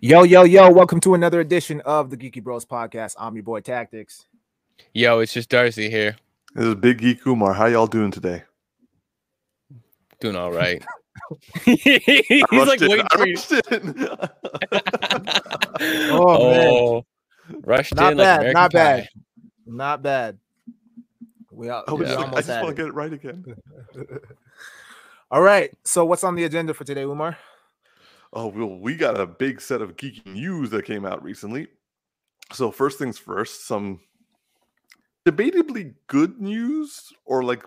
[0.00, 3.14] Yo, yo, yo, welcome to another edition of the Geeky Bros podcast.
[3.18, 4.26] I'm your boy Tactics.
[4.92, 6.16] Yo, it's just Darcy here.
[6.54, 7.52] This is Big Geek Kumar.
[7.54, 8.42] How y'all doing today?
[10.20, 10.84] Doing all right.
[11.64, 12.88] He's like in.
[12.90, 13.34] waiting I for you.
[13.34, 13.52] rushed.
[15.80, 16.68] Oh, man.
[16.70, 17.04] Oh,
[17.62, 19.08] rushed Not in like bad, American not bad.
[19.66, 20.38] Not bad.
[21.50, 23.44] We, are, I, we was just I just want to get it right again.
[25.30, 25.72] All right.
[25.84, 27.36] So what's on the agenda for today, Umar?
[28.36, 31.68] Oh, well, we got a big set of geeky news that came out recently.
[32.52, 34.00] So first things first, some
[35.24, 37.64] debatably good news or like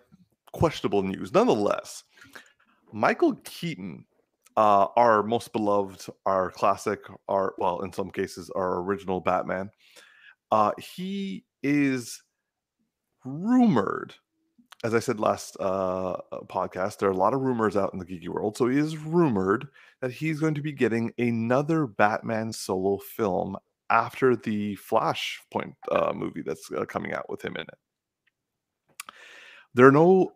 [0.51, 1.33] questionable news.
[1.33, 2.03] Nonetheless,
[2.91, 4.05] Michael Keaton,
[4.57, 6.99] uh, our most beloved, our classic,
[7.29, 9.69] our well, in some cases, our original Batman,
[10.51, 12.21] uh, he is
[13.23, 14.13] rumored.
[14.83, 18.05] As I said last uh, podcast, there are a lot of rumors out in the
[18.05, 18.57] geeky world.
[18.57, 19.69] So he is rumored
[20.01, 23.57] that he's going to be getting another Batman solo film
[23.89, 29.13] after the Flashpoint uh, movie that's uh, coming out with him in it.
[29.73, 30.33] There are no,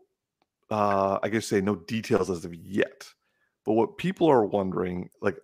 [0.69, 3.07] uh, I guess, say no details as of yet.
[3.65, 5.37] But what people are wondering, like,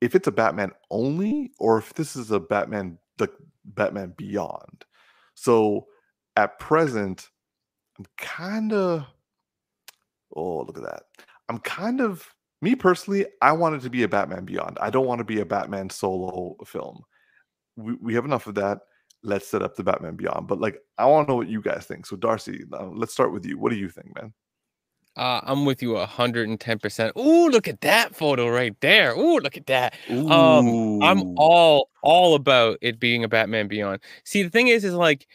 [0.00, 3.28] if it's a Batman only, or if this is a Batman, the
[3.64, 4.84] Batman Beyond.
[5.34, 5.86] So
[6.36, 7.28] at present,
[7.98, 9.04] I'm kind of,
[10.34, 11.02] oh, look at that.
[11.48, 14.78] I'm kind of me personally, I want it to be a Batman Beyond.
[14.80, 17.02] I don't want to be a Batman solo film.
[17.76, 18.80] We, we have enough of that.
[19.22, 20.48] Let's set up the Batman Beyond.
[20.48, 22.06] But like, I want to know what you guys think.
[22.06, 23.58] So, Darcy, uh, let's start with you.
[23.58, 24.32] What do you think, man?
[25.16, 27.16] Uh, I'm with you 110%.
[27.16, 29.12] Ooh, look at that photo right there.
[29.16, 29.94] Ooh, look at that.
[30.08, 34.00] Um, I'm all all about it being a Batman Beyond.
[34.24, 35.26] See, the thing is, is like,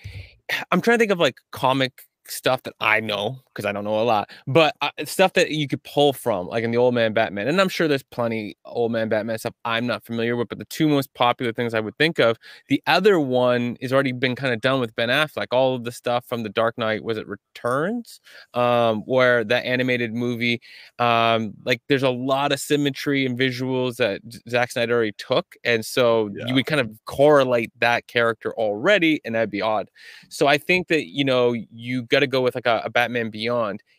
[0.71, 3.99] I'm trying to think of like comic stuff that I know because I don't know
[3.99, 7.13] a lot, but uh, stuff that you could pull from, like in the Old Man
[7.13, 7.47] Batman.
[7.47, 10.65] And I'm sure there's plenty Old Man Batman stuff I'm not familiar with, but the
[10.65, 12.37] two most popular things I would think of,
[12.67, 15.47] the other one is already been kind of done with Ben Affleck.
[15.51, 18.19] All of the stuff from the Dark Knight was it Returns,
[18.53, 20.61] um, where that animated movie,
[20.99, 25.85] um, like there's a lot of symmetry and visuals that Zack Snyder already took, and
[25.85, 26.45] so Yeah.
[26.47, 29.89] you would kind of correlate that character already, and that'd be odd.
[30.29, 33.29] So I think that you know you got to go with like a, a Batman
[33.29, 33.42] Beyond.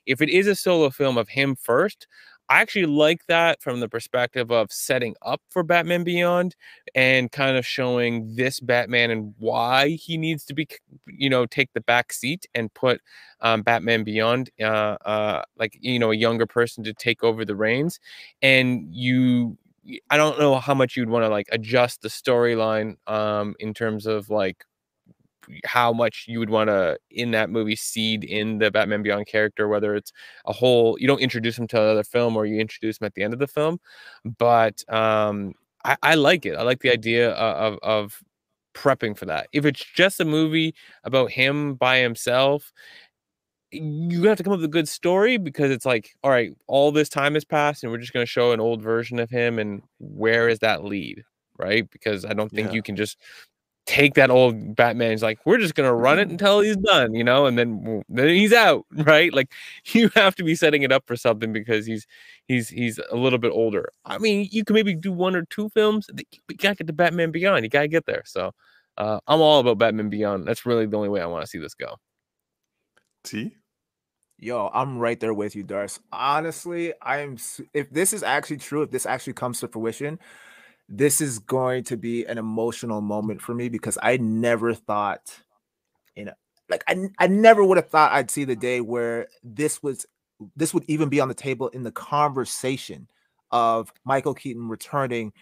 [0.06, 2.06] If it is a solo film of him first,
[2.48, 6.54] I actually like that from the perspective of setting up for Batman Beyond
[6.94, 10.68] and kind of showing this Batman and why he needs to be,
[11.06, 13.00] you know, take the back seat and put
[13.40, 17.56] um, Batman Beyond, uh, uh, like you know, a younger person to take over the
[17.56, 17.98] reins,
[18.42, 19.56] and you.
[20.08, 24.06] I don't know how much you'd want to like adjust the storyline um in terms
[24.06, 24.64] of like
[25.64, 29.68] how much you would want to in that movie seed in the Batman Beyond character,
[29.68, 30.12] whether it's
[30.46, 33.22] a whole you don't introduce him to another film or you introduce him at the
[33.22, 33.78] end of the film.
[34.38, 36.56] But um I, I like it.
[36.56, 38.22] I like the idea of, of
[38.74, 39.48] prepping for that.
[39.52, 40.74] If it's just a movie
[41.04, 42.72] about him by himself,
[43.70, 46.92] you have to come up with a good story because it's like, all right, all
[46.92, 49.58] this time has passed and we're just going to show an old version of him
[49.58, 51.24] and where is that lead,
[51.58, 51.90] right?
[51.90, 52.74] Because I don't think Yeah.
[52.76, 53.18] you can just
[53.86, 55.10] take that old Batman.
[55.10, 58.02] He's like, we're just going to run it until he's done, you know, and then
[58.08, 59.32] then he's out, right?
[59.32, 59.52] Like
[59.86, 62.06] you have to be setting it up for something because he's
[62.46, 63.90] he's he's a little bit older.
[64.04, 66.08] I mean, you can maybe do one or two films.
[66.12, 67.64] but You got to get to Batman Beyond.
[67.64, 68.22] You got to get there.
[68.26, 68.52] So
[68.98, 70.46] uh, I'm all about Batman Beyond.
[70.46, 71.96] That's really the only way I want to see this go.
[73.24, 73.56] T?
[74.38, 76.00] Yo, I'm right there with you, Darce.
[76.12, 77.38] Honestly, I'm
[77.72, 80.18] if this is actually true, if this actually comes to fruition,
[80.88, 85.40] this is going to be an emotional moment for me because I never thought,
[86.14, 86.34] you know,
[86.68, 90.06] like I, I never would have thought I'd see the day where this was
[90.56, 93.08] this would even be on the table in the conversation
[93.50, 95.32] of Michael Keaton returning.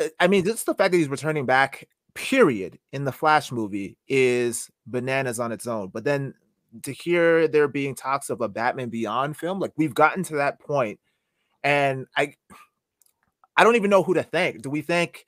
[0.00, 3.96] Uh, I mean, just the fact that he's returning back, period, in the Flash movie
[4.08, 5.88] is bananas on its own.
[5.88, 6.34] But then
[6.82, 10.60] to hear there being talks of a Batman Beyond film, like we've gotten to that
[10.60, 11.00] point,
[11.64, 12.34] and I,
[13.58, 14.62] I don't even know who to thank.
[14.62, 15.26] Do we thank,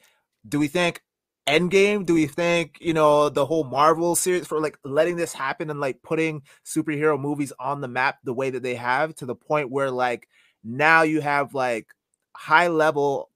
[0.48, 1.02] do we thank
[1.48, 2.06] Endgame?
[2.06, 5.80] Do we thank you know the whole Marvel series for like letting this happen and
[5.80, 9.70] like putting superhero movies on the map the way that they have to the point
[9.70, 10.28] where like
[10.62, 11.88] now you have like
[12.36, 13.30] high level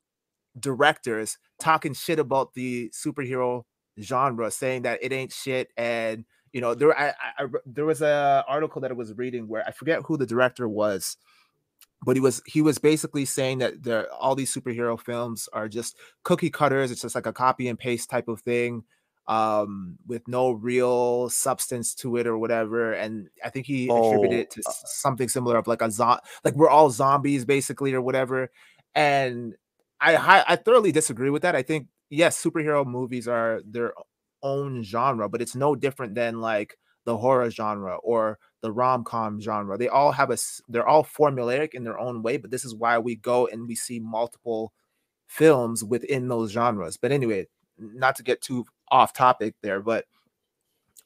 [0.60, 3.64] directors talking shit about the superhero
[4.00, 8.44] genre, saying that it ain't shit and you know there I, I, there was a
[8.46, 11.16] article that I was reading where I forget who the director was,
[12.04, 15.96] but he was he was basically saying that there all these superhero films are just
[16.24, 16.90] cookie cutters.
[16.90, 18.84] It's just like a copy and paste type of thing,
[19.26, 22.92] um, with no real substance to it or whatever.
[22.92, 26.54] And I think he attributed Oh, it to something similar of like a zo- like
[26.54, 28.50] we're all zombies basically or whatever.
[28.94, 29.54] And
[30.00, 31.56] I I thoroughly disagree with that.
[31.56, 33.94] I think yes, superhero movies are their
[34.42, 39.76] own genre, but it's no different than like the horror genre or the rom-com genre.
[39.76, 40.38] They all have a
[40.70, 43.74] they're all formulaic in their own way, but this is why we go and we
[43.74, 44.72] see multiple
[45.26, 46.96] films within those genres.
[46.96, 47.46] But anyway,
[47.76, 50.06] not to get too off topic there, but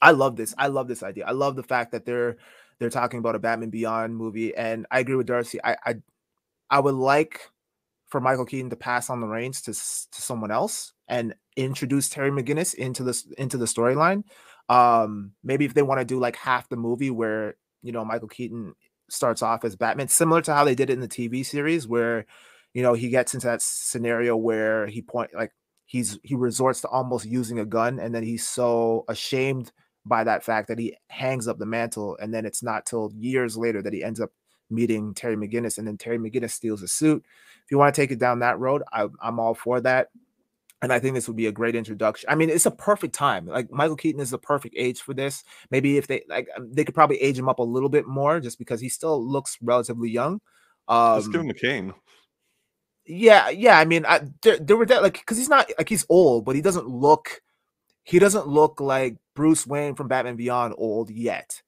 [0.00, 0.54] I love this.
[0.56, 1.26] I love this idea.
[1.26, 2.36] I love the fact that they're
[2.78, 5.58] they're talking about a Batman Beyond movie, and I agree with Darcy.
[5.64, 5.94] I I,
[6.70, 7.40] I would like
[8.06, 12.30] for Michael Keaton to pass on the reins to to someone else and introduce Terry
[12.30, 14.22] McGinnis into this into the storyline.
[14.68, 18.28] Um, maybe if they want to do like half the movie where you know Michael
[18.28, 18.74] Keaton
[19.08, 22.26] starts off as Batman, similar to how they did it in the TV series, where
[22.74, 25.52] you know he gets into that scenario where he point like
[25.86, 29.72] he's he resorts to almost using a gun, and then he's so ashamed
[30.04, 33.56] by that fact that he hangs up the mantle, and then it's not till years
[33.56, 34.30] later that he ends up
[34.70, 37.24] meeting Terry McGinnis, and then Terry McGinnis steals a suit.
[37.64, 40.08] If you want to take it down that road, I, I'm all for that
[40.80, 42.28] and I think this would be a great introduction.
[42.30, 43.46] I mean, it's a perfect time.
[43.46, 45.42] Like Michael Keaton is the perfect age for this.
[45.70, 48.40] Maybe if they like, um, they could probably age him up a little bit more,
[48.40, 50.40] just because he still looks relatively young.
[50.86, 51.94] Um, Let's give him a cane.
[53.06, 53.78] Yeah, yeah.
[53.78, 56.54] I mean, I, there, there were that like because he's not like he's old, but
[56.54, 57.42] he doesn't look.
[58.04, 61.62] He doesn't look like Bruce Wayne from Batman Beyond old yet.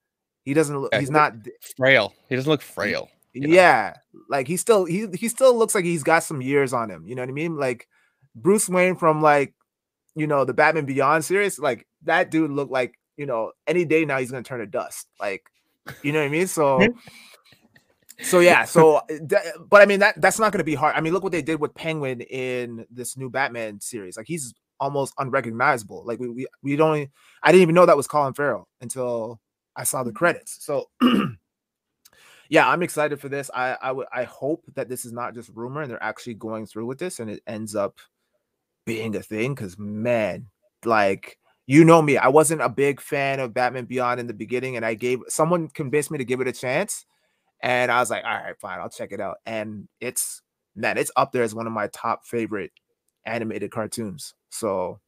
[0.44, 0.90] He doesn't look.
[0.92, 1.34] Yeah, he's not
[1.76, 2.14] frail.
[2.28, 3.08] He doesn't look frail.
[3.32, 4.20] Yeah, know?
[4.28, 7.06] like he still he he still looks like he's got some years on him.
[7.06, 7.56] You know what I mean?
[7.56, 7.88] Like
[8.34, 9.54] Bruce Wayne from like,
[10.14, 14.04] you know, the Batman Beyond series, like that dude looked like, you know, any day
[14.04, 15.06] now he's gonna turn to dust.
[15.18, 15.44] Like,
[16.02, 16.46] you know what I mean?
[16.46, 16.80] So
[18.22, 19.02] so yeah, so uh,
[19.68, 20.94] but I mean that that's not gonna be hard.
[20.96, 24.16] I mean, look what they did with Penguin in this new Batman series.
[24.16, 26.04] Like he's almost unrecognizable.
[26.04, 27.08] Like we we, we don't
[27.42, 29.40] I didn't even know that was Colin Farrell until
[29.76, 30.64] I saw the credits.
[30.64, 30.90] So
[32.48, 33.50] yeah, I'm excited for this.
[33.54, 36.66] I I would I hope that this is not just rumor and they're actually going
[36.66, 37.98] through with this and it ends up
[38.90, 40.48] being a thing because man,
[40.84, 41.38] like
[41.68, 44.84] you know me, I wasn't a big fan of Batman Beyond in the beginning, and
[44.84, 47.06] I gave someone convinced me to give it a chance,
[47.62, 49.36] and I was like, all right, fine, I'll check it out.
[49.46, 50.42] And it's
[50.74, 52.72] man, it's up there as one of my top favorite
[53.24, 54.34] animated cartoons.
[54.48, 54.98] So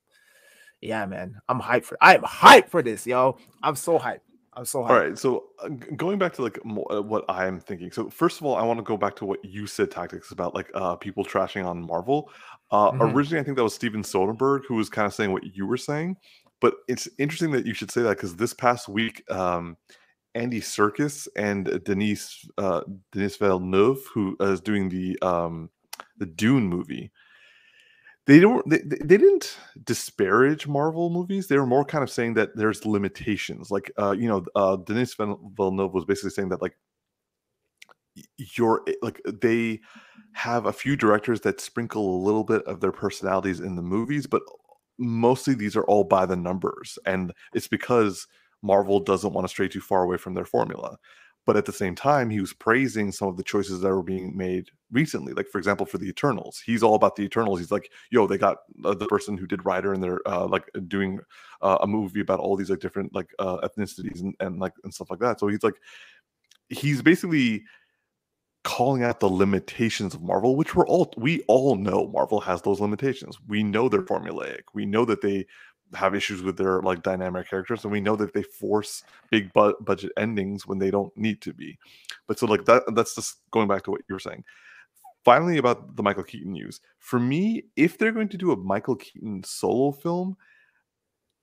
[0.80, 3.36] yeah, man, I'm hyped for I'm hyped for this, yo.
[3.64, 4.20] I'm so hyped.
[4.54, 4.90] I'm so hyped.
[4.90, 6.58] All right, so uh, going back to like
[6.90, 7.90] uh, what I'm thinking.
[7.90, 10.54] So first of all, I want to go back to what you said tactics about
[10.54, 12.30] like uh people trashing on Marvel.
[12.70, 13.16] Uh mm-hmm.
[13.16, 15.78] originally I think that was Steven Soderbergh who was kind of saying what you were
[15.78, 16.16] saying,
[16.60, 19.76] but it's interesting that you should say that cuz this past week um
[20.34, 25.70] Andy Serkis and Denise uh Denis Villeneuve who is doing the um
[26.18, 27.10] the Dune movie
[28.26, 31.48] they don't they, they didn't disparage marvel movies.
[31.48, 33.70] They were more kind of saying that there's limitations.
[33.70, 36.76] Like uh you know uh denis villeneuve was basically saying that like
[38.36, 39.80] you're eh, like they
[40.32, 44.26] have a few directors that sprinkle a little bit of their personalities in the movies
[44.26, 44.42] but
[44.98, 46.98] mostly these are all by the numbers.
[47.06, 48.26] And it's because
[48.62, 50.96] marvel doesn't want to stray too far away from their formula
[51.46, 54.36] but at the same time he was praising some of the choices that were being
[54.36, 56.62] made recently like for example for the eternals.
[56.64, 57.58] He's all about the eternals.
[57.58, 60.70] He's like yo they got uh, the person who did Rider and they're uh, like
[60.88, 61.20] doing
[61.60, 64.92] uh, a movie about all these like different like uh, ethnicities and, and like and
[64.92, 65.40] stuff like that.
[65.40, 65.76] So he's like
[66.68, 67.64] he's basically
[68.64, 72.80] calling out the limitations of marvel which we're all we all know marvel has those
[72.80, 73.38] limitations.
[73.48, 74.62] We know they're formulaic.
[74.74, 75.46] We know that they
[75.94, 79.74] have issues with their like dynamic characters and we know that they force big bu-
[79.80, 81.78] budget endings when they don't need to be.
[82.26, 84.44] But so like that that's just going back to what you were saying.
[85.24, 86.80] Finally about the michael keaton news.
[86.98, 90.36] For me if they're going to do a michael keaton solo film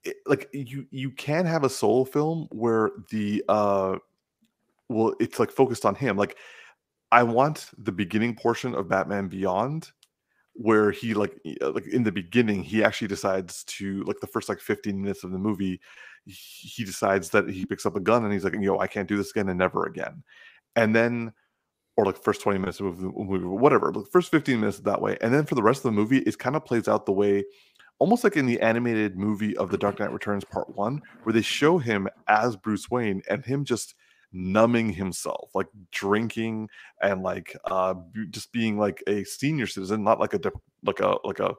[0.03, 3.98] it, like you you can have a solo film where the uh
[4.88, 6.18] well it's like focused on him.
[6.18, 6.38] Like
[7.12, 9.91] i want the beginning portion of batman beyond
[10.60, 14.50] where he like uh, like in the beginning he actually decides to like the first
[14.50, 15.80] like 15 minutes of the movie
[16.25, 19.16] he decides that he picks up a gun and he's like yo i can't do
[19.16, 20.22] this again and never again.
[20.75, 21.32] And then
[21.96, 25.18] or like first 20 minutes of the movie whatever the first 15 minutes that way
[25.22, 27.46] and then for the rest of the movie it kind of plays out the way
[28.00, 31.42] almost like in the animated movie of the dark knight returns part one where they
[31.42, 33.96] show him as bruce wayne and him just
[34.32, 36.70] numbing himself, like drinking
[37.02, 37.96] and like uh
[38.30, 40.40] just being like a senior citizen, not like a
[40.84, 41.54] like a like a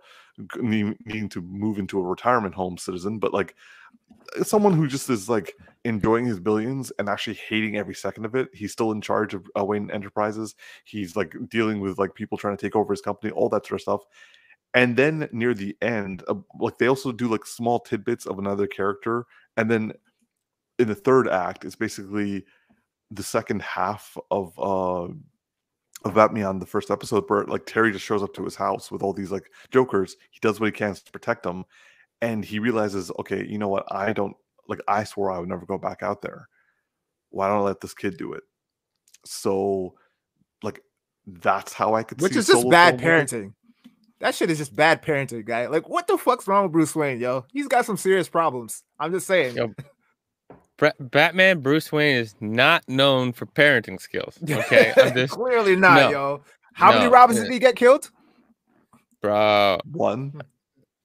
[0.61, 3.55] needing to move into a retirement home citizen, but like
[4.39, 8.35] uh, someone who just is like enjoying his billions and actually hating every second of
[8.35, 8.49] it.
[8.53, 10.55] He's still in charge of uh, Wayne Enterprises.
[10.85, 13.81] He's like dealing with like people trying to take over his company, all that sort
[13.81, 14.01] of stuff.
[14.75, 18.69] And then near the end, uh, like they also do like small tidbits of another
[18.69, 19.93] character, and then
[20.79, 22.45] in the third act, it's basically
[23.11, 25.13] the second half of uh
[26.05, 28.91] of Batman on the first episode where like Terry just shows up to his house
[28.91, 30.17] with all these like jokers.
[30.31, 31.65] He does what he can to protect them,
[32.23, 33.85] and he realizes, okay, you know what?
[33.91, 34.35] I don't
[34.69, 34.81] like.
[34.89, 36.49] I swore I would never go back out there.
[37.31, 38.43] Why don't I let this kid do it?
[39.25, 39.95] So,
[40.63, 40.81] like,
[41.27, 42.21] that's how I could.
[42.21, 43.27] Which see is just bad film movie.
[43.27, 43.55] parenting.
[44.21, 45.67] That shit is just bad parenting, guy.
[45.67, 47.47] Like, what the fuck's wrong with Bruce Wayne, yo?
[47.53, 48.83] He's got some serious problems.
[48.99, 49.57] I'm just saying.
[49.57, 49.85] Yo, Bra-
[50.99, 54.39] Batman Bruce Wayne is not known for parenting skills.
[54.51, 56.11] Okay, I'm just, Clearly not, No.
[56.11, 56.43] yo.
[56.73, 57.11] How many No.
[57.11, 58.11] Robins did he get killed?
[59.21, 59.79] bro.
[59.93, 60.41] One, hmm.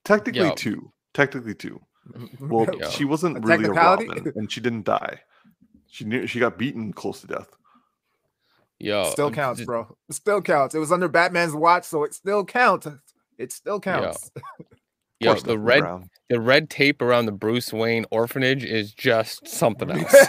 [0.05, 0.53] technically Yo.
[0.55, 1.82] two, technically two.
[2.15, 2.48] Hmm.
[2.50, 2.89] Well, Yo.
[2.89, 3.72] she wasn't A really a?
[3.72, 5.20] Robin, and she didn't die.
[5.88, 7.50] She knew she got beaten close to death.
[8.79, 9.96] Yo, still I'm counts, just- bro.
[10.10, 10.75] It still counts.
[10.75, 12.88] It was under Batman's watch, so it still counts.
[13.38, 14.32] It still counts.
[15.20, 16.10] Yo, Poor the red Brown.
[16.30, 20.12] the red tape around the Bruce Wayne orphanage is just something else.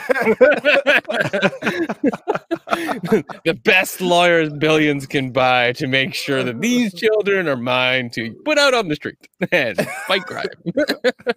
[3.44, 8.32] the best lawyers billions can buy to make sure that these children are mine to
[8.44, 9.16] put out on the street
[9.52, 9.76] and
[10.06, 10.46] fight crime.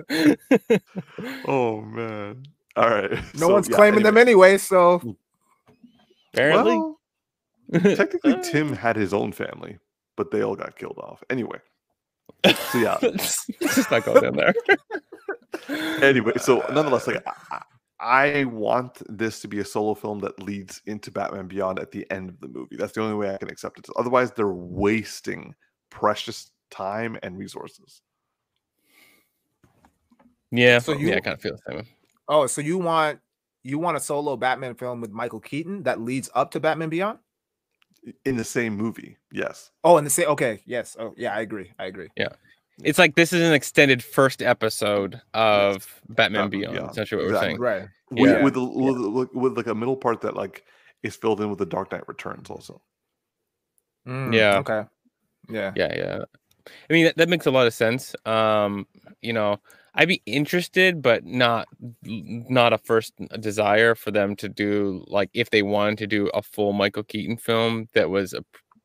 [1.46, 2.44] Oh man!
[2.76, 3.12] All right.
[3.34, 4.50] no so, one's yeah, claiming them anyway.
[4.52, 5.16] anyway, so mm.
[6.34, 6.98] Apparently, Well,
[7.96, 9.78] technically, Tim had his own family,
[10.16, 11.24] but they all got killed off.
[11.30, 11.58] Anyway.
[12.46, 12.98] So yeah.
[13.02, 14.54] let's just not going down there.
[16.04, 17.62] anyway, so nonetheless, like I,
[18.00, 22.10] I want this to be a solo film that leads into Batman Beyond at the
[22.12, 22.78] end of the movie.
[22.78, 23.88] That's the only way I can accept it.
[23.98, 25.54] Otherwise, they're wasting
[25.90, 28.02] precious time and resources.
[30.52, 31.88] Yeah, So yeah, I kind of feel the same.
[32.28, 33.20] oh, so you want
[33.64, 37.20] you want a solo Batman film with Michael Keaton that leads up to Batman Beyond?
[38.26, 39.72] In the same movie, yes.
[39.84, 40.28] Oh, in the same.
[40.30, 40.96] Okay, yes.
[41.00, 41.72] Oh, yeah, I agree.
[41.80, 42.10] I agree.
[42.16, 42.30] Yeah.
[42.84, 46.16] It's like this is an extended first episode of Batman
[46.48, 46.74] Batman Beyond.
[46.76, 47.50] Beyond, Essentially, what we're exactly.
[47.50, 47.60] saying.
[47.62, 47.90] Right.
[48.12, 48.44] With, Yeah.
[48.44, 50.64] with, a- with, with, with like a middle part that like
[51.04, 52.82] is filled in with the Dark Knight Returns also.
[54.08, 54.58] Mm, Yeah.
[54.60, 54.84] Okay.
[55.50, 55.72] Yeah.
[55.76, 56.20] Yeah, yeah.
[56.90, 58.16] I mean, that, that makes a lot of sense.
[58.26, 58.86] Um,
[59.22, 59.60] you know,
[59.96, 61.68] I'd be interested, but not
[62.04, 66.42] not a first desire for them to do like if they wanted to do a
[66.42, 68.44] full Michael Keaton film that was a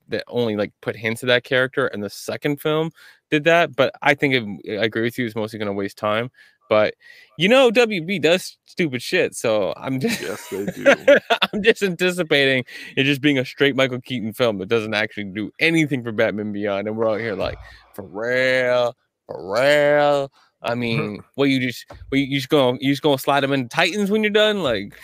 [0.09, 2.91] that only like put hints of that character, and the second film
[3.31, 3.75] did that.
[3.75, 6.31] But I think it, I agree with you; it's mostly going to waste time.
[6.69, 6.95] But
[7.39, 11.19] you know, WB does stupid shit, so I'm just Yes, they do.
[11.53, 12.65] I'm just anticipating
[12.97, 16.53] it just being a straight Michael Keaton film that doesn't actually do anything for Batman
[16.53, 17.59] Beyond, and we're out here like,
[17.95, 18.97] for real,
[19.27, 20.33] for real.
[20.65, 23.53] I mean, what you just, what you, you just gonna, you just gonna slide them
[23.53, 24.63] into Titans when you're done?
[24.63, 24.95] Like,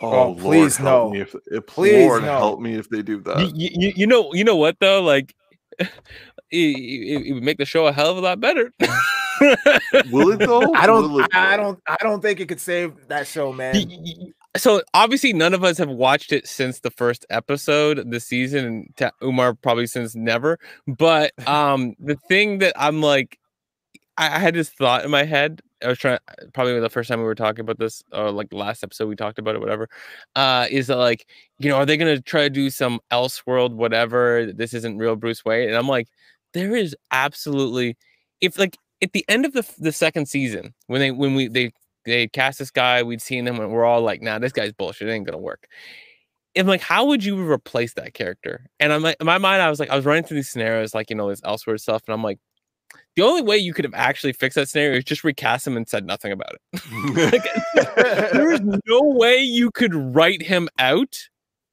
[0.00, 1.10] Oh, Oh, Lord, please help no.
[1.10, 2.38] me if, if Please Lord no.
[2.38, 3.54] help me if they do that.
[3.56, 5.02] you, you, you know, you know what though?
[5.02, 5.34] Like,
[5.78, 5.88] it,
[6.50, 8.72] it, it would make the show a hell of a lot better.
[10.10, 10.72] Will it though?
[10.74, 11.20] I don't.
[11.34, 11.78] I, I don't.
[11.86, 13.86] I don't think it could save that show, man.
[14.56, 18.64] So obviously none of us have watched it since the first episode this season
[18.98, 23.38] and umar probably since never but um the thing that i'm like
[24.18, 25.62] I, I had this thought in my head.
[25.82, 26.18] I was trying
[26.52, 29.14] probably the first time we were talking about this or like the last episode we
[29.14, 29.88] talked about it whatever
[30.34, 31.28] uh is that like
[31.60, 35.44] you know are they gonna try to do some elseworld whatever this isn't real bruce
[35.44, 35.68] wayne?
[35.68, 36.08] And i'm like
[36.52, 37.96] there is absolutely
[38.40, 41.70] if like at the end of the the second season when they when we they
[42.04, 45.08] they cast this guy we'd seen him and we're all like nah this guy's bullshit
[45.08, 45.68] it ain't gonna work.
[46.56, 48.68] And like how would you replace that character?
[48.80, 50.92] And i'm like in my mind i was like i was running through these scenarios
[50.92, 52.40] like you know this elsewhere stuff and i'm like
[53.16, 55.88] the only way you could have actually fixed that scenario is just recast him and
[55.88, 56.82] said nothing about it.
[57.74, 61.28] Like, there's no way you could write him out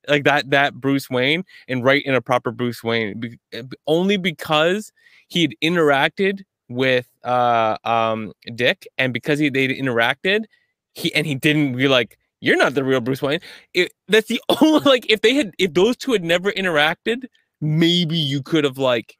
[0.07, 4.17] like that that Bruce Wayne and write in a proper Bruce Wayne be- uh, only
[4.17, 4.91] because
[5.27, 10.45] he had interacted with uh um Dick and because he they'd interacted
[10.93, 13.39] he and he didn't be like you're not the real Bruce Wayne.
[13.73, 17.25] It, that's the only like if they had if those two had never interacted
[17.61, 19.17] maybe you could have like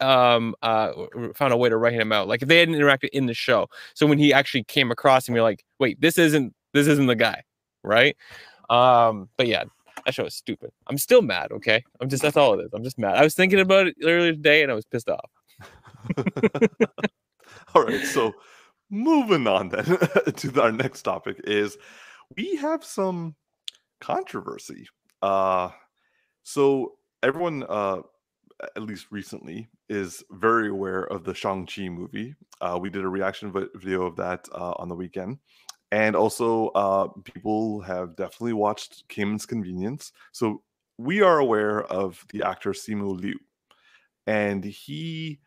[0.00, 0.92] um uh
[1.34, 3.68] found a way to write him out like if they hadn't interacted in the show.
[3.94, 7.16] So when he actually came across him you're like wait this isn't this isn't the
[7.16, 7.42] guy
[7.82, 8.16] right?
[8.70, 9.64] Um but yeah
[10.04, 10.70] that show is stupid.
[10.86, 11.82] I'm still mad okay?
[12.00, 12.70] I'm just that's all it is.
[12.72, 13.16] I'm just mad.
[13.16, 15.30] I was thinking about it earlier today and i was pissed off.
[17.74, 18.32] All right, so
[18.90, 19.84] moving on then
[20.36, 21.76] to our next topic is
[22.36, 23.34] we have some
[24.00, 24.86] controversy.
[25.22, 25.70] Uh
[26.42, 28.00] so everyone uh
[28.76, 32.34] at least recently is very aware of the Shang-Chi movie.
[32.60, 35.38] Uh we did a reaction video of that uh, on the weekend.
[35.92, 40.12] And also uh people have definitely watched Kim's Convenience.
[40.32, 40.62] So
[40.98, 43.38] we are aware of the actor Simu Liu.
[44.26, 45.40] And he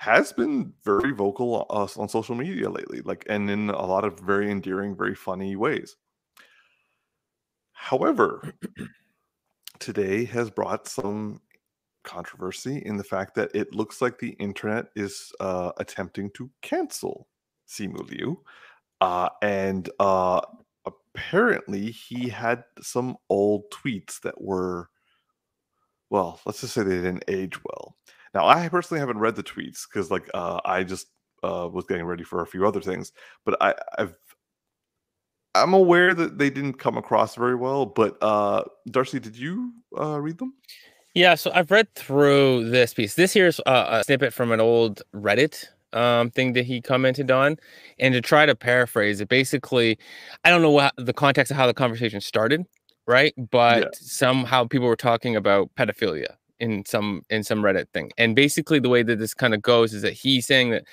[0.00, 4.50] has been very vocal on social media lately, like, and in a lot of very
[4.50, 5.96] endearing, very funny ways.
[7.72, 8.54] However,
[9.78, 11.42] today has brought some
[12.04, 17.28] controversy in the fact that it looks like the internet is uh, attempting to cancel
[17.68, 18.40] Simu Liu.
[19.00, 20.40] Uh, and uh,
[20.86, 24.88] apparently, he had some old tweets that were,
[26.10, 27.96] well, let's just say they didn't age well.
[28.34, 31.08] Now, I personally haven't read the tweets because, like, uh, I just
[31.42, 33.12] uh, was getting ready for a few other things.
[33.44, 34.14] But I, I've
[35.54, 40.20] I'm aware that they didn't come across very well, but uh Darcy, did you uh
[40.20, 40.54] read them?
[41.14, 43.14] Yeah, so I've read through this piece.
[43.14, 47.56] This here's a, a snippet from an old Reddit um, thing that he commented on,
[47.98, 49.98] and to try to paraphrase it, basically,
[50.44, 52.64] I don't know what the context of how the conversation started,
[53.06, 53.34] right?
[53.50, 53.88] But yeah.
[53.92, 58.88] somehow people were talking about pedophilia in some in some Reddit thing, and basically the
[58.88, 60.84] way that this kind of goes is that he's saying that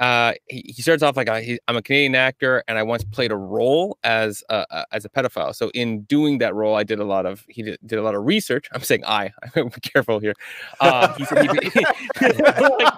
[0.00, 3.32] uh, he, he starts off like i am a Canadian actor, and I once played
[3.32, 5.54] a role as a, a, as a pedophile.
[5.54, 8.14] So in doing that role, I did a lot of he did, did a lot
[8.14, 8.68] of research.
[8.72, 9.32] I'm saying I.
[9.56, 10.34] I'm careful here.
[10.80, 11.80] Uh, he said he,
[12.20, 12.92] like,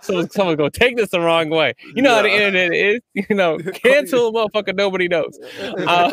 [0.00, 1.74] so someone go take this the wrong way.
[1.94, 2.16] You know yeah.
[2.16, 3.00] how the internet is.
[3.28, 4.74] You know, cancel motherfucker.
[4.74, 5.38] Nobody knows.
[5.88, 6.12] Um,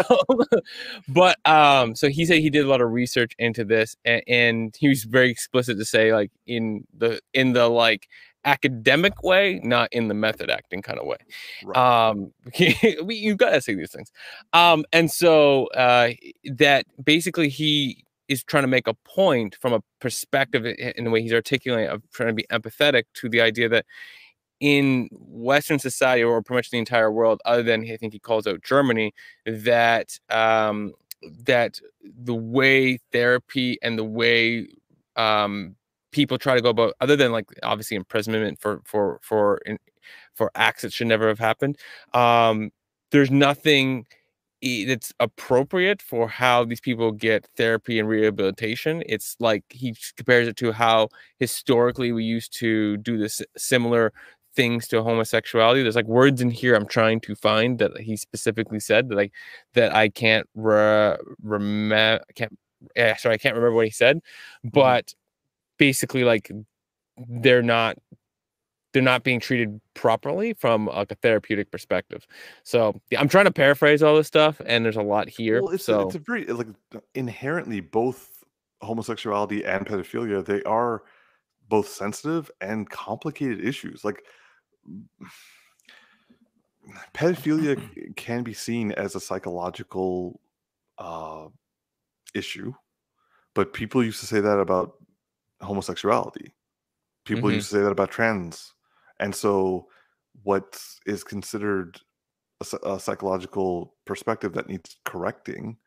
[1.07, 4.75] but um, so he said he did a lot of research into this, and, and
[4.77, 8.07] he was very explicit to say like in the in the like
[8.45, 11.17] academic way, not in the method acting kind of way.
[11.63, 11.77] Right.
[12.09, 12.31] Um,
[13.03, 14.11] we, you've got to say these things.
[14.53, 16.11] Um, and so uh,
[16.45, 21.21] that basically he is trying to make a point from a perspective in the way
[21.21, 23.85] he's articulating of trying to be empathetic to the idea that
[24.59, 28.47] in Western society or pretty much the entire world, other than I think he calls
[28.47, 29.13] out Germany,
[29.45, 30.93] that um,
[31.45, 34.67] that the way therapy and the way
[35.15, 35.75] um,
[36.15, 39.59] people try to go about other than like obviously imprisonment for for for
[40.33, 41.77] for acts that should never have happened
[42.13, 42.71] um
[43.11, 44.05] there's nothing
[44.61, 50.55] that's appropriate for how these people get therapy and rehabilitation it's like he compares it
[50.55, 51.07] to how
[51.39, 54.11] historically we used to do this similar
[54.55, 58.79] things to homosexuality there's like words in here i'm trying to find that he specifically
[58.79, 59.33] said that like
[59.73, 62.57] that i can't re- remember can't
[62.95, 64.69] yeah, sorry i can't remember what he said mm-hmm.
[64.69, 65.13] but
[65.77, 66.51] basically like
[67.17, 67.97] they're not
[68.95, 72.25] they're not being treated properly from like a therapeutic perspective.
[72.63, 75.61] So yeah, I'm trying to paraphrase all this stuff, and there's a lot here.
[75.61, 76.67] Well, it's so a, it's a very like
[77.13, 78.31] inherently both
[78.81, 81.03] homosexuality and pedophilia they are
[81.67, 84.05] both sensitive and complicated issues.
[84.05, 84.23] Like
[87.13, 90.39] pedophilia can be seen as a psychological
[90.99, 91.47] uh,
[92.33, 92.73] issue,
[93.55, 94.93] but people used to say that about
[95.61, 96.53] homosexuality.
[97.25, 97.55] People mm-hmm.
[97.55, 98.74] used to say that about trans.
[99.19, 99.87] And so,
[100.43, 101.99] what is considered
[102.61, 105.77] a, a, psychological perspective that needs correcting.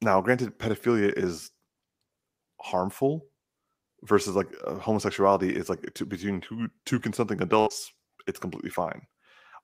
[0.00, 1.50] Now, granted, pedophilia is
[2.60, 3.26] harmful
[4.04, 7.92] versus like uh, homosexuality is like between two two consenting adults,
[8.26, 9.02] it's completely fine.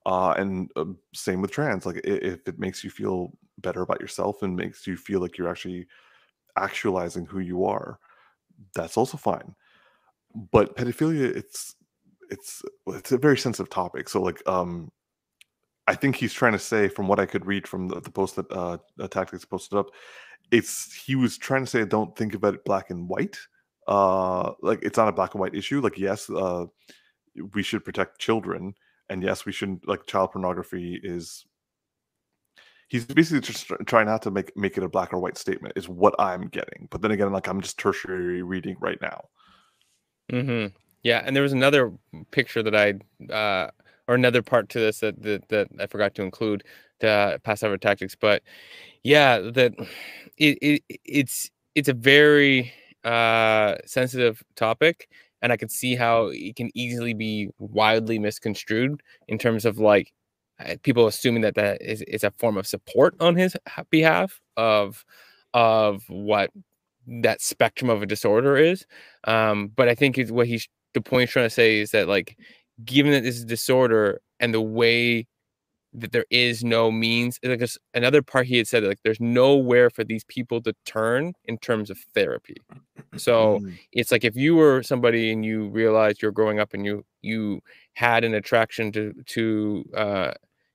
[0.04, 1.86] Uh, and uh, same with trans.
[1.86, 5.50] Like if it makes you feel better about yourself and makes you feel like you're
[5.50, 5.86] actually
[6.58, 7.98] actualizing who you are,
[8.74, 9.54] that's also fine.
[10.50, 11.76] But pedophilia, it's
[12.32, 14.08] it's it's a very sensitive topic.
[14.08, 14.90] So like um
[15.86, 18.36] I think he's trying to say, from what I could read from the, the post
[18.36, 19.88] that uh, Tactics posted up,
[20.52, 23.36] it's he was trying to say, don't think about it black and white.
[23.88, 25.80] Uh, like it's not a black and white issue.
[25.80, 26.66] Like yes, uh,
[27.54, 28.74] we should protect children,
[29.08, 31.44] and yes, we shouldn't like child pornography is
[32.92, 35.88] he's basically just trying not to make make it a black or white statement is
[35.88, 39.24] what i'm getting but then again like i'm just tertiary reading right now
[40.30, 40.66] mm-hmm.
[41.02, 41.92] Yeah and there was another
[42.30, 42.94] picture that i
[43.32, 43.70] uh
[44.08, 46.64] or another part to this that that, that i forgot to include
[47.00, 48.42] the uh, pass over tactics but
[49.02, 49.72] yeah that
[50.38, 52.72] it, it it's it's a very
[53.04, 55.08] uh sensitive topic
[55.40, 60.12] and i can see how it can easily be wildly misconstrued in terms of like
[60.82, 63.56] people assuming that that is, a form of support on his
[63.90, 65.04] behalf of
[65.54, 66.50] of what
[67.06, 68.86] that spectrum of a disorder is.
[69.24, 72.36] Um, but I think what he's the point he's trying to say is that like
[72.84, 75.26] given that this is disorder and the way
[75.94, 80.04] that there is no means like another part he had said like there's nowhere for
[80.04, 82.56] these people to turn in terms of therapy
[83.16, 83.78] so mm.
[83.92, 87.60] it's like if you were somebody and you realized you're growing up and you you
[87.92, 90.32] had an attraction to to uh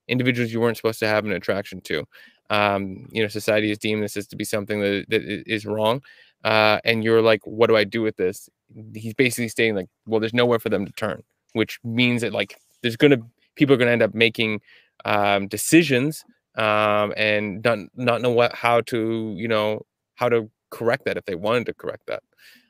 [0.08, 2.06] individuals you weren't supposed to have an attraction to.
[2.50, 6.02] Um, you know, society has deemed this as to be something that, that is wrong.
[6.44, 8.50] Uh, and you're like, what do I do with this?
[8.94, 12.58] He's basically stating like, well, there's nowhere for them to turn, which means that like
[12.82, 13.18] there's gonna
[13.56, 14.62] people are gonna end up making
[15.06, 16.24] um, decisions
[16.56, 21.26] um, and not not know what how to you know how to correct that if
[21.26, 22.24] they wanted to correct that.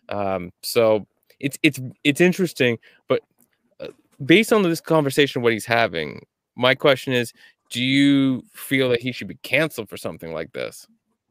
[0.10, 1.08] Um, so
[1.40, 3.22] it's it's it's interesting, but
[3.80, 3.88] uh,
[4.26, 7.34] based on this conversation, what he's having, my question is:
[7.72, 10.88] Do you feel that he should be canceled for something like this?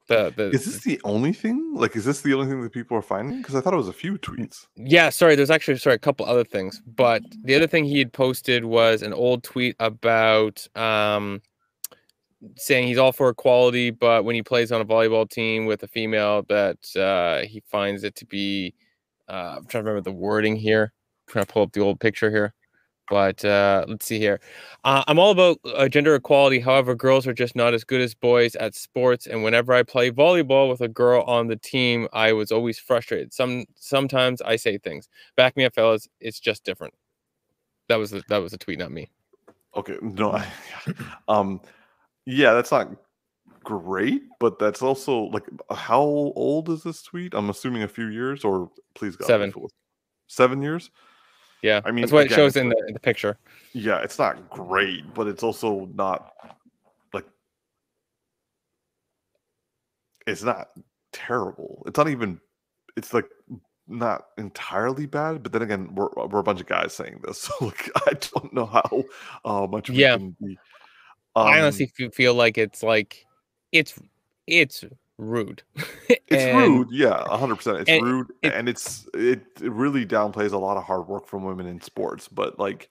[0.08, 1.74] The, the, is this the only thing?
[1.74, 3.38] Like, is this the only thing that people are finding?
[3.38, 4.66] Because I thought it was a few tweets.
[4.76, 5.34] Yeah, sorry.
[5.34, 9.02] There's actually sorry a couple other things, but the other thing he had posted was
[9.02, 11.42] an old tweet about um,
[12.56, 15.88] saying he's all for equality, but when he plays on a volleyball team with a
[15.88, 18.74] female, that uh, he finds it to be.
[19.28, 20.92] Uh, I'm trying to remember the wording here.
[21.26, 22.54] I'm trying to pull up the old picture here.
[23.08, 24.40] But uh, let's see here.
[24.84, 26.58] Uh, I'm all about uh, gender equality.
[26.58, 29.26] However, girls are just not as good as boys at sports.
[29.26, 33.32] And whenever I play volleyball with a girl on the team, I was always frustrated.
[33.32, 35.08] Some sometimes I say things.
[35.36, 36.08] Back me up, fellas.
[36.20, 36.94] It's just different.
[37.88, 39.08] That was the, that was a tweet, not me.
[39.76, 40.46] Okay, no, I,
[41.28, 41.60] um,
[42.24, 42.88] yeah, that's not
[43.62, 47.34] great, but that's also like how old is this tweet?
[47.34, 49.52] I'm assuming a few years, or please God, seven,
[50.26, 50.90] seven years.
[51.66, 53.36] Yeah, I mean that's what again, it shows in the, in the picture.
[53.72, 56.32] Yeah, it's not great, but it's also not
[57.12, 57.26] like
[60.28, 60.68] it's not
[61.12, 61.82] terrible.
[61.86, 62.40] It's not even.
[62.96, 63.24] It's like
[63.88, 67.52] not entirely bad, but then again, we're we're a bunch of guys saying this, so
[67.60, 69.04] like I don't know how
[69.44, 69.90] uh, much.
[69.90, 70.36] yeah, um,
[71.34, 73.26] I honestly feel like it's like
[73.72, 73.98] it's
[74.46, 74.84] it's
[75.18, 75.62] rude.
[76.08, 77.88] it's rude, yeah, hundred percent.
[77.88, 81.44] It's rude, it, and it's it, it really downplays a lot of hard work from
[81.44, 82.28] women in sports.
[82.28, 82.90] But like,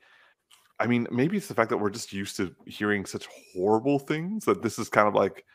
[0.79, 4.45] I mean, maybe it's the fact that we're just used to hearing such horrible things
[4.45, 5.45] that this is kind of like,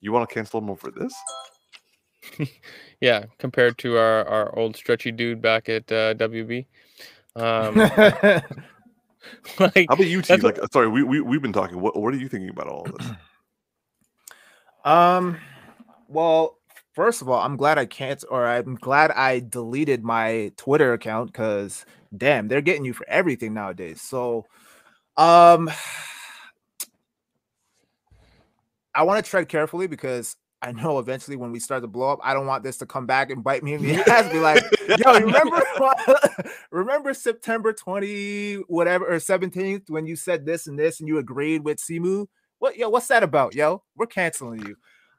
[0.00, 1.14] you want to cancel them over this?
[3.00, 6.66] yeah, compared to our our old stretchy dude back at uh, WB.
[7.36, 7.76] Um,
[9.60, 10.36] like, How about you, T?
[10.36, 10.72] Like, what...
[10.72, 11.80] sorry, we, we we've been talking.
[11.80, 13.10] What what are you thinking about all of this?
[14.84, 15.38] Um,
[16.08, 16.58] well,
[16.94, 21.32] first of all, I'm glad I can't, or I'm glad I deleted my Twitter account
[21.32, 21.84] because
[22.16, 24.00] damn, they're getting you for everything nowadays.
[24.00, 24.46] So,
[25.16, 25.70] um,
[28.94, 32.18] I want to tread carefully because I know eventually when we start to blow up,
[32.22, 34.32] I don't want this to come back and bite me in the ass.
[34.32, 34.64] Be like,
[34.98, 35.62] yo, remember,
[36.72, 41.64] remember September 20, whatever, or 17th when you said this and this and you agreed
[41.64, 42.26] with Simu?
[42.58, 43.84] What, yo, what's that about, yo?
[43.94, 44.76] We're canceling you.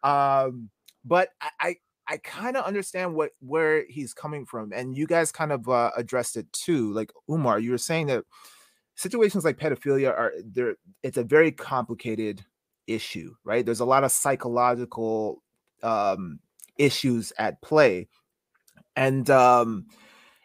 [0.09, 0.69] Um,
[1.05, 1.75] but I I,
[2.07, 5.91] I kind of understand what where he's coming from, and you guys kind of uh,
[5.95, 6.91] addressed it too.
[6.93, 8.23] Like Umar, you were saying that
[8.95, 10.75] situations like pedophilia are there.
[11.03, 12.43] It's a very complicated
[12.87, 13.65] issue, right?
[13.65, 15.43] There's a lot of psychological
[15.83, 16.39] um,
[16.77, 18.07] issues at play,
[18.95, 19.85] and um,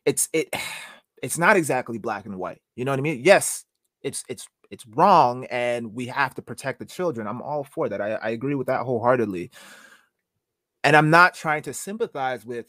[0.04, 0.48] it's it
[1.22, 2.60] it's not exactly black and white.
[2.76, 3.22] You know what I mean?
[3.24, 3.64] Yes,
[4.02, 7.26] it's it's it's wrong, and we have to protect the children.
[7.26, 8.00] I'm all for that.
[8.00, 9.50] I, I agree with that wholeheartedly
[10.84, 12.66] and I'm not trying to sympathize with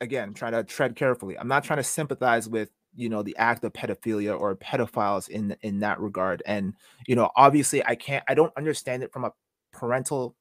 [0.00, 1.38] again, trying to tread carefully.
[1.38, 5.56] I'm not trying to sympathize with you know the act of pedophilia or pedophiles in
[5.62, 6.42] in that regard.
[6.46, 6.74] And
[7.06, 8.24] you know, obviously, I can't.
[8.28, 9.32] I don't understand it from a
[9.72, 10.36] parental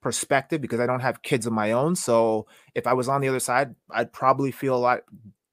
[0.00, 1.96] perspective because I don't have kids of my own.
[1.96, 5.00] So if I was on the other side, I'd probably feel a lot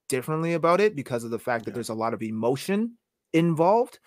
[0.08, 2.98] differently about it because of the fact that there's a lot of emotion
[3.32, 3.98] involved.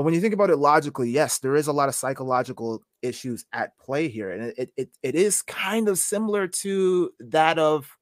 [0.00, 3.44] But when you think about it logically, yes, there is a lot of psychological issues
[3.52, 4.30] at play here.
[4.30, 7.98] And it it, it is kind of similar to that of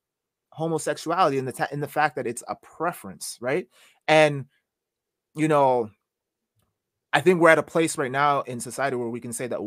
[0.51, 3.67] homosexuality in the ta- in the fact that it's a preference, right?
[4.07, 4.45] And
[5.35, 5.91] you know,
[7.13, 9.59] I think we're at a place right now in society where we can say that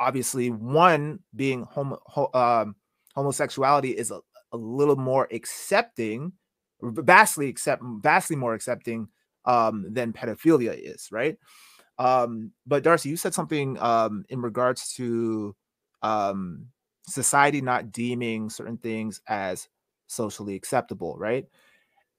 [0.00, 2.74] obviously one being homo, ho, um,
[3.14, 4.18] homosexuality is a,
[4.50, 6.32] a little more accepting,
[6.82, 9.06] vastly accept, vastly more accepting
[9.44, 11.38] um, than pedophilia is, right?
[11.98, 15.54] Um, but Darcy, you said something um, in regards to
[16.02, 16.66] um,
[17.06, 19.68] society not deeming certain things as
[20.06, 21.46] socially acceptable, right?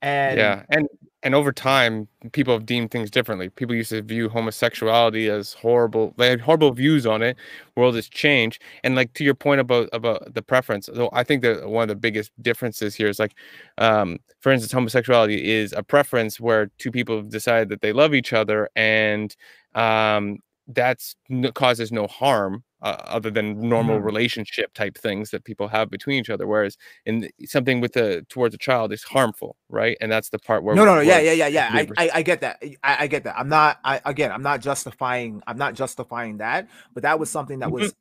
[0.02, 0.88] And yeah, and
[1.24, 3.50] and over time, people have deemed things differently.
[3.50, 6.14] People used to view homosexuality as horrible.
[6.18, 7.36] They had horrible views on it.
[7.76, 10.86] World has changed, and like to your point about about the preference.
[10.86, 13.34] So I think that one of the biggest differences here is like,
[13.80, 18.14] um, for instance, homosexuality is a preference where two people have decided that they love
[18.14, 19.36] each other, and
[19.78, 21.16] um, that's
[21.54, 24.04] causes no harm uh, other than normal mm.
[24.04, 26.46] relationship type things that people have between each other.
[26.46, 29.98] Whereas in something with the towards a child is harmful, right?
[30.02, 31.70] And that's the part where no, no, no, yeah, yeah, yeah, yeah.
[31.72, 32.62] I, I, I, get that.
[32.84, 33.38] I, I, get that.
[33.38, 33.80] I'm not.
[33.84, 35.42] I again, I'm not justifying.
[35.48, 36.68] I'm not justifying that.
[36.94, 37.84] But that was something that mm-hmm.
[37.84, 37.96] was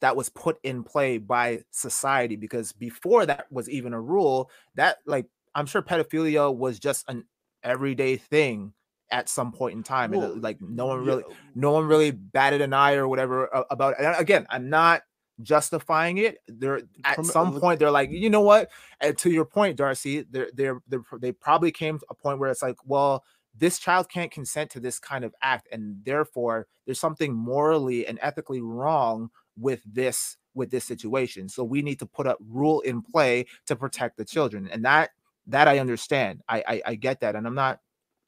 [0.00, 4.98] that was put in play by society because before that was even a rule that
[5.06, 7.24] like I'm sure pedophilia was just an
[7.62, 8.72] everyday thing
[9.10, 11.36] at some point in time uh, well, and like no one really yeah.
[11.54, 14.04] no one really batted an eye or whatever uh, about it.
[14.04, 15.02] And again i'm not
[15.42, 16.38] justifying it.
[16.46, 18.70] They're at From- some point they're like, you know what?
[19.00, 22.50] And to your point, Darcy, they're they're, they're they probably came to a point where
[22.50, 23.24] it's like, well,
[23.56, 28.18] this child can't consent to this kind of act, and therefore there's something morally and
[28.22, 31.48] ethically wrong with this with this situation.
[31.48, 35.10] So we need to put a rule in play to protect the children, and that
[35.46, 36.42] that I understand.
[36.48, 37.80] I I, I get that, and I'm not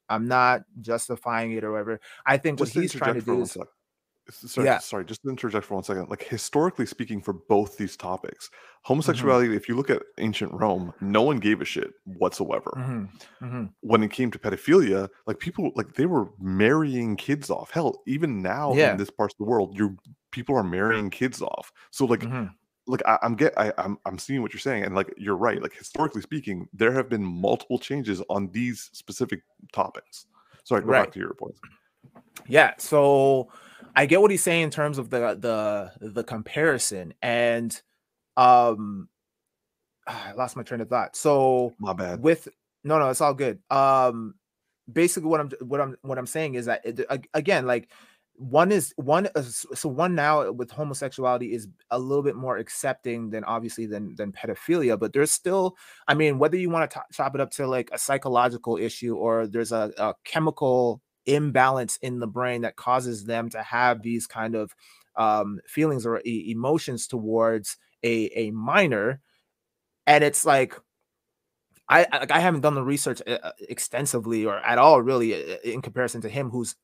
[0.09, 1.99] I'm not justifying it or whatever.
[2.25, 3.57] I think just what he's trying to do is
[4.29, 4.79] Sorry, Yeah.
[4.79, 6.09] sorry, just to interject for one second.
[6.09, 8.93] Like historically speaking, for both these topics, Mm-hmm.
[8.93, 12.71] homosexuality, if you look at ancient Rome, no one gave a shit whatsoever.
[12.75, 13.09] Mhm,
[13.41, 13.73] mhm.
[13.81, 17.71] When it came to pedophilia, like people like they were marrying kids off.
[17.71, 18.91] Hell, even now Yeah.
[18.91, 19.95] in this part of the world, you
[20.31, 21.71] people are marrying kids off.
[21.91, 22.23] So like
[22.87, 25.61] Like I, I'm get I, I'm I'm seeing what you're saying, and like you're right.
[25.61, 29.41] Like historically speaking, there have been multiple changes on these specific
[29.73, 30.25] topics.
[30.63, 31.03] Sorry, go Right.
[31.03, 31.55] back to your point.
[32.47, 33.49] Yeah, so
[33.95, 37.79] I get what he's saying in terms of the the the comparison and
[38.37, 39.09] um
[40.07, 41.15] I lost my train of thought.
[41.15, 42.21] So My bad.
[42.21, 42.47] with
[42.83, 43.59] no no it's all good.
[43.69, 44.35] Um
[44.91, 47.89] basically what I'm what I'm what I'm saying is that it, again like
[48.37, 53.43] one is one so one now with homosexuality is a little bit more accepting than
[53.43, 55.75] obviously than than pedophilia but there's still
[56.07, 59.47] i mean whether you want to chop it up to like a psychological issue or
[59.47, 64.55] there's a, a chemical imbalance in the brain that causes them to have these kind
[64.55, 64.73] of
[65.15, 69.19] um, feelings or e- emotions towards a a minor
[70.05, 70.75] and it's like
[71.89, 75.57] I like I haven't done the research uh, uh, extensively or at all really uh,
[75.63, 76.75] in comparison to him who's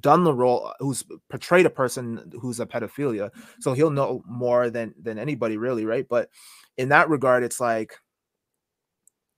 [0.00, 4.94] done the role who's portrayed a person who's a pedophilia so he'll know more than
[5.00, 6.06] than anybody really right?
[6.08, 6.28] But
[6.76, 7.94] in that regard it's like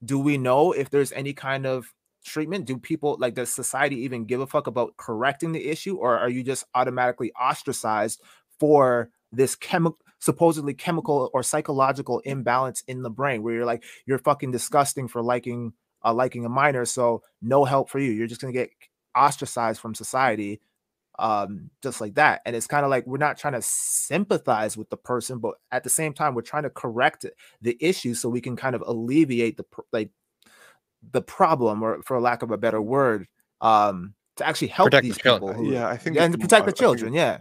[0.04, 1.92] do we know if there's any kind of
[2.24, 2.64] treatment?
[2.64, 6.28] Do people like does society even give a fuck about correcting the issue or are
[6.30, 8.22] you just automatically ostracized
[8.58, 14.18] for this chemical supposedly chemical or psychological imbalance in the brain where you're like you're
[14.18, 15.72] fucking disgusting for liking
[16.04, 18.10] uh, liking a minor so no help for you.
[18.10, 18.70] You're just going to get
[19.16, 20.60] ostracized from society
[21.18, 24.88] um just like that and it's kind of like we're not trying to sympathize with
[24.90, 27.26] the person but at the same time we're trying to correct
[27.60, 30.10] the issue so we can kind of alleviate the like
[31.12, 33.26] the problem or for lack of a better word
[33.60, 35.52] um to actually help Protect these children.
[35.54, 37.38] people who, yeah, I think and to protect I- the I think children yeah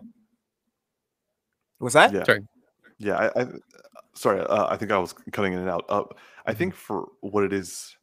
[1.79, 2.23] was that Yeah.
[2.25, 2.41] Sorry.
[2.97, 3.47] Yeah, I, I
[4.13, 5.85] sorry, uh, I think I was cutting in and out.
[5.87, 6.03] Uh,
[6.45, 6.57] I Mhm.
[6.57, 7.95] think for what it is,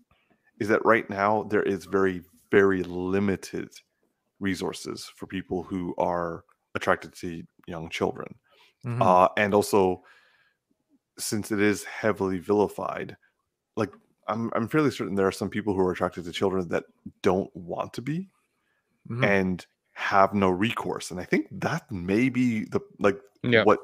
[0.59, 3.70] is that right now there is very, very limited
[4.40, 8.37] resources for people who are attracted to young children,
[8.85, 9.06] Mhm.
[9.06, 10.02] uh, and also
[11.18, 13.16] since it is heavily vilified,
[13.76, 13.92] like
[14.28, 16.85] I'm, I'm fairly certain there are some people who are attracted to children that
[17.22, 18.30] don't want to be,
[19.09, 19.26] Mhm.
[19.26, 21.11] and have no recourse.
[21.11, 23.64] And I think that may be the like Yeah.
[23.64, 23.80] what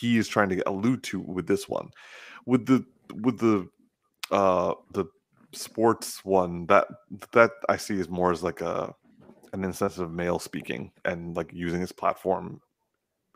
[0.00, 1.90] he is trying to allude to with this one.
[2.46, 2.86] With the
[3.22, 3.68] with the
[4.32, 5.06] uh the
[5.52, 6.86] sports one that
[7.32, 8.94] that I see is more as like a
[9.52, 12.60] an insensitive male speaking and like using his platform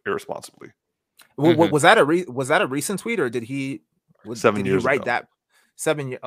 [0.07, 0.71] irresponsibly.
[1.37, 1.71] Wa- wa- Mhm.
[1.73, 3.83] was that a re- was that a recent tweet or did he
[4.25, 5.05] was, Seven did years he write ago.
[5.07, 5.29] that
[5.77, 6.21] seven years?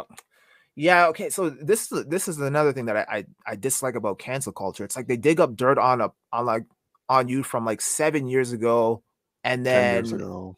[0.76, 1.30] Yeah, okay.
[1.30, 4.84] So this is this is another thing that I, I I dislike about cancel culture.
[4.84, 6.66] It's like they dig up dirt on a on like
[7.10, 9.02] on you from like seven years ago,
[9.44, 10.56] and Ten then years ago.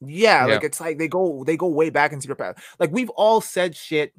[0.00, 0.54] yeah, Yeah.
[0.54, 2.60] like it's like they go they go way back into your past.
[2.78, 4.14] Like we've all said shit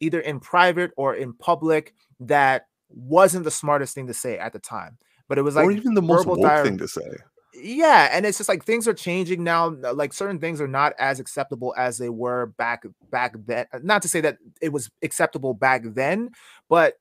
[0.00, 4.58] either in private or in public that wasn't the smartest thing to say at the
[4.58, 7.08] time, but it was like or even the most woke thing to say.
[7.54, 11.18] yeah and it's just like things are changing now like certain things are not as
[11.20, 15.82] acceptable as they were back back then not to say that it was acceptable back
[15.84, 16.30] then
[16.68, 16.94] but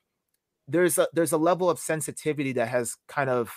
[0.67, 3.51] there's a there's a level of sensitivity that has kind of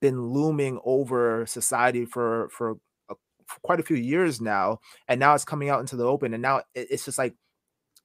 [0.00, 2.72] been looming over society for for,
[3.10, 3.14] a,
[3.46, 6.42] for quite a few years now and now it's coming out into the open and
[6.42, 7.34] now it- it's just like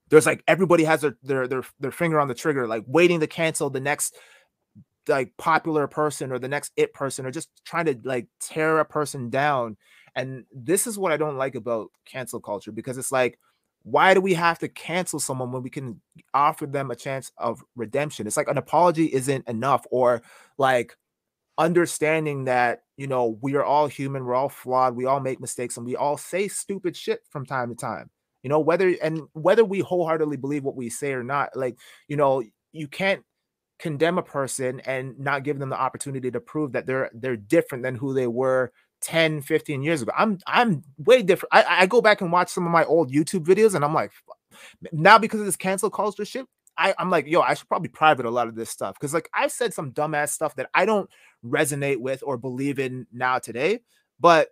[0.10, 3.28] there's like everybody has their their their, their finger on the trigger like waiting to
[3.28, 4.16] cancel the next
[5.08, 8.86] like popular person or the next it person or just trying to like tear a
[8.86, 9.78] person down.
[10.16, 13.40] And this is what i don't like about cancel culture because it's like
[13.84, 16.00] why do we have to cancel someone when we can
[16.34, 18.26] offer them a chance of redemption?
[18.26, 20.24] It's like an apology isn't enough or
[20.58, 20.96] like
[21.58, 25.78] understanding that you know we are all human we're all flawed we all make mistakes
[25.78, 28.10] and we all say stupid shit from time to time
[28.44, 31.78] you know whether and whether we wholeheartedly believe what we say or not like
[32.08, 33.24] you know you can't
[33.80, 37.84] condemn a person and not give them the opportunity to prove that they're they're different
[37.84, 40.12] than who they were 10 15 years ago.
[40.16, 41.54] I'm i'm way different.
[41.54, 44.12] I, I go back and watch some of my old youtube videos and i'm like
[44.92, 46.46] now because of this cancel culture shit
[46.78, 48.96] I, i'm like yo i should probably private a lot of this stuff.
[48.96, 51.10] Because like i've said some dumbass stuff that i don't
[51.46, 53.82] resonate with or believe in now today
[54.20, 54.50] but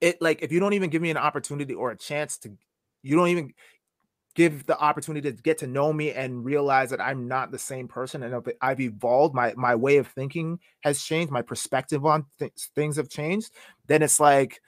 [0.00, 2.50] it like if you don't even give me an opportunity or a chance to
[3.06, 3.52] you don't even
[4.34, 7.88] give the opportunity to get to know me and realize that I'm not the same
[7.88, 9.34] person and I've evolved.
[9.34, 11.32] My my way of thinking has changed.
[11.32, 13.50] My perspective on th- things have changed.
[13.86, 14.60] Then it's like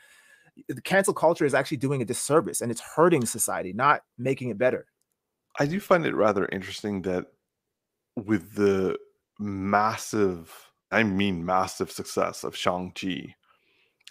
[0.69, 4.59] the cancel culture is actually doing a disservice and it's hurting society not making it
[4.59, 4.87] better.
[5.59, 7.27] I do find it rather interesting that
[8.17, 8.97] with the
[9.39, 10.53] massive
[10.91, 13.35] I mean massive success of Shang-Chi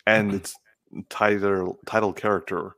[0.06, 0.38] and mm-hmm.
[0.38, 0.56] its
[1.10, 2.76] title title character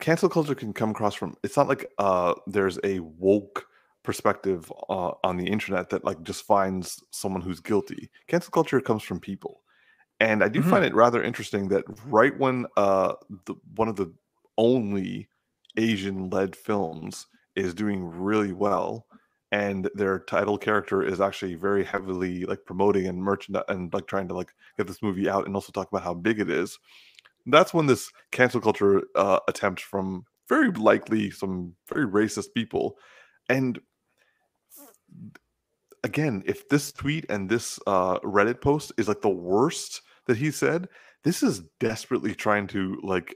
[0.00, 3.66] cancel culture can come across from it's not like uh there's a woke
[4.02, 9.02] perspective uh, on the internet that like just finds someone who's guilty cancel culture comes
[9.02, 9.62] from people
[10.20, 10.62] and i do Mhm.
[10.62, 13.14] find it rather interesting that right when uh
[13.46, 14.12] the, one of the
[14.58, 15.28] only
[15.76, 17.26] asian led films
[17.56, 19.06] is doing really well
[19.52, 24.28] and their title character is actually very heavily like promoting and merchandise and like trying
[24.28, 26.78] to like get this movie out and also talk about how big it is
[27.46, 32.98] that's when this cancel culture uh, attempt from very likely some very racist people
[33.48, 33.80] and
[36.02, 40.50] again if this tweet and this uh, reddit post is like the worst that he
[40.50, 40.88] said
[41.22, 43.34] this is desperately trying to like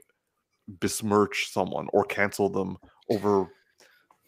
[0.79, 2.77] besmirch someone or cancel them
[3.09, 3.47] over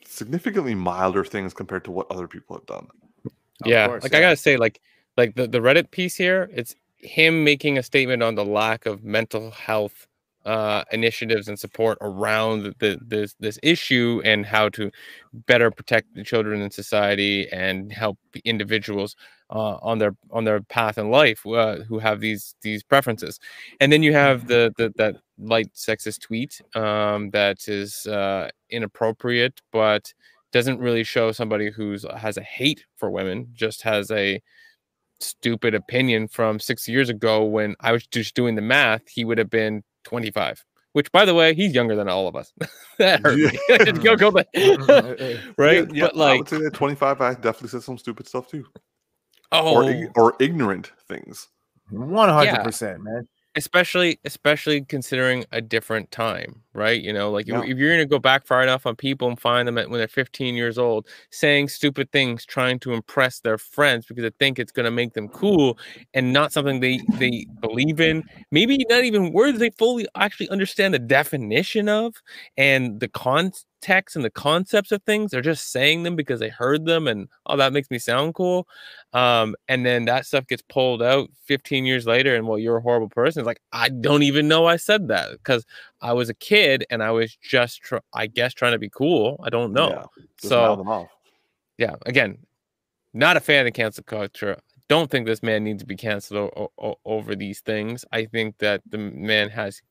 [0.03, 2.87] significantly milder things compared to what other people have done
[3.25, 3.31] Of
[3.65, 4.17] yeah course, like yeah.
[4.17, 4.81] i gotta say like
[5.17, 9.03] like the, the reddit piece here it's him making a statement on the lack of
[9.03, 10.07] mental health
[10.43, 14.89] uh initiatives and support around the, this this issue and how to
[15.45, 19.15] better protect the children in society and help individuals
[19.51, 23.39] uh, on their on their path in life uh, who have these these preferences.
[23.79, 29.61] And then you have the, the that light sexist tweet um that is uh inappropriate
[29.71, 30.13] but
[30.51, 34.41] doesn't really show somebody who's has a hate for women just has a
[35.21, 39.37] stupid opinion from six years ago when i was just doing the math he would
[39.37, 42.53] have been 25 which by the way he's younger than all of us.
[42.97, 43.91] That hurt me.
[44.03, 44.45] Go go back.
[44.55, 45.53] Mm-hmm.
[45.57, 45.87] Right?
[45.87, 48.47] Yeah, yeah, but i like would say that 25 i definitely said some stupid stuff
[48.47, 48.65] too.
[49.51, 49.73] Oh.
[49.73, 51.47] or, or ignorant things.
[51.89, 53.27] One hundred percent, man.
[53.55, 57.01] Especially especially considering a different time right?
[57.01, 59.67] You know like if- you're going to go back far enough on people and find
[59.67, 64.05] them at, when they're 15 years old saying stupid things trying to impress their friends
[64.05, 65.77] because they think it's going to make them cool
[66.13, 70.93] and not something they they believe in maybe not even words they fully actually understand
[70.93, 72.15] the definition of
[72.57, 73.07] and the
[73.81, 77.27] context and the concepts of things they're just saying them because they heard them and
[77.47, 78.67] oh that makes me sound cool.
[79.13, 82.81] Um and then that stuff gets pulled out 15 years later and well you're a
[82.81, 83.41] horrible person.
[83.41, 85.31] It's like i don't even know i said that.
[85.31, 85.65] Because
[86.01, 89.39] i was a kid and i was just tr- i guess trying to be cool
[89.43, 89.89] i don't know.
[89.89, 90.05] Yeah,
[90.37, 90.83] so
[91.77, 92.37] yeah again
[93.13, 94.57] not a fan of cancel culture.
[94.87, 98.05] Don't think this man needs to be canceled o- o- over these things.
[98.13, 99.81] I think that the man has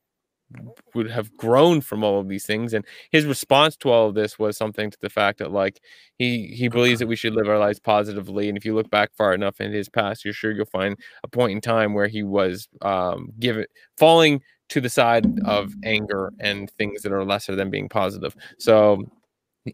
[0.95, 4.39] would have grown from all of these things and his response to all of this
[4.39, 5.81] was something to the fact that like
[6.19, 9.11] he he believes that we should live our lives positively and if you look back
[9.17, 12.23] far enough in his past you're sure you'll find a point in time where he
[12.23, 13.65] was um given
[13.97, 18.37] falling to the side of anger and things that are lesser than being positive.
[18.59, 19.05] So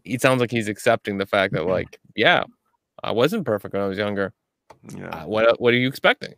[0.03, 2.43] it sounds like he's accepting the fact that like yeah
[3.03, 4.33] i wasn't perfect when i was younger.
[4.95, 5.09] Yeah.
[5.09, 6.33] uh, what what are you expecting?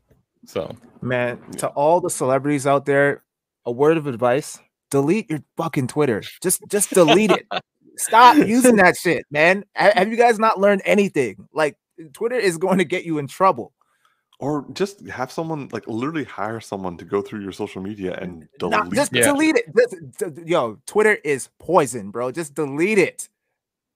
[0.45, 3.23] So Man, to all the celebrities out there,
[3.69, 6.23] a word of advice: delete your fucking Twitter.
[6.41, 7.47] Just, just delete it.
[7.97, 9.63] Stop using that shit, man.
[9.75, 11.47] Have you guys not learned anything?
[11.53, 11.77] Like,
[12.13, 13.73] Twitter is going to get you in trouble.
[14.39, 18.47] Or just have someone like literally hire someone to go through your social media and
[18.57, 18.71] delete.
[18.71, 19.65] Not, just delete it.
[20.17, 22.31] Just- Yo, Twitter is poison, bro.
[22.31, 23.27] Just delete it.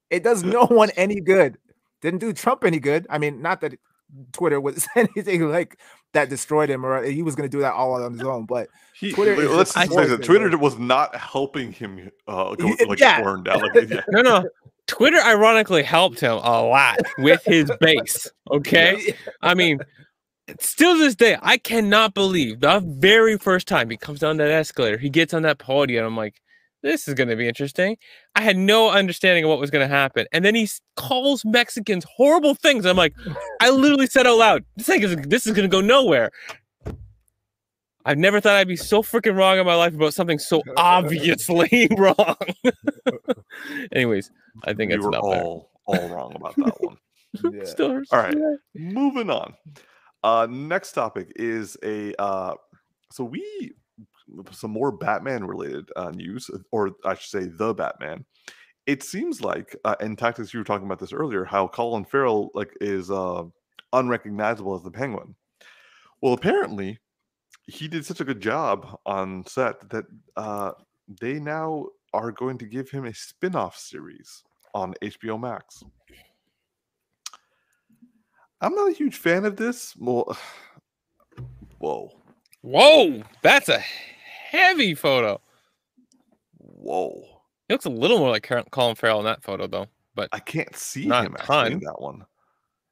[0.10, 1.58] It does no one any good.
[2.02, 3.08] Didn't do Trump any good.
[3.10, 3.76] I mean, not that
[4.32, 5.80] Twitter was anything like
[6.14, 8.46] that destroyed him, or he was going to do that all on his own.
[8.46, 12.56] But He, Twitter wait, let's just just say that Twitter was not helping him uh,
[12.56, 13.22] go like yeah.
[13.22, 13.62] burn down.
[13.62, 14.02] Like, yeah.
[14.10, 14.50] no no
[14.86, 19.80] twitter ironically helped him a lot with his base okay I mean,
[20.60, 24.52] still to this day, I cannot believe the very first time he comes down that
[24.52, 26.06] escalator, he gets on that podium.
[26.06, 26.42] I'm like,
[26.84, 27.98] this is going to be interesting.
[28.36, 30.28] I had no understanding of what was going to happen.
[30.32, 32.86] And then he calls Mexicans horrible things.
[32.86, 33.16] I'm like,
[33.62, 36.32] I literally said out loud, this, thing is, this is going to go nowhere.
[38.06, 41.88] I've never thought I'd be so freaking wrong in my life about something so obviously
[41.98, 42.36] wrong.
[43.94, 44.30] Anyways,
[44.66, 45.42] I think we it's were enough there.
[45.42, 46.98] all all wrong about that one.
[47.52, 47.64] Yeah.
[47.66, 48.38] Still All right.
[48.76, 49.56] Moving on.
[50.24, 52.54] Uh, next topic is a uh,
[53.12, 53.72] so we
[54.52, 58.26] some more Batman related uh, news, or I should say, the Batman.
[58.86, 62.52] It seems like, uh, and tactics, you were talking about this earlier, how Colin Farrell
[62.54, 63.44] like is uh,
[63.94, 65.36] unrecognizable as the Penguin.
[66.22, 67.00] Well, apparently,
[67.68, 70.06] he did such a good job on set that
[70.36, 70.72] uh,
[71.22, 74.44] they now are going to give him a spin-off series
[74.74, 75.84] on HBO Max.
[78.60, 79.96] I'm not a huge fan of this.
[79.98, 80.38] Well,
[81.80, 82.12] whoa,
[82.64, 83.84] Whoa, that's a
[84.54, 85.42] heavy photo.
[86.58, 87.24] whoa!
[87.68, 89.88] He looks a little more like Colin Farrell in that photo, though.
[90.16, 92.26] But I can't see Not him actually in that one.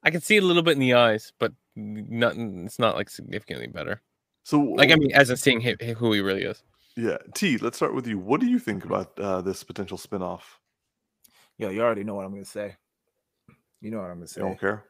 [0.02, 2.64] I can see it a little bit in the eyes, but nothing.
[2.66, 4.02] It's not like significantly better.
[4.44, 6.62] So, Like I mean, as in seeing hi- hi- who he really is.
[6.96, 7.58] yeah, T.
[7.58, 8.18] Let's start with you.
[8.18, 10.58] What do you think about uh, this potential spin-off?
[11.58, 12.74] Yo, you already know what I'm gonna say.
[13.80, 14.40] You know what I'm gonna You say.
[14.40, 14.84] don't care.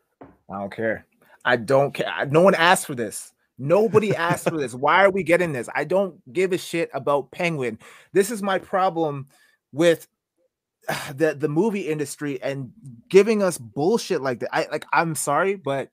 [0.50, 1.06] I don't care.
[1.44, 2.26] I don't care.
[2.30, 3.32] No one asked for this.
[3.62, 4.74] Nobody asked for this.
[4.74, 5.68] Why are we getting this?
[5.72, 7.78] I don't give a shit about Penguin.
[8.12, 9.28] This is my problem
[9.72, 10.08] with
[11.14, 12.72] the the movie industry and
[13.08, 14.52] giving us bullshit like that.
[14.52, 14.84] I like.
[14.92, 15.90] I'm sorry, but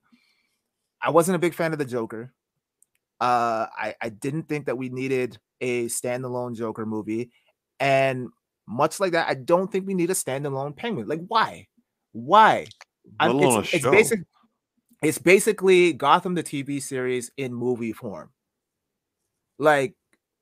[1.00, 2.34] I wasn't a big fan of the Joker.
[3.22, 7.30] Uh, I I didn't think that we needed a standalone Joker movie,
[7.80, 8.30] and
[8.68, 11.08] much like that, I don't think we need a standalone Penguin.
[11.08, 11.68] Like, why?
[12.14, 12.66] Why?
[13.20, 14.22] I'm- it's, it's basic.
[15.02, 18.32] It's basically Gotham the TV series in movie form.
[19.58, 19.96] Like,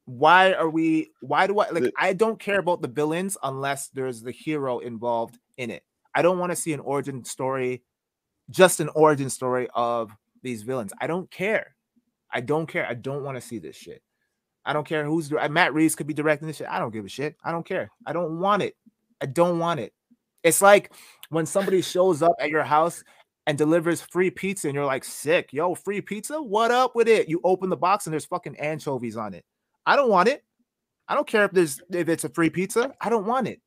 [0.06, 1.12] why are we?
[1.22, 1.92] Why do I like?
[1.98, 5.84] I don't care about the villains unless there's the hero involved in it.
[6.16, 7.84] I don't want to see an origin story,
[8.50, 10.94] just an origin story of these villains.
[11.00, 11.76] I don't care.
[12.32, 12.88] I don't care.
[12.88, 14.02] I don't want to see this shit.
[14.66, 16.68] I don't care who's Matt Reeves could be directing this shit.
[16.70, 17.36] I don't give a shit.
[17.44, 17.92] I don't care.
[18.06, 18.76] I don't want it.
[19.22, 19.94] I don't want it.
[20.44, 20.92] It's like
[21.30, 23.04] when somebody shows up at your house
[23.48, 26.40] and delivers free pizza and you're like, sick, yo, free pizza?
[26.40, 27.30] What up with it?
[27.30, 29.46] You open the box and there's fucking anchovies on it.
[29.86, 30.44] I don't want it.
[31.08, 32.94] I don't care if there's if it's a free pizza.
[33.00, 33.62] I don't want it.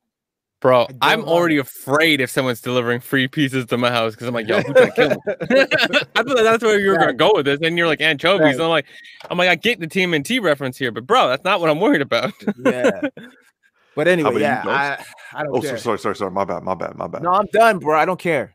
[0.60, 1.60] Bro, I don't I'm already it.
[1.60, 4.92] afraid if someone's delivering free pizzas to my house because I'm like, yo, who's gonna
[4.92, 5.16] kill me?
[6.14, 8.42] I thought that's where you were gonna go with this, and you're like anchovies.
[8.42, 8.52] Right.
[8.52, 8.84] And I'm like,
[9.30, 12.02] I'm like, I get the TMNT reference here, but bro, that's not what I'm worried
[12.02, 12.34] about.
[12.62, 13.00] yeah.
[13.96, 15.02] But anyway, yeah, I,
[15.38, 15.70] I don't Oh, care.
[15.78, 16.30] sorry, sorry, sorry, sorry.
[16.30, 17.22] My bad, my bad, my bad.
[17.22, 17.98] No, I'm done, bro.
[17.98, 18.54] I don't care.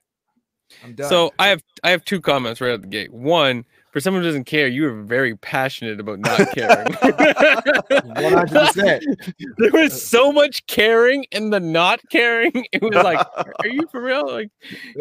[0.84, 1.10] I'm done.
[1.10, 3.14] So I have I have two comments right out the gate.
[3.14, 6.88] One, for someone who doesn't care, you are very passionate about not caring.
[6.88, 9.02] 100%.
[9.58, 12.66] there was so much caring in the not caring.
[12.74, 14.28] It was like, are you for real?
[14.28, 14.50] Like,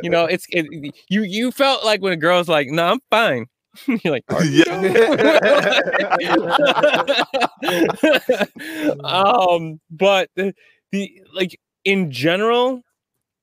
[0.03, 0.67] you know, it's it,
[1.09, 3.47] you you felt like when a girl's like, no, I'm fine.
[3.87, 4.63] You're like, "Are you
[9.03, 10.55] um, but the,
[10.93, 12.83] the like in general,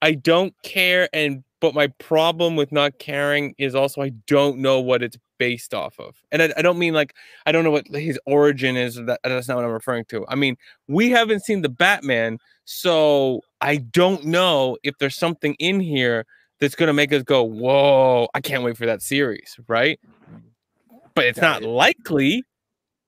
[0.01, 4.81] I don't care, and but my problem with not caring is also I don't know
[4.81, 7.87] what it's based off of, and I, I don't mean like I don't know what
[7.87, 8.95] his origin is.
[8.95, 10.25] That that's not what I'm referring to.
[10.27, 10.57] I mean
[10.87, 16.25] we haven't seen the Batman, so I don't know if there's something in here
[16.59, 19.99] that's gonna make us go, "Whoa, I can't wait for that series," right?
[21.13, 22.43] But it's not likely.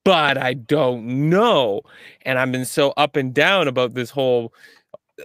[0.05, 1.81] But I don't know,
[2.23, 4.53] and I've been so up and down about this whole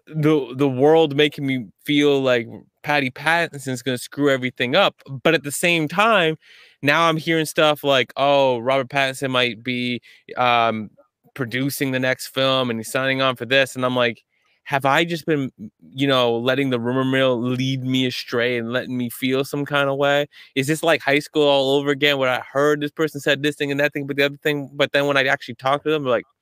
[0.07, 2.47] the the world making me feel like
[2.83, 4.97] Patty Pattinson's gonna screw everything up.
[5.23, 6.37] But at the same time,
[6.83, 10.01] now I'm hearing stuff like, oh, Robert Pattinson might be
[10.37, 10.91] um,
[11.35, 14.23] producing the next film and he's signing on for this, and I'm like,
[14.65, 15.51] have I just been,
[15.95, 19.89] you know, letting the rumor mill lead me astray and letting me feel some kind
[19.89, 20.27] of way?
[20.55, 23.57] Is this like high school all over again where I heard this person said this
[23.57, 25.91] thing and that thing, but the other thing, but then when I actually talk to
[25.91, 26.38] them, like, "N- n-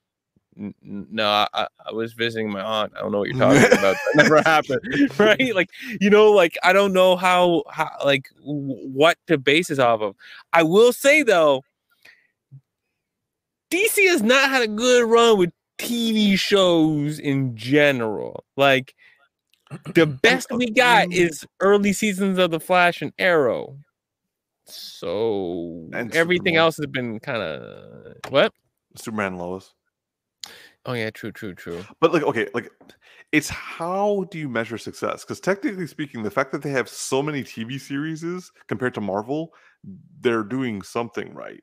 [0.82, 2.92] no, I, I- was visiting my aunt.
[2.96, 3.96] I don't know what you're talking about.
[4.14, 4.80] That never happened,
[5.18, 5.54] right?
[5.54, 10.00] Like, you know, like I don't know how, how, like, what to base this off
[10.00, 10.16] of.
[10.52, 11.62] I will say though,
[13.70, 18.44] DC has not had a good run with TV shows in general.
[18.56, 18.94] Like,
[19.94, 23.76] the best we got is early seasons of The Flash and Arrow.
[24.66, 28.52] So And everything else has been kind of what?
[28.96, 29.72] Superman Lois.
[30.86, 31.84] Oh yeah, true, true, true.
[32.00, 32.70] But like, okay, like
[33.32, 35.24] it's how do you measure success?
[35.24, 38.24] Because technically speaking, the fact that they have so many TV series
[38.68, 39.52] compared to Marvel,
[40.20, 41.62] they're doing something right.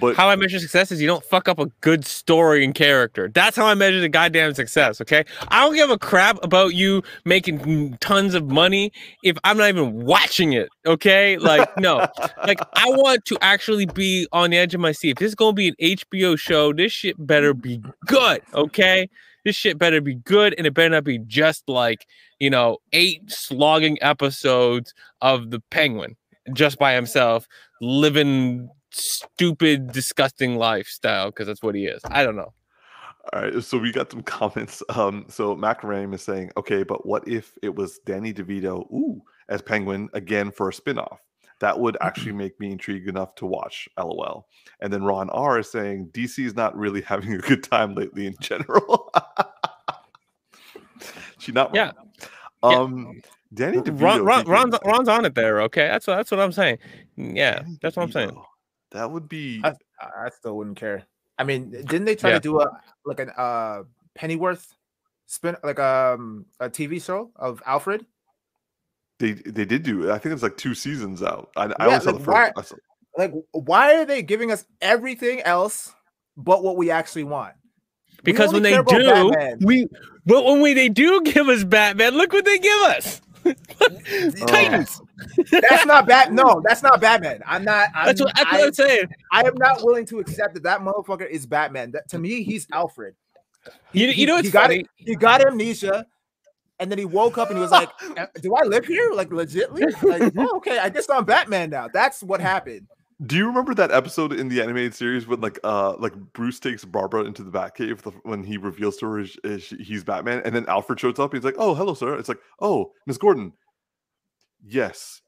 [0.00, 3.28] But How I measure success is you don't fuck up a good story and character.
[3.32, 5.00] That's how I measure the goddamn success.
[5.00, 9.68] Okay, I don't give a crap about you making tons of money if I'm not
[9.68, 10.68] even watching it.
[10.86, 12.06] Okay, like no,
[12.46, 15.10] like I want to actually be on the edge of my seat.
[15.10, 18.42] If this is gonna be an HBO show, this shit better be good.
[18.54, 19.08] Okay,
[19.44, 22.06] this shit better be good, and it better not be just like
[22.38, 26.16] you know eight slogging episodes of the Penguin
[26.52, 27.46] just by himself
[27.80, 32.00] living stupid, disgusting lifestyle because that's what he is.
[32.06, 32.52] I don't know.
[33.32, 34.82] All right, so we got some comments.
[34.88, 39.22] Um, so Mac Ram is saying, okay, but what if it was Danny DeVito, ooh,
[39.48, 41.18] as Penguin again for a spinoff?
[41.60, 43.88] That would actually make me intrigued enough to watch.
[43.96, 44.48] LOL.
[44.80, 48.26] And then Ron R is saying DC is not really having a good time lately
[48.26, 49.12] in general.
[51.38, 51.92] she not Yeah.
[52.62, 52.74] wrong.
[52.74, 53.22] Um,
[53.54, 54.00] Danny DeVito.
[54.00, 55.60] Ron, Ron, Ron's, Ron's on it there.
[55.62, 56.78] Okay, that's what that's what I'm saying.
[57.16, 58.36] Yeah, that's what I'm saying.
[58.92, 58.98] DeVito.
[58.98, 59.60] That would be.
[59.64, 61.04] I, I still wouldn't care.
[61.38, 62.36] I mean, didn't they try Yeah.
[62.36, 62.70] to do a
[63.04, 63.82] like an uh
[64.14, 64.74] Pennyworth
[65.26, 68.04] spin like um a TV show of Alfred?
[69.18, 70.10] They they did do.
[70.10, 71.50] I think it's like two seasons out.
[71.56, 72.52] I, I Yeah, only saw like, the why- first.
[72.58, 72.76] I saw-
[73.18, 75.92] Like, why are they giving us everything else
[76.36, 77.54] but what we actually want?
[78.24, 79.58] We Because when they do, Batman.
[79.62, 79.86] we
[80.26, 83.20] but when we they do give us Batman, look what they give us.
[84.46, 85.00] Titans.
[85.50, 86.32] That's not bad.
[86.32, 87.42] No, that's not Batman.
[87.46, 87.88] I'm not.
[87.94, 89.06] I'm, That's what, that's I, what I'm saying.
[89.32, 91.92] I am not willing to accept that that motherfucker is Batman.
[91.92, 93.14] That to me, he's Alfred.
[93.92, 94.80] You, you know he what's got funny?
[94.80, 94.86] it.
[94.96, 96.06] He got amnesia,
[96.78, 99.12] and then he woke up and he was like, "Uh, "Do I live here?
[99.12, 100.02] Like legitly?
[100.02, 102.88] Like, oh, okay, I guess I'm Batman now." That's what happened.
[103.24, 106.84] Do you remember that episode in the animated series when like uh like Bruce takes
[106.84, 110.56] Barbara into the Batcave the, when he reveals to her is, is he's Batman and
[110.56, 113.52] then Alfred shows up he's like oh hello sir it's like oh Miss Gordon
[114.66, 115.20] yes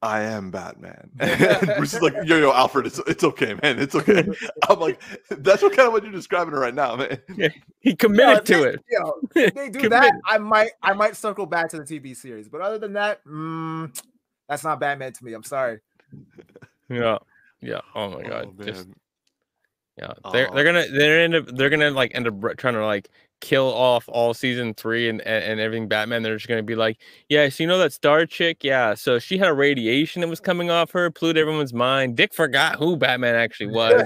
[0.00, 3.94] I am Batman and Bruce is like yo yo Alfred it's it's okay man it's
[3.96, 4.28] okay
[4.68, 5.00] I'm like
[5.30, 7.18] that's what kind of what you're describing right now man
[7.80, 8.84] He committed if to they- it.
[8.90, 12.48] Yo, if they do that, I might, I might circle back to the TV series.
[12.48, 13.96] But other than that, mm,
[14.48, 15.32] that's not Batman to me.
[15.32, 15.78] I'm sorry.
[16.88, 17.18] Yeah.
[17.60, 17.80] Yeah.
[17.94, 18.54] Oh my god.
[18.60, 18.88] oh, Just
[19.96, 20.12] yeah.
[20.32, 20.54] They're Oh.
[20.54, 23.08] they're gonna they're end up they're gonna like end up trying to like
[23.40, 26.22] kill off all season three and, and, and everything Batman.
[26.22, 28.62] They're just gonna be like, yeah, so you know that star chick?
[28.62, 28.94] Yeah.
[28.94, 32.16] So she had a radiation that was coming off her, polluted everyone's mind.
[32.16, 34.00] Dick forgot who Batman actually was.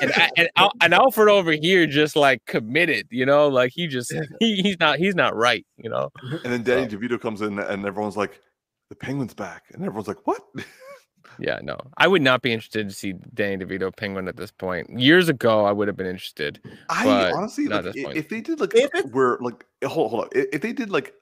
[0.00, 4.12] and and, and, and Alfred over here just like committed, you know, like he just
[4.40, 6.10] he, he's not he's not right, you know.
[6.44, 8.40] and then Danny DeVito comes in and everyone's like
[8.88, 10.42] the penguin's back and everyone's like what
[11.38, 14.88] Yeah, no, I would not be interested to see Danny DeVito Penguin at this point.
[14.98, 16.60] Years ago, I would have been interested.
[16.88, 18.16] I honestly like, at this i- point.
[18.16, 21.14] if they did like If it- where like hold hold on if they did like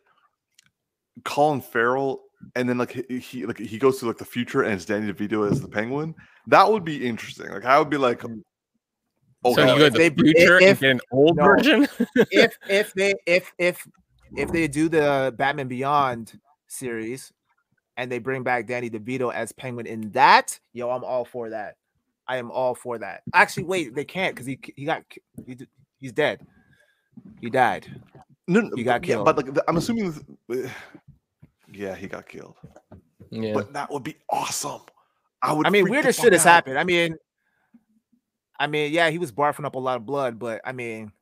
[1.25, 2.23] Colin Farrell
[2.57, 5.13] and then like he, he like he goes to like the future and it's Danny
[5.13, 6.15] DeVito as the Penguin,
[6.49, 7.51] that would be interesting.
[7.51, 8.43] Like I would be like, Mm.
[9.45, 11.37] oh, so no, you go if to they- the future if- and get an old
[11.37, 11.45] no.
[11.45, 11.89] version.
[12.31, 13.87] if if they if if
[14.37, 17.33] if they do the Batman Beyond series
[17.97, 21.77] and they bring back Danny DeVito as Penguin in that, yo, I'm all for that.
[22.27, 23.23] I am all for that.
[23.33, 25.05] Actually, wait, they can't because he he got
[25.47, 25.59] he,
[26.01, 26.41] he's dead.
[27.41, 27.87] He died.
[28.49, 29.27] no, no, he got killed.
[29.27, 30.15] yeah, but like I'm assuming,
[30.51, 30.71] th-
[31.73, 32.57] yeah, he got killed.
[33.31, 33.53] yeah.
[33.53, 34.81] But that would be awesome.
[35.43, 35.67] I would.
[35.67, 36.79] I mean, freak the weirder shit has happened.
[36.79, 37.17] I mean,
[38.59, 41.13] I mean, yeah, he was barfing up a lot of blood, but I mean,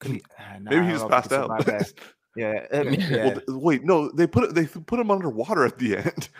[0.00, 1.64] could he, ah, nah, Maybe he just know if passed could out.
[2.36, 2.72] survive that.
[2.72, 2.90] Yeah, Yeah.
[3.10, 3.24] yeah.
[3.24, 4.54] Well, th- wait, no, they put it.
[4.54, 6.28] They put him underwater at the end.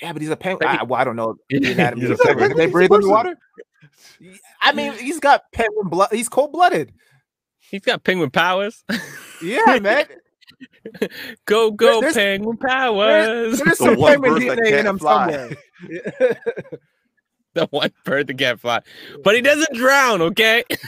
[0.00, 0.66] Yeah, but he's a penguin.
[0.66, 2.48] Maybe- I, well, I don't know the He's anatomy a of penguin.
[2.48, 3.36] Can they penguin, he's a breathe underwater?
[4.62, 6.08] I mean, he's got penguin blood.
[6.12, 6.94] He's cold blooded.
[7.60, 8.84] He's got penguin powers.
[9.42, 10.06] Yeah, man.
[11.44, 13.58] go go there's- penguin powers.
[13.60, 15.30] There's The some penguin DNA in him fly.
[15.30, 16.38] somewhere.
[17.54, 18.80] the one bird that can't fly,
[19.22, 20.22] but he doesn't drown.
[20.22, 20.80] Okay, if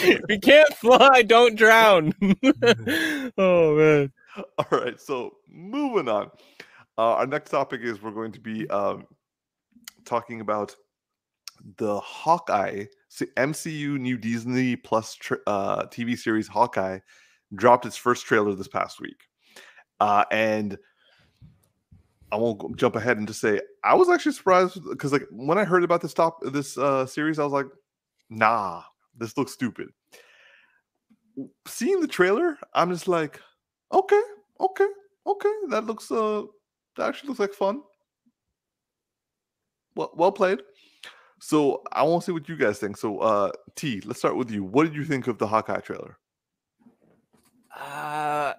[0.28, 2.12] he can't fly, don't drown.
[3.38, 4.12] oh man.
[4.58, 6.30] All right, so moving on.
[6.98, 9.06] Uh, our next topic is we're going to be um,
[10.04, 10.74] talking about
[11.76, 12.86] the Hawkeye
[13.36, 16.98] MCU new Disney Plus uh, TV series Hawkeye
[17.54, 19.28] dropped its first trailer this past week,
[20.00, 20.76] uh, and
[22.32, 25.64] I won't jump ahead and just say I was actually surprised because like when I
[25.64, 27.66] heard about this top this uh, series, I was like,
[28.30, 28.82] nah,
[29.16, 29.90] this looks stupid.
[31.68, 33.38] Seeing the trailer, I'm just like,
[33.92, 34.22] okay,
[34.60, 34.86] okay,
[35.26, 36.44] okay, that looks uh
[36.96, 37.82] that actually looks like fun.
[39.94, 40.62] Well, well played.
[41.38, 42.96] So I want to see what you guys think.
[42.96, 44.64] So uh T, let's start with you.
[44.64, 46.18] What did you think of the Hawkeye trailer?
[47.78, 48.54] Uh,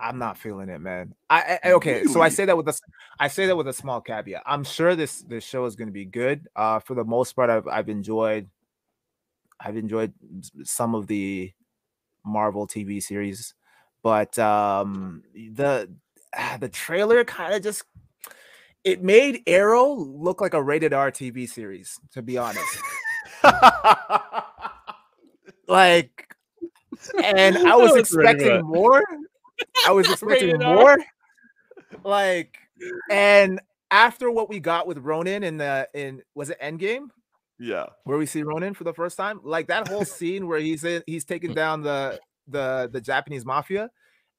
[0.00, 1.14] I'm not feeling it, man.
[1.28, 2.04] I, I okay.
[2.04, 2.74] So I say that with a,
[3.18, 4.42] I say that with a small caveat.
[4.46, 6.48] I'm sure this this show is going to be good.
[6.56, 8.48] Uh, for the most part, I've I've enjoyed,
[9.60, 10.12] I've enjoyed
[10.64, 11.52] some of the
[12.24, 13.54] Marvel TV series,
[14.02, 15.90] but um, the
[16.34, 17.84] ah, the trailer kind of just
[18.84, 21.98] it made Arrow look like a rated R TV series.
[22.14, 22.78] To be honest,
[25.68, 26.34] like,
[27.22, 29.02] and I was That was pretty expecting more.
[29.86, 30.96] I was expecting more.
[32.04, 32.56] Like,
[33.10, 37.08] and after what we got with Ronin in the in was it Endgame
[37.60, 37.86] yeah.
[38.04, 39.40] where we see Ronin for the first time?
[39.44, 41.56] Like that whole scene where he's in, he's taking mm.
[41.56, 43.90] down the the the Japanese mafia,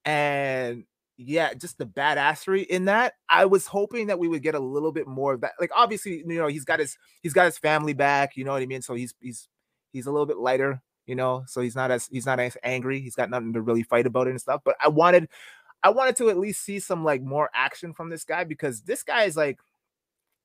[0.04, 0.84] and
[1.18, 3.14] yeah, just the badassery in that.
[3.30, 5.54] I was hoping that we would get a little bit more of that.
[5.60, 8.64] Like obviously, you know, he's got his he's got his family back, you know what
[8.64, 8.82] I mean?
[8.82, 9.48] So he's he's
[9.94, 13.02] he's a little bit lighter, you know, so he's not as he's not as angry.
[13.02, 14.62] He's got nothing to really fight about it and stuff.
[14.64, 15.30] But I wanted
[15.84, 19.04] I wanted to at least see some like more action from this guy because this
[19.04, 19.60] guy is like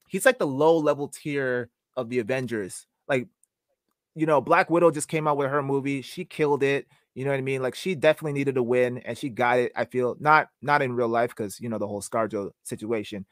[0.09, 2.87] he's like the low level tier of the Avengers.
[3.09, 3.29] Like,
[4.15, 6.03] you know, Black Widow just came out with her movie.
[6.03, 6.87] She killed it.
[7.15, 7.63] You know what I mean?
[7.63, 9.73] Like she definitely needed a win and she got it.
[9.75, 13.25] I feel not not in real life because you know the whole ScarJo situation,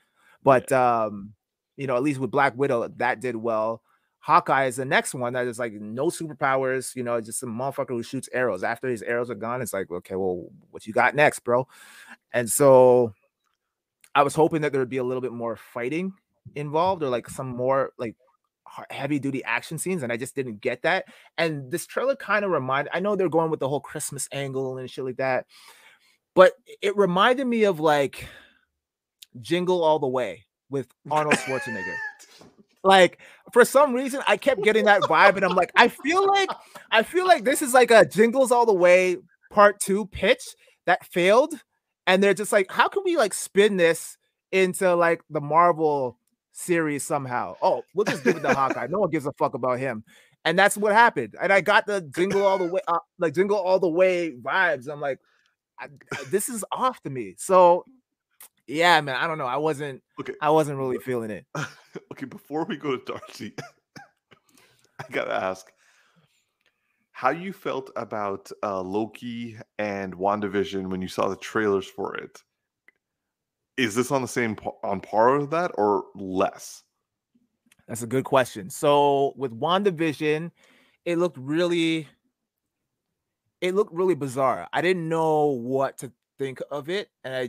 [0.43, 1.05] but yeah.
[1.05, 1.35] um,
[1.77, 3.83] you know, at least with Black Widow, that did well.
[4.25, 7.91] Hawkeye is the next one that is like no superpowers, you know, just a motherfucker
[7.91, 8.65] who shoots arrows.
[8.65, 11.69] After his arrows are gone, it's like, okay, well, what you got next, bro?
[12.33, 13.13] And so
[14.15, 16.15] I was hoping that there would be a little bit more fighting
[16.55, 18.17] involved or like some more like
[18.89, 21.05] heavy duty action scenes and I just didn't get that.
[21.37, 24.79] And this trailer kind of reminded I know they're going with the whole Christmas angle
[24.79, 25.45] and shit like that.
[26.35, 28.27] But it reminded me of like
[29.43, 31.95] Jingle All the Way with Arnold Schwarzenegger.
[32.85, 33.19] Like
[33.53, 36.51] for some reason I kept getting that vibe and I'm like I feel like
[36.91, 39.17] I feel like this is like a Jingles All the Way
[39.51, 40.43] part 2 pitch
[40.87, 41.55] that failed
[42.07, 44.17] and they're just like how can we like spin this
[44.53, 46.19] into like the Marvel
[46.55, 47.57] series somehow.
[47.61, 48.87] Oh, we'll just give it to Hawkeye.
[48.87, 50.05] No one gives a fuck about him.
[50.45, 51.35] And that's what happened.
[51.43, 54.89] And I got the jingle all the way, uh, like jingle all the way vibes.
[54.89, 55.19] I'm like,
[55.79, 55.89] I,
[56.31, 57.35] this is off to me.
[57.37, 57.85] So,
[58.67, 59.47] yeah, man, I don't know.
[59.47, 60.03] I wasn't.
[60.21, 61.47] Okay, I wasn't really feeling it.
[62.13, 63.55] okay, before we go to Darcy,
[64.99, 65.67] I gotta ask
[67.13, 72.43] how you felt about uh, Loki and WandaVision when you saw the trailers for it
[73.77, 76.83] is this on the same on par with that or less?
[77.89, 78.71] That's a good question.
[78.71, 80.51] So with WandaVision,
[81.05, 82.09] it looked really
[83.61, 84.69] it looked really bizarre.
[84.73, 87.09] I didn't know what to think of it.
[87.25, 87.49] And I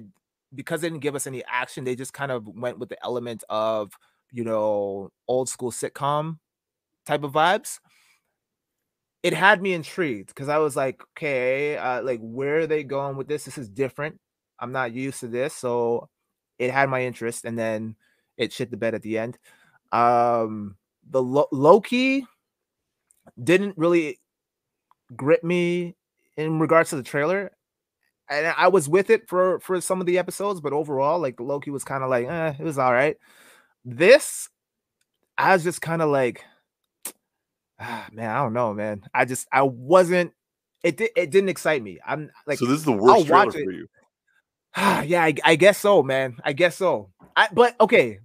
[0.55, 3.43] because they didn't give us any action, they just kind of went with the element
[3.49, 3.91] of,
[4.31, 6.39] you know, old school sitcom
[7.05, 7.79] type of vibes.
[9.23, 13.17] It had me intrigued because I was like, okay, uh, like where are they going
[13.17, 13.45] with this?
[13.45, 14.19] This is different.
[14.59, 15.53] I'm not used to this.
[15.53, 16.09] So
[16.59, 17.95] it had my interest, and then
[18.37, 19.37] it shit the bed at the end.
[19.91, 20.77] Um,
[21.09, 22.25] the Lo- Loki
[23.41, 24.19] didn't really
[25.15, 25.95] grip me
[26.37, 27.51] in regards to the trailer,
[28.29, 31.69] and I was with it for for some of the episodes, but overall, like Loki
[31.69, 33.17] was kind of like, eh, it was all right.
[33.83, 34.49] This,
[35.37, 36.43] I was just kind of like,
[37.79, 39.03] ah, man, I don't know, man.
[39.13, 40.33] I just I wasn't.
[40.83, 41.11] It did.
[41.15, 41.99] It didn't excite me.
[42.05, 43.87] I'm like, so this is the worst I'll trailer for you.
[44.77, 46.37] yeah, I, I, guess so, man.
[46.43, 47.09] I guess so.
[47.35, 48.19] I, but okay,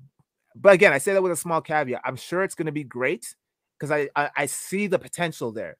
[0.57, 2.03] but again, I say that with a small caveat.
[2.05, 3.35] I'm sure it's going to be great
[3.79, 5.77] because I, I I see the potential there,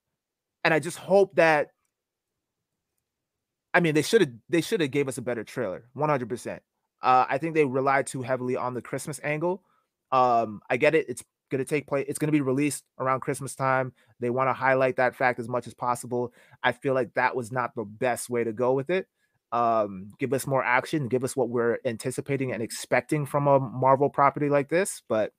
[0.63, 1.69] and I just hope that.
[3.73, 6.25] I mean, they should have they should have gave us a better trailer, 100.
[6.25, 6.63] Uh, percent
[7.03, 9.63] I think they relied too heavily on the Christmas angle.
[10.13, 12.07] Um, I get it; it's going to take place.
[12.09, 13.93] It's going to be released around Christmas time.
[14.19, 16.33] They want to highlight that fact as much as possible.
[16.63, 19.07] I feel like that was not the best way to go with it
[19.53, 24.09] um, give us more action, give us what we're anticipating and expecting from a Marvel
[24.09, 25.03] property like this.
[25.09, 25.33] But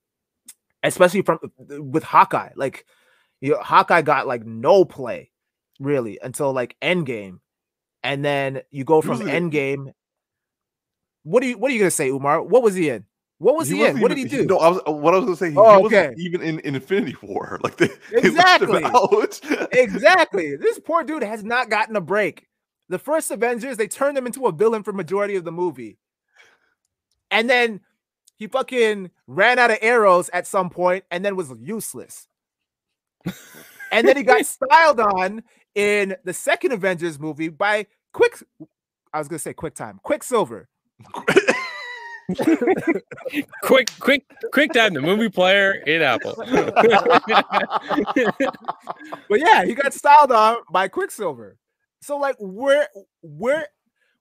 [0.84, 2.86] especially from with Hawkeye, like
[3.40, 5.32] you know, Hawkeye got like no play
[5.80, 7.40] really until like Endgame,
[8.04, 9.94] and then you go from Endgame.
[11.24, 12.42] What are you What are you gonna say, Umar?
[12.42, 13.06] What was he in?
[13.38, 14.00] What was he, he in?
[14.00, 14.46] What did he do?
[14.46, 15.52] No, I was uh, what I was gonna say.
[15.52, 16.14] He, oh, he okay.
[16.18, 18.84] even in, in, Infinity War, like they exactly,
[19.72, 20.56] they exactly.
[20.60, 22.48] This poor dude has not gotten a break
[22.92, 25.98] the first Avengers, they turned him into a villain for majority of the movie.
[27.32, 27.80] And then
[28.36, 32.28] he fucking ran out of arrows at some point and then was useless.
[33.92, 35.42] and then he got styled on
[35.76, 38.42] in the second Avengers movie by Quick
[39.14, 40.70] I was gonna say Quick Time, Quicksilver.
[43.64, 44.94] quick, quick, quick time.
[44.94, 46.36] The movie player in Apple.
[49.30, 51.58] but yeah, he got styled on by Quicksilver.
[52.02, 52.88] So like where
[53.22, 53.68] where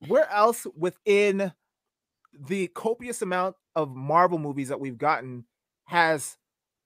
[0.08, 1.52] where else within
[2.48, 5.44] the copious amount of Marvel movies that we've gotten
[5.84, 6.36] has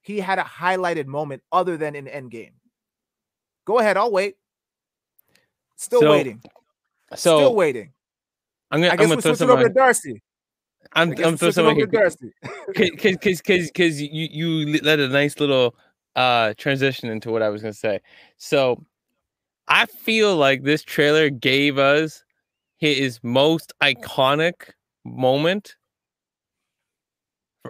[0.03, 2.53] he had a highlighted moment other than in Endgame?
[3.67, 4.37] Go ahead, I'll wait.
[5.77, 6.43] Still so, waiting.
[7.15, 7.93] So still waiting.
[8.71, 10.23] I'm gonna, I guess I'm gonna we're switching over to Darcy.
[10.93, 12.17] I'm I'm throwing someone here because
[12.73, 15.75] because because because you you let a nice little
[16.17, 18.01] uh transition into what I was gonna say.
[18.37, 18.85] So
[19.69, 22.25] I feel like this trailer gave us
[22.79, 24.71] his most iconic
[25.05, 25.77] moment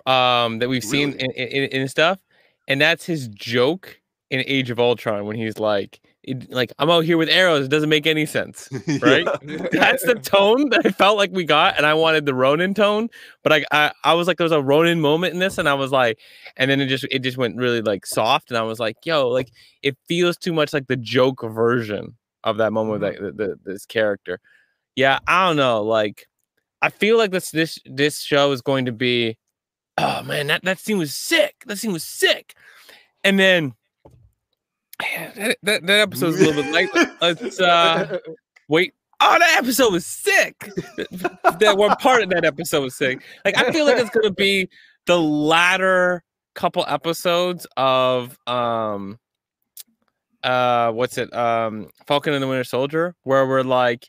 [0.07, 1.13] um that we've really?
[1.13, 2.19] seen in, in, in, stuff
[2.67, 4.01] and that's his joke
[4.31, 7.67] in age of ultron when he's like it, like I'm out here with arrows.
[7.67, 8.69] It doesn't make any sense,
[9.03, 9.27] right?
[9.73, 13.09] That's the tone that I felt like we got, and I wanted the Ronin tone,
[13.43, 15.75] but I, I I was like there was a Ronin moment in this, and I
[15.75, 16.19] was like,
[16.57, 19.29] and then it just it just went really like soft, and I was like, yo,
[19.29, 19.51] like
[19.83, 23.25] it feels too much like the joke version of that moment mm-hmm.
[23.25, 24.41] with that the, this character.
[24.97, 26.27] Yeah, I don't know, like
[26.83, 29.37] I feel like this this this show is going to be,
[29.99, 31.65] oh man, that that scene was sick.
[31.67, 32.55] That scene was sick,
[33.23, 33.75] and then
[35.01, 36.91] that, that, that episode's a little bit late.
[37.21, 38.19] Let's uh,
[38.69, 38.95] wait.
[39.21, 40.71] Oh, that episode was sick.
[40.97, 43.23] that one part of that episode was sick.
[43.45, 44.69] Like I feel like it's gonna be
[45.07, 46.23] the latter
[46.55, 49.19] couple episodes of um
[50.43, 54.09] uh what's it um Falcon and the Winter Soldier where we're like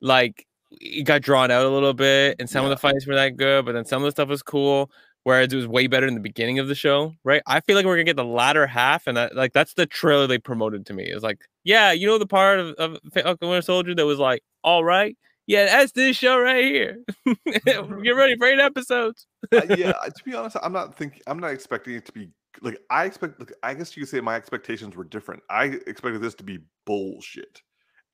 [0.00, 2.70] like it got drawn out a little bit and some yeah.
[2.70, 4.90] of the fights were that good but then some of the stuff was cool
[5.24, 7.42] whereas it was way better in the beginning of the show, right?
[7.46, 10.26] I feel like we're gonna get the latter half, and that, like that's the trailer
[10.26, 11.04] they promoted to me.
[11.04, 14.42] It's like, yeah, you know the part of, of Falcon Winter Soldier that was like,
[14.62, 15.16] all right,
[15.46, 17.04] yeah, that's this show right here.
[17.66, 19.26] You're ready for eight episodes.
[19.52, 22.28] uh, yeah, to be honest, I'm not thinking, I'm not expecting it to be
[22.60, 23.40] like I expect.
[23.40, 25.42] Like, I guess you could say my expectations were different.
[25.50, 27.62] I expected this to be bullshit,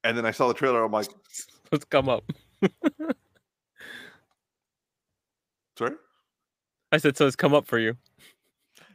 [0.04, 0.84] and then I saw the trailer.
[0.84, 1.08] I'm like,
[1.72, 2.24] let's come up.
[5.78, 5.94] Sorry.
[6.92, 7.96] I said, so it's come up for you.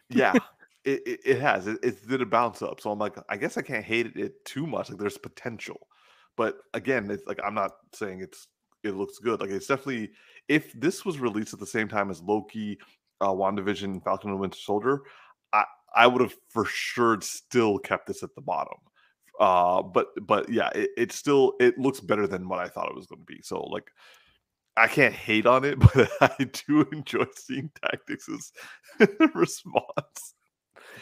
[0.10, 0.34] Yeah,
[0.86, 1.68] it, it, it, has.
[1.68, 2.82] It, it did a bounce up.
[2.82, 4.89] So I'm like, I guess I can't hate it too much.
[4.89, 5.88] Like there's potential.
[6.36, 8.48] But again, it's like I'm not saying it's
[8.84, 9.39] it looks good.
[9.39, 10.12] Like it's definitely
[10.48, 12.78] if this was released at the same time as Loki,
[13.22, 15.02] uh, WandaVision, Falcon and Winter Soldier,
[15.54, 15.66] I
[15.96, 18.78] I would have for sure still kept this at the bottom.
[19.39, 22.96] Uh, but but yeah, it, it still it looks better than what I thought it
[22.96, 23.41] was going to be.
[23.44, 23.89] So like
[24.76, 28.52] I can't hate on it, but I do enjoy seeing Tactics'
[29.34, 30.34] response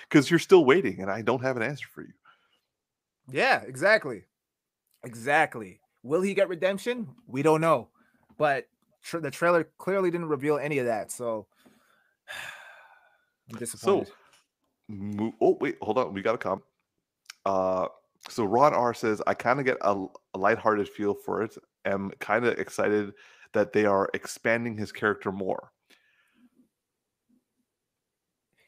[0.03, 2.13] because you're still waiting, and I don't have an answer for you.
[3.29, 4.25] Yeah, exactly,
[5.03, 5.79] exactly.
[6.03, 7.07] Will he get redemption?
[7.27, 7.89] We don't know,
[8.37, 8.67] but
[9.03, 11.11] tra- the trailer clearly didn't reveal any of that.
[11.11, 11.47] So
[13.51, 14.07] I'm disappointed.
[14.07, 16.63] So, oh wait, hold on, we got a comment.
[17.45, 17.87] Uh,
[18.29, 21.55] so Ron R says I kind of get a, a lighthearted feel for it.
[21.85, 23.13] Am kind of excited
[23.53, 25.71] that they are expanding his character more.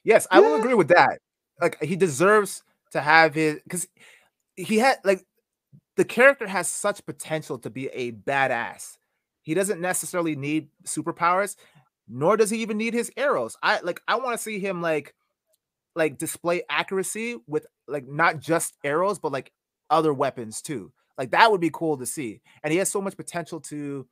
[0.04, 0.48] Yes, I yeah.
[0.48, 1.20] will agree with that.
[1.62, 3.88] Like he deserves to have his because
[4.56, 5.26] he had like
[5.96, 8.98] the character has such potential to be a badass.
[9.42, 11.56] He doesn't necessarily need superpowers,
[12.08, 13.56] nor does he even need his arrows.
[13.64, 15.14] I like I want to see him like
[15.96, 19.52] like display accuracy with like not just arrows, but like
[19.90, 20.92] other weapons too.
[21.18, 22.42] Like that would be cool to see.
[22.64, 24.08] And he has so much potential to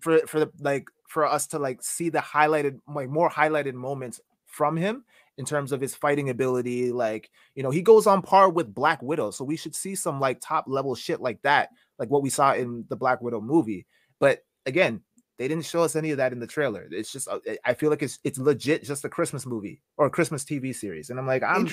[0.00, 4.20] for for the like for us to like see the highlighted like more highlighted moments
[4.46, 5.04] from him
[5.38, 9.02] in terms of his fighting ability like you know he goes on par with black
[9.02, 12.30] widow so we should see some like top level shit like that like what we
[12.30, 13.86] saw in the black widow movie
[14.18, 15.00] but again
[15.38, 17.90] they didn't show us any of that in the trailer it's just uh, i feel
[17.90, 21.26] like it's it's legit just a christmas movie or a christmas tv series and i'm
[21.26, 21.68] like i'm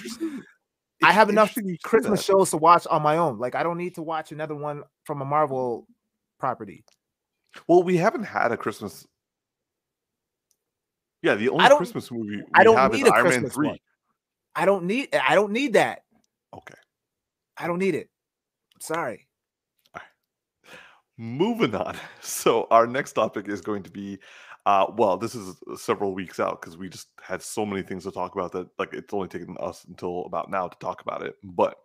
[1.03, 3.38] I have enough Christmas shows to watch on my own.
[3.38, 5.86] Like I don't need to watch another one from a Marvel
[6.39, 6.86] property.
[7.68, 9.08] Well, we haven't had a Christmas.
[11.22, 13.68] Yeah, the only Christmas movie we I don't have need is Iron Christmas Man Three.
[13.70, 13.78] One.
[14.56, 15.16] I don't need.
[15.16, 16.04] I don't need that.
[16.54, 16.76] Okay.
[17.58, 18.10] I don't need it.
[18.80, 19.28] Sorry.
[21.18, 21.95] Moving on.
[22.22, 24.18] So our next topic is going to be,
[24.66, 28.12] uh, well, this is several weeks out because we just had so many things to
[28.12, 31.36] talk about that like it's only taken us until about now to talk about it.
[31.43, 31.76] But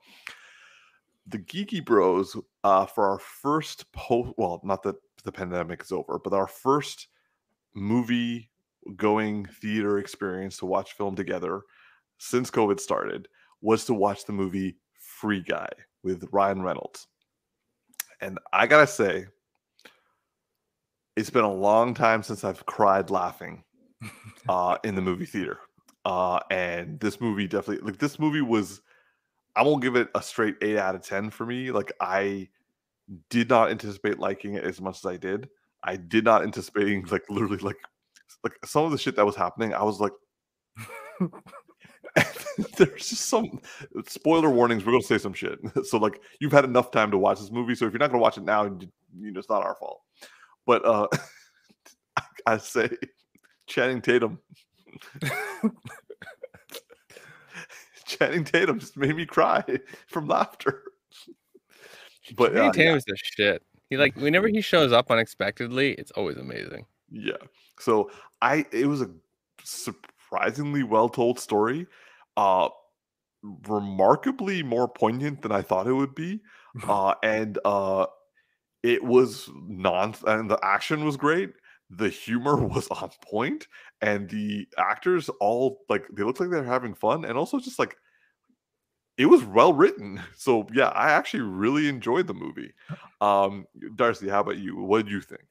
[1.27, 6.19] the Geeky Bros, uh, for our first post, well, not that the pandemic is over,
[6.19, 7.09] but our first
[7.75, 8.51] movie
[8.97, 11.63] going theater experience to watch film together
[12.19, 13.29] since COVID started
[13.61, 15.69] was to watch the movie Free Guy
[16.03, 17.07] with Ryan Reynolds.
[18.21, 19.27] And I gotta say,
[21.17, 23.65] it's been a long time since I've cried laughing
[24.49, 25.59] uh, in the movie theater.
[26.05, 28.81] Uh, and this movie definitely, like, this movie was,
[29.57, 31.71] I won't give it a straight eight out of 10 for me.
[31.71, 32.49] Like, I
[33.31, 35.49] did not anticipate liking it as much as I did.
[35.85, 37.79] I did not anticipating like literally like
[38.45, 39.75] like some of the shit that was happening.
[39.75, 40.13] I was like,
[42.77, 43.61] there's just some
[44.07, 44.85] spoiler warnings.
[44.85, 45.59] We're gonna say some shit.
[45.85, 47.75] So like you've had enough time to watch this movie.
[47.75, 48.79] So if you're not gonna watch it now, you,
[49.19, 50.01] you know it's not our fault.
[50.67, 51.09] But uh
[52.17, 52.91] I, I say
[53.67, 54.39] Channing Tatum.
[58.05, 59.63] Channing Tatum just made me cry
[60.09, 60.83] from laughter.
[62.37, 63.13] But uh, Tatum's yeah.
[63.13, 63.63] the shit.
[63.91, 66.87] He like whenever he shows up unexpectedly, it's always amazing.
[67.11, 67.37] Yeah.
[67.79, 68.11] So
[68.43, 69.11] I it was a
[69.63, 71.87] surprisingly well told story.
[72.37, 72.69] Uh
[73.69, 76.41] remarkably more poignant than I thought it would be.
[76.87, 78.07] Uh, and uh,
[78.85, 81.51] it was non and the action was great.
[81.91, 83.67] The humor was on point,
[84.01, 87.97] and the actors all like they looked like they're having fun, and also just like
[89.19, 90.21] it was well written.
[90.37, 92.73] So yeah, I actually really enjoyed the movie.
[93.21, 93.67] Um,
[93.97, 94.77] Darcy, how about you?
[94.77, 95.43] What did you think?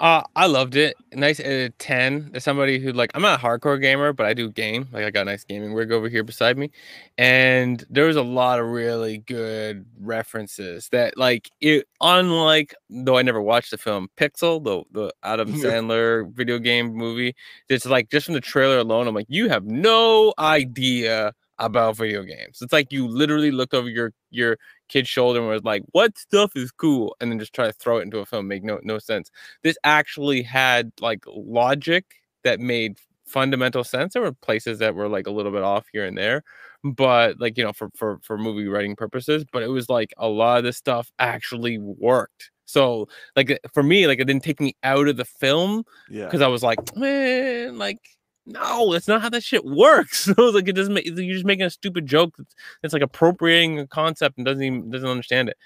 [0.00, 0.96] Uh, I loved it.
[1.12, 2.32] Nice uh, 10.
[2.34, 4.88] As somebody who like I'm not a hardcore gamer, but I do game.
[4.92, 6.70] Like I got a nice gaming rig over here beside me.
[7.16, 13.22] And there was a lot of really good references that like it unlike though I
[13.22, 17.34] never watched the film Pixel, the the Adam Sandler video game movie.
[17.68, 22.22] It's like just from the trailer alone, I'm like, you have no idea about video
[22.22, 22.58] games.
[22.62, 26.52] It's like you literally looked over your your kid's shoulder and was like, "What stuff
[26.56, 28.48] is cool?" and then just try to throw it into a film.
[28.48, 29.30] Make no no sense.
[29.62, 32.04] This actually had like logic
[32.44, 34.14] that made fundamental sense.
[34.14, 36.42] There were places that were like a little bit off here and there,
[36.84, 39.44] but like you know for for for movie writing purposes.
[39.52, 42.50] But it was like a lot of this stuff actually worked.
[42.66, 45.84] So like for me, like it didn't take me out of the film.
[46.10, 46.24] Yeah.
[46.24, 48.17] Because I was like, man, like
[48.48, 50.28] no, that's not how that shit works.
[50.38, 53.86] Like, it doesn't make you're just making a stupid joke that's, that's like appropriating a
[53.86, 55.56] concept and doesn't even doesn't understand it.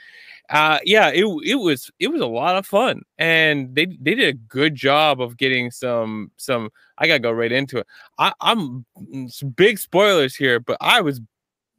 [0.51, 3.03] Uh yeah, it it was it was a lot of fun.
[3.18, 7.53] And they they did a good job of getting some some I gotta go right
[7.53, 7.87] into it.
[8.18, 11.20] I, I'm mm, big spoilers here, but I was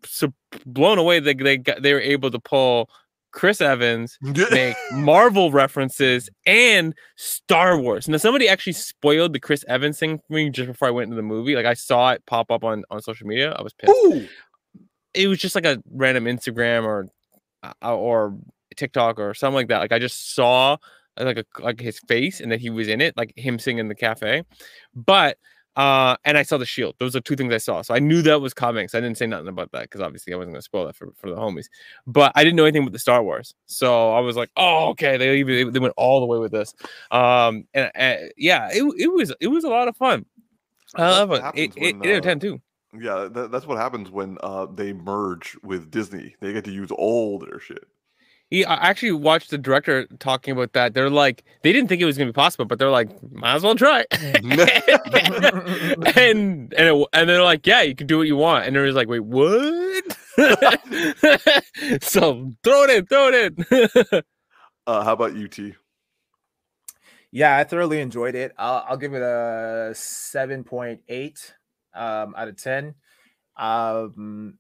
[0.06, 0.34] so
[0.66, 2.90] blown away that they got they were able to pull
[3.34, 8.08] Chris Evans, make Marvel references and Star Wars.
[8.08, 11.16] Now, somebody actually spoiled the Chris Evans thing for me just before I went into
[11.16, 11.56] the movie.
[11.56, 13.52] Like I saw it pop up on on social media.
[13.52, 13.92] I was pissed.
[13.92, 14.28] Ooh.
[15.14, 17.08] It was just like a random Instagram or
[17.64, 18.38] uh, or
[18.76, 19.80] TikTok or something like that.
[19.80, 20.78] Like I just saw
[21.18, 23.88] like a like his face and that he was in it, like him singing in
[23.88, 24.44] the cafe.
[24.96, 25.38] But
[25.76, 26.96] uh, and I saw the shield.
[27.00, 27.82] Those are two things I saw.
[27.82, 28.88] So I knew that was coming.
[28.88, 30.96] So I didn't say nothing about that because obviously I wasn't going to spoil that
[30.96, 31.68] for, for the homies.
[32.06, 33.56] But I didn't know anything with the Star Wars.
[33.66, 35.18] So I was like, oh, okay.
[35.18, 36.74] They even they went all the way with this.
[37.12, 40.26] Um, and, and yeah, it, it was it was a lot of fun.
[40.96, 41.44] I love it.
[41.56, 42.62] Eight, when, eight, eight uh, out ten too.
[43.00, 46.36] Yeah, that, that's what happens when uh, they merge with Disney.
[46.40, 47.88] They get to use all their shit
[48.54, 50.94] he I actually watched the director talking about that.
[50.94, 53.64] They're like, they didn't think it was gonna be possible, but they're like, might as
[53.64, 54.06] well try.
[54.12, 54.62] and
[56.22, 58.68] and it, and they're like, yeah, you can do what you want.
[58.68, 60.04] And they're like, wait, what?
[62.04, 63.66] so throw it in, throw it in.
[64.88, 65.58] uh, how about UT?
[67.32, 68.54] Yeah, I thoroughly enjoyed it.
[68.60, 71.56] I'll, I'll give it a seven point eight
[71.96, 72.94] um, out of ten.
[73.58, 74.60] Um,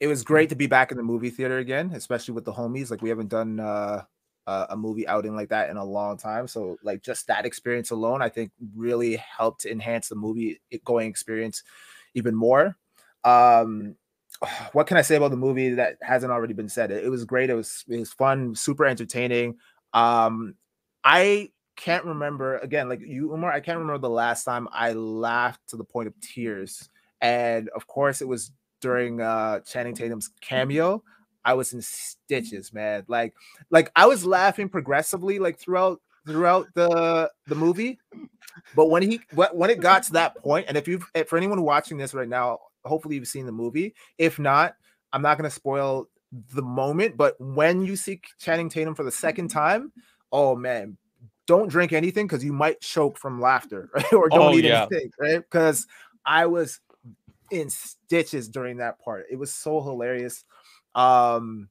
[0.00, 2.90] it was great to be back in the movie theater again, especially with the homies.
[2.90, 4.02] Like we haven't done uh,
[4.46, 6.46] a movie outing like that in a long time.
[6.46, 11.62] So like just that experience alone, I think really helped enhance the movie going experience
[12.14, 12.76] even more.
[13.24, 13.96] Um,
[14.72, 16.90] what can I say about the movie that hasn't already been said?
[16.90, 17.50] It, it was great.
[17.50, 19.56] It was it was fun, super entertaining.
[19.92, 20.54] Um,
[21.02, 23.52] I can't remember again, like you, Umar.
[23.52, 26.88] I can't remember the last time I laughed to the point of tears.
[27.20, 28.52] And of course, it was
[28.84, 31.02] during uh Channing Tatum's cameo,
[31.42, 33.04] I was in stitches, man.
[33.08, 33.32] Like,
[33.70, 37.98] like I was laughing progressively, like throughout throughout the the movie.
[38.76, 41.96] But when he when it got to that point, and if you for anyone watching
[41.96, 43.94] this right now, hopefully you've seen the movie.
[44.18, 44.74] If not,
[45.14, 46.10] I'm not gonna spoil
[46.52, 47.16] the moment.
[47.16, 49.92] But when you see Channing Tatum for the second time,
[50.30, 50.98] oh man,
[51.46, 54.12] don't drink anything because you might choke from laughter, right?
[54.12, 54.86] or don't oh, eat yeah.
[54.90, 55.38] anything, right?
[55.38, 55.86] Because
[56.26, 56.80] I was
[57.54, 59.26] in stitches during that part.
[59.30, 60.44] It was so hilarious.
[60.94, 61.68] Um,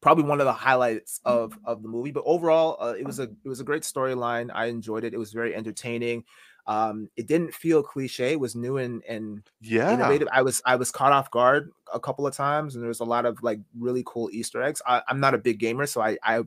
[0.00, 2.12] probably one of the highlights of of the movie.
[2.12, 4.50] But overall, uh, it was a it was a great storyline.
[4.54, 5.14] I enjoyed it.
[5.14, 6.24] It was very entertaining.
[6.68, 8.32] Um, it didn't feel cliche.
[8.32, 10.28] It was new and and yeah, innovative.
[10.32, 13.04] I was I was caught off guard a couple of times, and there was a
[13.04, 14.82] lot of like really cool Easter eggs.
[14.86, 16.42] I, am not a big gamer, so I I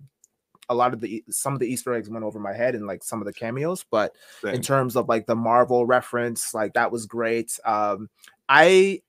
[0.70, 3.04] a lot of the some of the Easter eggs went over my head and like
[3.04, 4.56] some of the cameos, but Same.
[4.56, 7.58] in terms of like the Marvel reference, like that was great.
[7.66, 8.10] Um,
[8.50, 9.02] I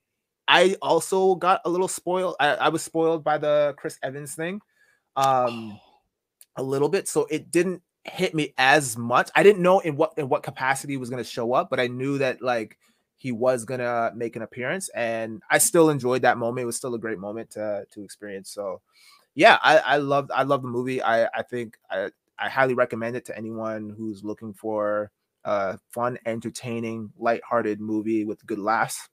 [0.46, 2.36] I also got a little spoiled.
[2.38, 4.60] I, I was spoiled by the Chris Evans thing,
[5.16, 5.80] um, oh.
[6.56, 7.08] a little bit.
[7.08, 9.30] So it didn't hit me as much.
[9.34, 11.80] I didn't know in what in what capacity he was going to show up, but
[11.80, 12.78] I knew that like
[13.16, 16.62] he was gonna make an appearance, and I still enjoyed that moment.
[16.62, 18.50] It was still a great moment to to experience.
[18.50, 18.80] So,
[19.34, 21.02] yeah, I I love I love the movie.
[21.02, 25.10] I I think I I highly recommend it to anyone who's looking for
[25.44, 29.08] a fun, entertaining, light-hearted movie with good laughs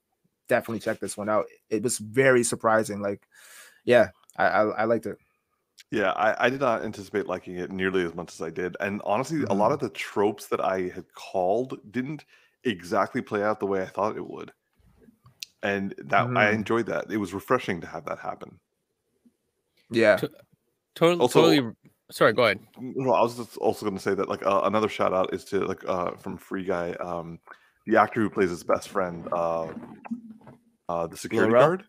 [0.48, 1.46] definitely check this one out.
[1.70, 3.00] It was very surprising.
[3.00, 3.22] Like,
[3.84, 5.18] yeah, I I, I liked it.
[5.90, 8.76] Yeah, I, I did not anticipate liking it nearly as much as I did.
[8.80, 9.50] And honestly, mm-hmm.
[9.50, 9.74] a lot mm-hmm.
[9.74, 12.24] of the tropes that I had called didn't
[12.64, 14.52] exactly play out the way I thought it would.
[15.64, 16.54] and that I Mhm.
[16.54, 17.10] enjoyed that.
[17.10, 18.60] It was refreshing to have that happen.
[19.90, 20.18] Yeah.
[20.94, 21.20] Totally.
[21.20, 21.74] Also- totally.
[22.12, 22.60] Sorry, go ahead.
[22.78, 25.44] No, I was just also going to say that like uh, another shout out is
[25.46, 27.38] to like uh, from Free Guy, um,
[27.88, 29.68] the actor who plays his best friend, uh,
[30.88, 31.66] uh, the security Lil Rel?
[31.68, 31.84] guard.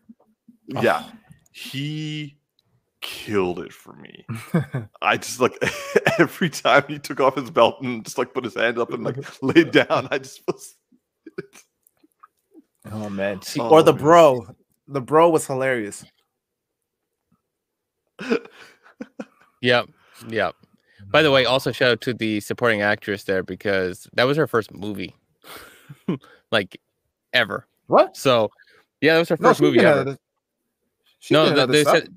[0.82, 1.04] Yeah,
[1.52, 2.36] he
[3.00, 4.24] killed it for me.
[5.02, 5.56] I just like
[6.18, 9.04] every time he took off his belt and just like put his hand up and
[9.04, 10.74] like laid down, I just was.
[12.90, 13.42] Oh man.
[13.42, 14.02] See- or the Oh, man.
[14.02, 14.46] bro.
[14.88, 16.04] The bro was hilarious.
[19.62, 19.88] Yep.
[20.28, 20.54] Yep.
[21.10, 24.46] By the way, also shout out to the supporting actress there because that was her
[24.46, 25.14] first movie,
[26.52, 26.80] like
[27.32, 27.66] ever.
[27.86, 28.16] What?
[28.16, 28.50] So,
[29.00, 30.00] yeah, that was her first she movie ever.
[30.00, 30.18] other-
[31.30, 31.94] No, the, they stuff.
[31.96, 32.14] said,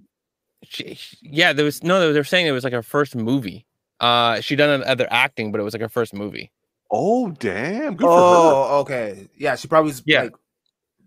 [0.63, 2.11] she, she- yeah, there was no.
[2.13, 3.65] They were saying it was like her first movie.
[3.99, 6.51] Uh, she done other acting, but it was like her first movie.
[6.91, 7.95] Oh damn!
[7.95, 8.15] Good for her.
[8.15, 9.27] Oh, okay.
[9.37, 10.23] Yeah, she probably was Yeah.
[10.23, 10.33] like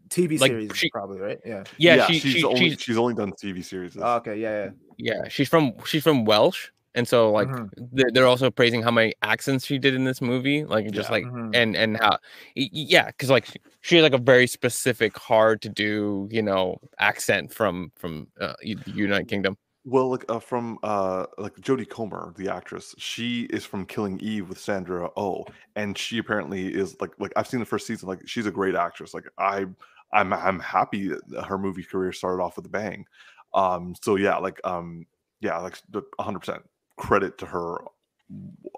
[0.08, 1.38] TV Like, series, she- probably right.
[1.44, 1.64] Yeah.
[1.78, 3.96] Yeah, she, she's she, only she's she's only done TV series.
[3.96, 4.36] Oh, okay.
[4.38, 4.70] Yeah.
[4.98, 8.14] yeah, she's from she's from Welsh, and so like Mhm.
[8.14, 11.12] they're, also praising how many accents she did in this movie, like just Yeah.
[11.16, 11.54] like Mhm.
[11.54, 12.18] and and how
[12.56, 16.78] yeah because like she- she has like a very specific hard to do you know
[16.98, 19.56] accent from from uh, the united kingdom
[19.88, 24.48] Well, like uh, from uh, like Jodie Comer, the actress, she is from Killing Eve
[24.48, 28.08] with Sandra Oh, and she apparently is like like I've seen the first season.
[28.08, 29.14] Like she's a great actress.
[29.14, 29.66] Like I,
[30.12, 33.06] I'm I'm happy that her movie career started off with a bang.
[33.54, 35.06] Um, so yeah, like um,
[35.40, 36.62] yeah, like 100 percent
[36.96, 37.78] credit to her,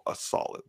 [0.06, 0.62] a solid.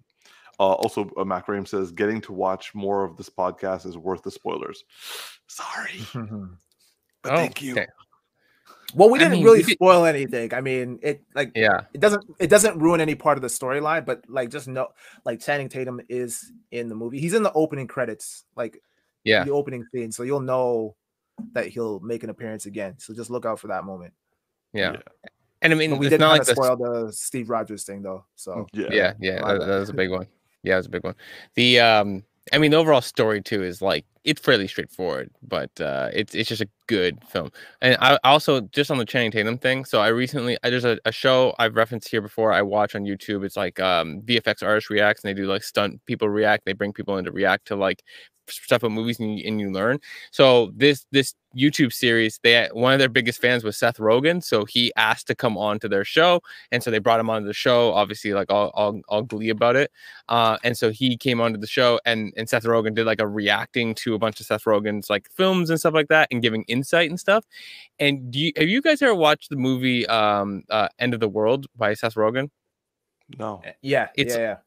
[0.59, 4.23] Uh, also, uh, Mac Rame says getting to watch more of this podcast is worth
[4.23, 4.83] the spoilers.
[5.47, 7.75] Sorry, but Oh, thank you.
[7.75, 8.97] Mm-hmm.
[8.97, 10.53] well, we I didn't mean, really did- spoil anything.
[10.53, 14.05] I mean, it like yeah it doesn't it doesn't ruin any part of the storyline,
[14.05, 14.89] but like just know
[15.25, 17.19] like Channing Tatum is in the movie.
[17.19, 18.81] He's in the opening credits, like
[19.23, 20.95] yeah the opening scene, so you'll know
[21.53, 22.95] that he'll make an appearance again.
[22.99, 24.13] So just look out for that moment.
[24.73, 24.97] yeah
[25.61, 27.83] and i mean But we did not kind like of the spoil the Steve Rogers
[27.83, 28.25] thing though.
[28.35, 29.79] So Yeah, yeah yeah that, that.
[29.79, 30.27] was a big one.
[30.63, 31.15] Yeah it was a big one.
[31.55, 36.09] The um i mean the overall story too is like it's fairly straightforward but uh
[36.13, 37.51] it's it's just a good film.
[37.81, 40.85] And i I also just on the channing tatum thing so i recently I, there's
[40.85, 44.63] a, a show i've referenced here before i watch on youtube it's like um vfx
[44.63, 47.67] artist reacts and they do like stunt people react they bring people in to react
[47.67, 48.03] to like
[48.51, 49.99] stuff with movies and you, and you learn.
[50.31, 54.65] So this this youtube series they one of their biggest fans was seth rogen so
[54.65, 56.39] he asked to come on to their show
[56.71, 59.75] and so they brought him onto the show obviously like all, all, all glee about
[59.75, 59.91] it.
[60.27, 63.27] Uh, and so he came onto the show and and seth rogen did like a
[63.27, 66.61] reacting to a bunch of seth rogen's like films and stuff like that and giving
[66.67, 67.43] insight and stuff.
[67.97, 71.29] And do you have you guys ever watched the movie um uh, end of the
[71.29, 72.51] world by seth rogen?
[73.39, 73.63] No.
[73.81, 74.57] yeah, It's- yeah,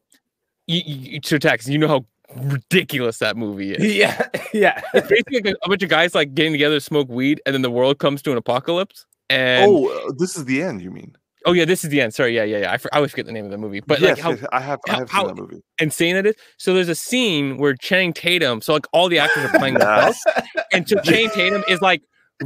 [0.66, 4.82] you, you, so Tex, you know how ridiculous that movie yeah, is yeah, yeah.
[4.94, 7.62] it's basically like a bunch of guys like getting together to smoke weed and then
[7.62, 10.82] the world comes to an apocalypse and oh, uh, this is the end.
[10.82, 11.14] You mean?
[11.44, 13.26] Oh yeah this is the end sorry yeah yeah yeah i, for- I always forget
[13.26, 14.78] the name of the movie but yes, like how yes, I have.
[14.88, 15.62] I how- have how- seen that movie.
[15.78, 16.34] insane it is.
[16.56, 20.18] So there's a scene where Channing Tatum, so like all the actors are playing themselves,
[20.72, 22.02] and so Channing Tatum is like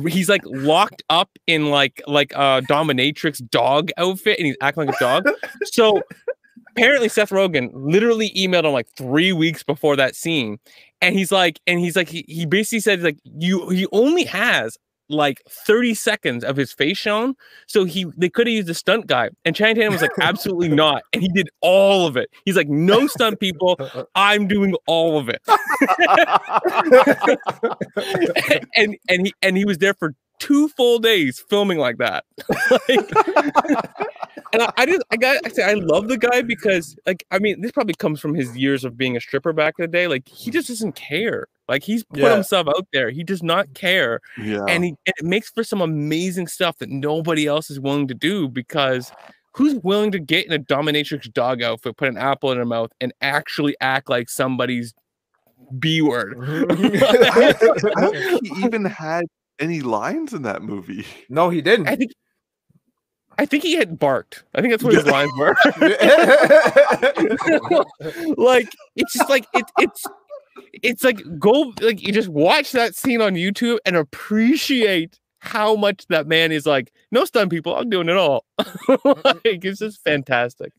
[0.08, 4.96] he's like locked up in like like a dominatrix dog outfit, and he's acting like
[4.96, 5.28] a dog.
[5.66, 6.02] So
[6.76, 10.58] apparently Seth Rogen literally emailed him like three weeks before that scene,
[11.00, 14.76] and he's like, and he's like, he, he basically said like you he only has
[15.08, 17.36] like 30 seconds of his face shown
[17.68, 19.30] so he they could have used a stunt guy.
[19.44, 22.28] And Channing Tatum was like absolutely not and he did all of it.
[22.44, 23.78] He's like no stunt people.
[24.16, 25.42] I'm doing all of it.
[28.76, 32.24] And and he and he was there for two full days filming like that.
[32.70, 33.10] Like,
[34.52, 37.38] and I, I just I got I say I love the guy because like I
[37.38, 40.06] mean this probably comes from his years of being a stripper back in the day.
[40.06, 41.46] Like he just doesn't care.
[41.68, 42.34] Like he's put Yeah.
[42.34, 43.10] himself out there.
[43.10, 44.64] He does not care, yeah.
[44.68, 48.14] and he and it makes for some amazing stuff that nobody else is willing to
[48.14, 49.12] do because.
[49.54, 52.90] Who's willing to get in a dominatrix dog outfit, put an apple in her mouth,
[53.00, 54.92] and actually act like somebody's
[55.78, 56.36] B word?
[56.70, 57.52] I
[58.02, 59.24] don't think he even had
[59.58, 61.06] any lines in that movie.
[61.28, 61.88] no, he didn't.
[61.88, 62.12] I think
[63.38, 64.44] I think he had barked.
[64.54, 65.56] I think that's what his lines were.
[68.36, 70.04] like it's just like it, it's
[70.82, 76.06] it's like go like you just watch that scene on YouTube and appreciate how much
[76.08, 78.44] that man is like no stun people i'm doing it all
[78.88, 80.72] like it's just fantastic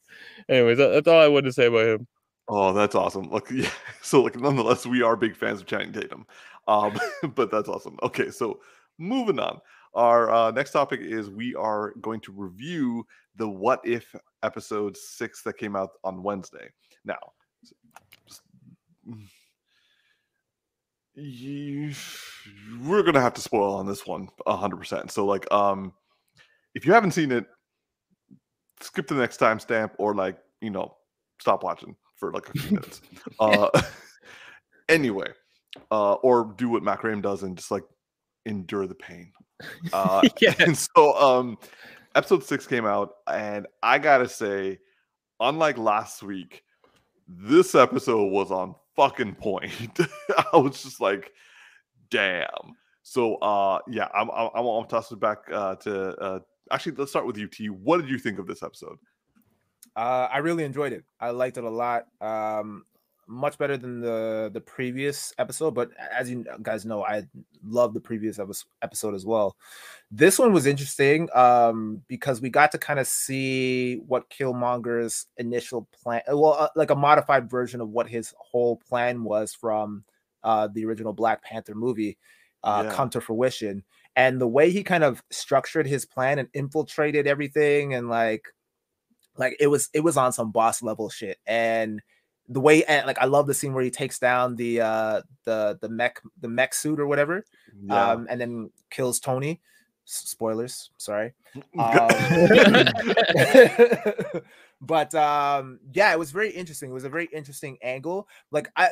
[0.49, 2.07] anyways that- that's all i wanted to say about him
[2.49, 3.29] Oh, that's awesome.
[3.29, 3.69] Look, yeah.
[4.01, 6.25] So, like, nonetheless, we are big fans of Channing Tatum.
[6.67, 6.99] Um,
[7.35, 7.97] but that's awesome.
[8.03, 8.59] Okay, so
[8.97, 9.59] moving on.
[9.93, 13.05] Our uh, next topic is we are going to review
[13.35, 14.13] the What If
[14.43, 16.69] episode six that came out on Wednesday.
[17.03, 17.17] Now,
[21.15, 21.93] you,
[22.83, 25.11] we're gonna have to spoil on this one one hundred percent.
[25.11, 25.93] So like, um,
[26.75, 27.45] if you haven't seen it,
[28.81, 30.95] skip to the next timestamp or like you know
[31.39, 33.01] stop watching for like a few minutes.
[33.39, 33.69] Uh,
[34.89, 35.27] anyway,
[35.91, 37.83] uh, or do what Mac Graham does and just like
[38.45, 39.31] endure the pain.
[39.91, 40.53] Uh, yeah.
[40.59, 41.57] And so, um,
[42.13, 44.77] episode six came out, and I gotta say,
[45.39, 46.63] unlike last week,
[47.27, 49.99] this episode was on fucking point.
[50.53, 51.31] I was just like,
[52.11, 52.47] damn.
[53.01, 56.39] So, uh, yeah, I'm I'm, I'm, I'm toss it back uh, to uh,
[56.71, 57.47] actually let's start with you.
[57.47, 57.69] T.
[57.69, 58.97] What did you think of this episode?
[59.95, 61.03] Uh, I really enjoyed it.
[61.19, 62.05] I liked it a lot.
[62.21, 62.85] Um,
[63.27, 65.71] much better than the the previous episode.
[65.71, 67.23] But as you guys know, I
[67.63, 68.39] love the previous
[68.81, 69.55] episode as well.
[70.09, 75.87] This one was interesting um, because we got to kind of see what Killmonger's initial
[75.91, 80.03] plan, well, uh, like a modified version of what his whole plan was from
[80.43, 82.17] uh, the original Black Panther movie,
[82.63, 82.93] uh, yeah.
[82.93, 83.83] come to fruition.
[84.15, 88.47] And the way he kind of structured his plan and infiltrated everything, and like,
[89.37, 92.01] like it was it was on some boss level shit, and
[92.49, 95.77] the way and like I love the scene where he takes down the uh the
[95.81, 97.43] the mech the mech suit or whatever,
[97.83, 98.11] yeah.
[98.11, 99.61] um, and then kills Tony.
[100.07, 101.33] S- spoilers, sorry.
[101.79, 102.09] Um,
[104.81, 108.89] but um yeah it was very interesting it was a very interesting angle like i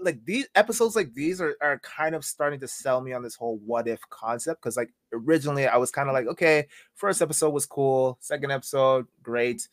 [0.00, 3.36] like these episodes like these are, are kind of starting to sell me on this
[3.36, 7.50] whole what if concept because like originally i was kind of like okay first episode
[7.50, 9.68] was cool second episode great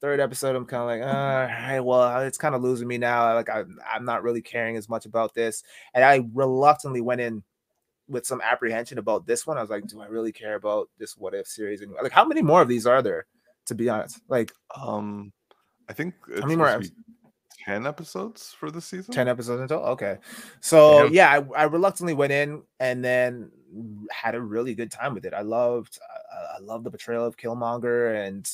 [0.00, 3.34] third episode, I'm kind of like, all right, well, it's kind of losing me now.
[3.34, 5.62] Like I, I'm not really caring as much about this,
[5.94, 7.42] and I reluctantly went in
[8.08, 9.56] with some apprehension about this one.
[9.56, 11.80] I was like, do I really care about this what if series?
[11.80, 13.26] And like, how many more of these are there?
[13.66, 15.32] To be honest, like, um,
[15.88, 16.82] I think how many more?
[17.66, 20.16] 10 episodes for the season 10 episodes until okay
[20.60, 23.50] so yeah, yeah I, I, reluctantly went in and then
[24.10, 25.98] had a really good time with it i loved
[26.32, 28.50] i, I loved the portrayal of killmonger and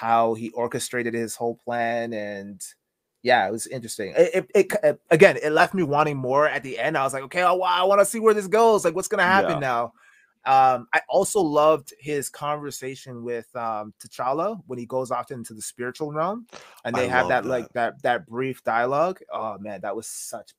[0.00, 2.62] how he orchestrated his whole plan and
[3.22, 6.78] yeah it was interesting it, it, it, again it left me wanting more at the
[6.78, 9.08] end i was like okay oh, i want to see where this goes like what's
[9.08, 9.58] gonna happen yeah.
[9.58, 9.92] now
[10.46, 15.60] um, I also loved his conversation with um, T'Challa when he goes off into the
[15.60, 16.46] spiritual realm,
[16.82, 19.20] and they I have that, that, like that that brief dialogue.
[19.30, 20.52] Oh man, that was such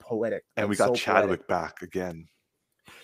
[0.00, 0.42] poetic.
[0.56, 1.46] And we got so Chadwick poetic.
[1.46, 2.26] back again.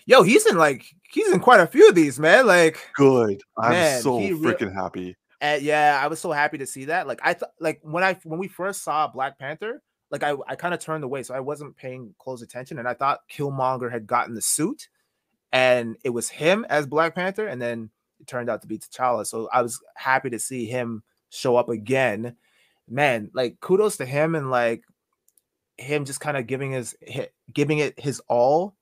[0.04, 2.46] Yo, he's in like he's in quite a few of these, man.
[2.46, 3.40] Like good.
[3.56, 5.16] I'm man, so freaking re- happy.
[5.44, 7.06] And yeah, I was so happy to see that.
[7.06, 10.56] Like I thought, like when I when we first saw Black Panther, like I I
[10.56, 14.06] kind of turned away, so I wasn't paying close attention, and I thought Killmonger had
[14.06, 14.88] gotten the suit,
[15.52, 17.90] and it was him as Black Panther, and then
[18.20, 19.26] it turned out to be T'Challa.
[19.26, 22.36] So I was happy to see him show up again.
[22.88, 24.82] Man, like kudos to him and like
[25.76, 26.96] him just kind of giving his
[27.52, 28.76] giving it his all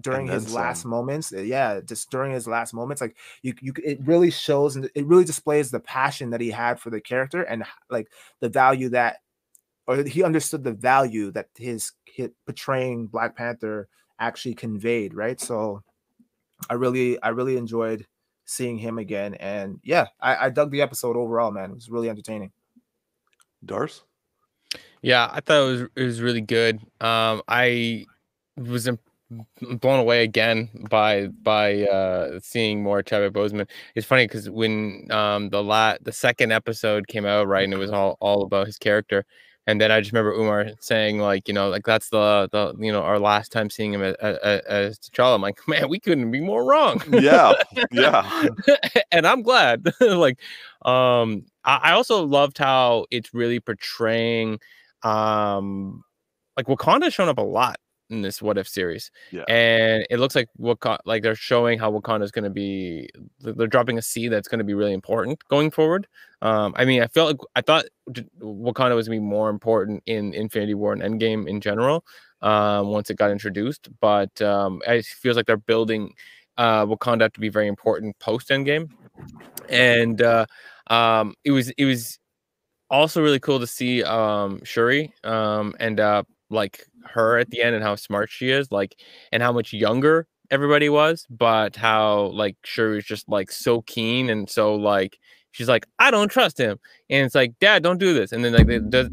[0.00, 3.98] during his last moments uh, yeah just during his last moments like you you it
[4.04, 7.64] really shows and it really displays the passion that he had for the character and
[7.90, 8.08] like
[8.40, 9.18] the value that
[9.86, 13.88] or he understood the value that his, his portraying black panther
[14.18, 15.40] actually conveyed right?
[15.40, 15.82] So
[16.70, 18.06] i really i really enjoyed
[18.46, 21.70] seeing him again and yeah i, I dug the episode overall man.
[21.70, 22.52] It was really entertaining.
[23.64, 24.02] Darce?
[25.02, 26.80] Yeah i thought it was it was really good.
[27.00, 28.06] Um i
[28.56, 29.05] was imp-
[29.80, 33.68] blown away again by by uh seeing more Chadwick Boseman.
[33.94, 37.78] It's funny because when um the la- the second episode came out, right, and it
[37.78, 39.24] was all all about his character,
[39.66, 42.92] and then I just remember Umar saying like, you know, like that's the the you
[42.92, 45.34] know our last time seeing him as, as T'Challa.
[45.34, 47.02] I'm like, man, we couldn't be more wrong.
[47.10, 47.54] Yeah,
[47.90, 48.48] yeah.
[49.10, 49.92] and I'm glad.
[50.00, 50.38] like,
[50.82, 54.60] um, I, I also loved how it's really portraying,
[55.02, 56.04] um,
[56.56, 57.76] like Wakanda shown up a lot
[58.10, 59.10] in this what if series.
[59.30, 59.44] Yeah.
[59.48, 63.08] And it looks like Wakanda, like they're showing how Wakanda is going to be,
[63.40, 66.06] they're dropping a seed that's going to be really important going forward.
[66.42, 67.86] Um, I mean, I felt like I thought
[68.40, 72.04] Wakanda was going to be more important in Infinity War and Endgame in general
[72.42, 76.12] um, once it got introduced, but um, it feels like they're building
[76.58, 78.90] uh, Wakanda to be very important post Endgame.
[79.68, 80.46] And uh,
[80.88, 82.18] um, it was, it was,
[82.88, 87.74] also really cool to see um Shuri um end up like her at the end
[87.74, 88.96] and how smart she is, like,
[89.32, 94.30] and how much younger everybody was, but how like Shuri was just like so keen
[94.30, 95.18] and so like
[95.52, 96.78] she's like, I don't trust him,
[97.10, 99.10] and it's like, Dad, don't do this, and then like they, the,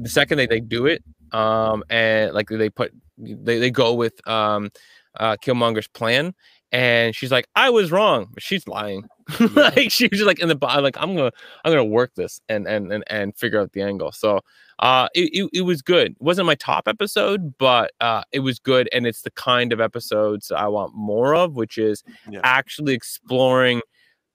[0.00, 1.02] the second they, they do it,
[1.32, 4.70] um, and like they put they, they go with um
[5.18, 6.34] uh Killmonger's plan,
[6.70, 9.04] and she's like, I was wrong, but she's lying.
[9.54, 11.32] like she was just like in the bottom, like I'm gonna
[11.64, 14.12] I'm gonna work this and and and and figure out the angle.
[14.12, 14.40] So
[14.82, 16.12] uh it, it, it was good.
[16.12, 19.80] It wasn't my top episode, but uh it was good and it's the kind of
[19.80, 22.40] episodes I want more of, which is Yeah.
[22.44, 23.82] actually exploring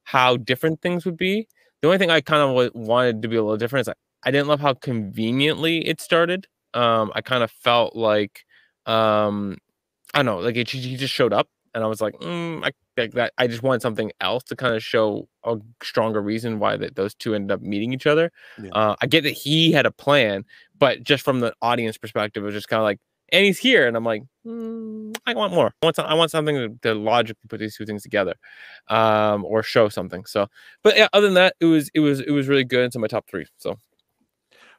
[0.06, 1.48] how different things would be.
[1.82, 3.96] The only thing I kind of wa- wanted to be a little different is I,
[4.30, 6.48] I didn't love how conveniently it started.
[6.74, 8.46] Um I kind of felt like
[8.88, 9.58] um
[10.14, 12.72] I don't know, like it, he just showed up and I was like, mm, I
[13.04, 13.34] like that.
[13.38, 17.16] I just wanted something else to kind of show a stronger reason why that those
[17.16, 18.32] two ended up meeting each other.
[18.62, 18.70] Yeah.
[18.72, 20.46] Uh, I get that he had a plan,
[20.78, 23.00] but just from the audience perspective, it was just kind of like,
[23.30, 25.74] and he's here, and I'm like, mm, I want more.
[25.82, 28.36] I want, some, I want something to, to logically put these two things together,
[28.88, 30.24] um, or show something.
[30.26, 30.48] So,
[30.82, 32.86] but yeah, other than that, it was it was it was really good.
[32.86, 33.46] It's in my top three.
[33.58, 33.78] So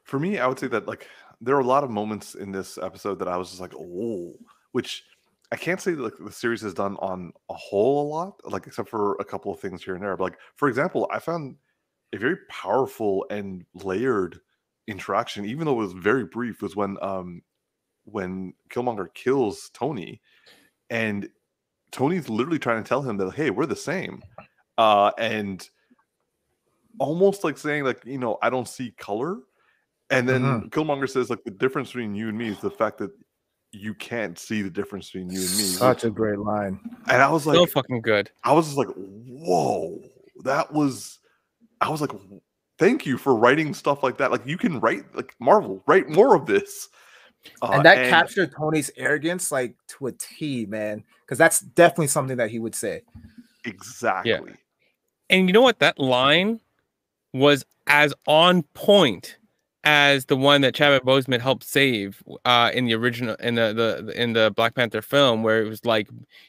[0.02, 1.06] For me, I would say that like
[1.42, 4.32] there are a lot of moments in this episode that I was just like, oh,
[4.72, 5.04] which
[5.50, 8.66] I can't say that like the series has done on a whole a lot, like
[8.66, 10.16] except for a couple of things here and there.
[10.16, 11.56] But like for example, I found
[12.14, 14.40] a very powerful and layered
[14.86, 17.42] interaction, even though it was very brief, was when um
[18.04, 20.22] when Killmonger kills Tony,
[20.90, 21.28] and
[21.92, 24.24] Tony's literally trying to tell him that hey, we're the same,
[24.78, 25.68] uh, and
[26.98, 29.38] almost like saying like you know I don't see color,
[30.10, 30.70] and then Mhm.
[30.70, 33.12] Killmonger says like the difference between you and me is the fact that
[33.72, 35.64] you can't see the difference between you and me.
[35.64, 36.80] Such a great line.
[37.08, 38.30] And I was like, so fucking good.
[38.44, 40.00] I was just like, whoa,
[40.44, 41.18] that was.
[41.80, 42.10] I was like,
[42.78, 44.30] thank you for writing stuff like that.
[44.30, 46.88] Like you can write like Marvel, write more of this.
[47.62, 51.04] Uh, and that captured Tony's arrogance like to a T, man.
[51.24, 53.02] Because that's definitely something that he would say.
[53.64, 54.54] exactly.
[55.30, 55.78] And you know what?
[55.78, 56.60] That line
[57.32, 59.36] was as on point
[59.84, 63.72] as the one that Chadwick Boseman helped save uh, in the original in the,
[64.06, 66.08] the in the Black Panther film, where it was like,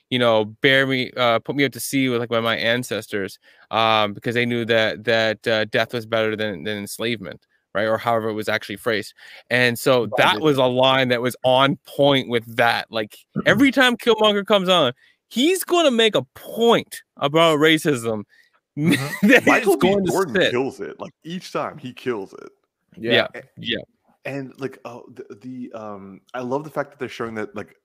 [0.09, 3.37] you know, bear me, uh, put me out to sea with like by my ancestors,
[3.71, 7.45] um, because they knew that that uh, death was better than than enslavement,
[7.75, 7.85] right?
[7.87, 9.13] Or however it was actually phrased.
[9.49, 12.87] And so that was a line that was on point with that.
[12.89, 13.15] Like
[13.45, 14.93] every time Killmonger comes on,
[15.29, 18.23] he's going to make a point about racism.
[18.77, 18.97] Mhm.
[19.27, 19.89] that Michael B.
[19.89, 20.51] going to Jordan sit.
[20.51, 20.97] kills it.
[21.01, 22.49] Like each time he kills it.
[22.97, 23.27] Yeah.
[23.35, 23.79] A- Yeah.
[24.25, 27.75] And like oh the, the um I love the fact that they're showing that like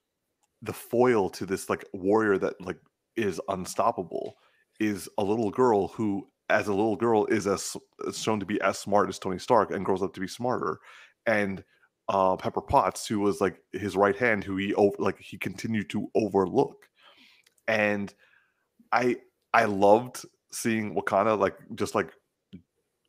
[0.63, 2.79] the foil to this like warrior that like
[3.17, 4.35] is unstoppable
[4.81, 7.77] is a little girl who as a little girl is as
[8.07, 10.79] is shown to be as smart as Tony Stark and grows up to be smarter.
[11.27, 11.63] And
[12.09, 15.89] uh Pepper Potts who was like his right hand who he over like he continued
[15.91, 16.77] to overlook.
[17.69, 18.13] And
[18.93, 19.17] I
[19.53, 22.13] I loved seeing Wakanda like just like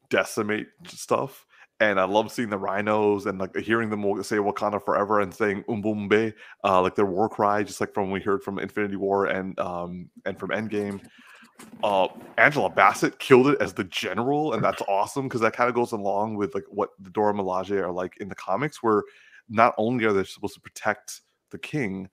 [0.10, 1.46] decimate stuff.
[1.82, 5.64] And I love seeing the rhinos and like hearing them say Wakanda forever and saying
[5.68, 6.34] Umbumbe,
[6.64, 10.10] uh, like their war cry, just like from we heard from Infinity War and um
[10.26, 11.02] and from Endgame.
[11.84, 12.08] Uh,
[12.38, 15.92] Angela Bassett killed it as the general, and that's awesome because that kind of goes
[15.92, 19.04] along with like what the Dora Milaje are like in the comics, where
[19.50, 21.22] not only are they supposed to protect
[21.52, 22.10] the king,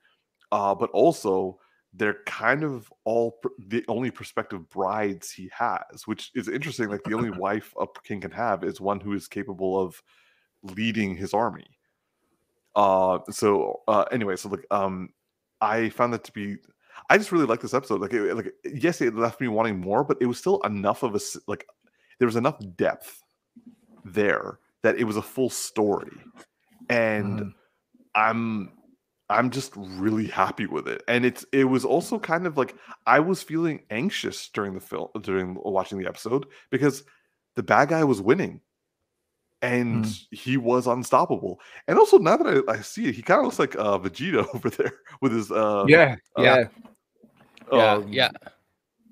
[0.51, 1.59] uh, but also
[1.95, 6.89] they're kind of all pr- the only prospective brides he has, which is interesting.
[6.89, 10.03] Like the only wife a king can have is one who is capable of
[10.63, 11.79] leading his army.
[12.75, 15.11] Uh, so uh, anyway, so like um,
[15.61, 16.57] I found that to be.
[17.11, 18.01] I just really like this episode.
[18.01, 21.15] Like, it, like yes, it left me wanting more, but it was still enough of
[21.15, 21.67] a like.
[22.19, 23.23] There was enough depth
[24.05, 26.17] there that it was a full story,
[26.89, 27.55] and Mhm.
[28.15, 28.73] I'm
[29.33, 31.03] I'm just really happy with it.
[31.09, 32.75] And it's it was also kind of like
[33.07, 37.05] I was feeling anxious during the film during watching the episode because
[37.57, 38.61] the bad guy was winning
[39.61, 41.61] and he was unstoppable.
[41.87, 44.47] And also now that I, I see it, he kind of looks like uh Vegeta
[44.55, 46.65] over there with his uh yeah, uh, yeah.
[47.73, 47.93] Yeah.
[47.93, 48.31] um, yeah.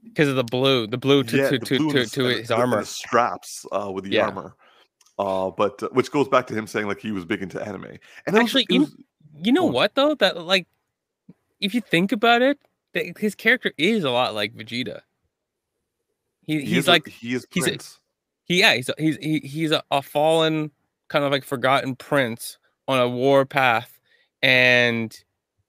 [0.02, 2.80] Because of the blue, the blue to yeah, to to, blue to, to his armor.
[2.80, 4.26] the straps uh with the Yeah.
[4.26, 4.56] armor.
[5.18, 7.84] Uh, but uh, which goes back to him saying like he was big into anime.
[7.84, 8.96] And it was- Actually, you- was-
[9.42, 10.14] You know what though?
[10.14, 10.66] That like,
[11.60, 12.58] if you think about it,
[12.94, 15.00] that his character is a lot like Vegeta.
[16.46, 17.78] He, he he's is a- like he is he's a-
[18.44, 20.70] he, yeah, he's a, he's he, he's a, a fallen
[21.08, 22.58] kind of like forgotten prince
[22.88, 24.00] on a war path,
[24.42, 25.22] and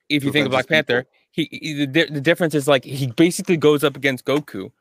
[0.09, 3.57] if you think of Black Panther, he, he the, the difference is like he basically
[3.57, 4.71] goes up against Goku.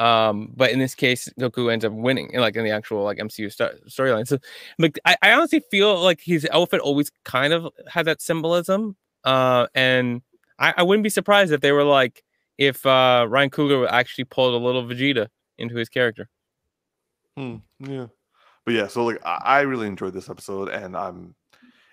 [0.00, 3.18] Um, but in this case, Goku ends up winning, in like in the actual like
[3.18, 4.26] MCU sto- storyline.
[4.26, 4.38] So,
[4.78, 8.96] like, I, I honestly feel like his outfit always kind of had that symbolism.
[9.24, 10.22] Uh, and
[10.58, 12.24] I, I wouldn't be surprised if they were like,
[12.58, 15.28] if uh Ryan Coogler actually pulled a little Vegeta
[15.58, 16.28] into his character.
[17.36, 18.06] Hmm, yeah,
[18.64, 18.86] but yeah.
[18.88, 21.34] So like, I, I really enjoyed this episode, and I'm.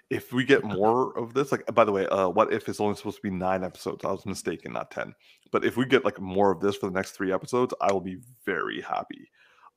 [0.09, 2.95] if we get more of this, like by the way, uh, what if it's only
[2.95, 4.05] supposed to be nine episodes?
[4.05, 5.13] I was mistaken, not ten.
[5.51, 8.01] But if we get like more of this for the next three episodes, I will
[8.01, 9.29] be very happy.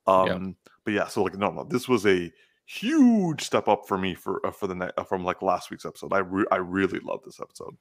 [0.07, 0.71] Um, yeah.
[0.85, 2.31] but yeah, so like no, no, this was a
[2.65, 5.85] huge step up for me for uh, for the ne- uh, from like last week's
[5.85, 6.13] episode.
[6.13, 7.75] I re- I really love this episode.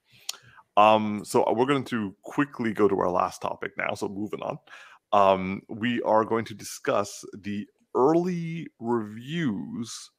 [0.77, 3.95] Um, so uh, we're going to quickly go to our last topic now.
[3.95, 4.59] So moving on,
[5.13, 10.11] um, we are going to discuss the early reviews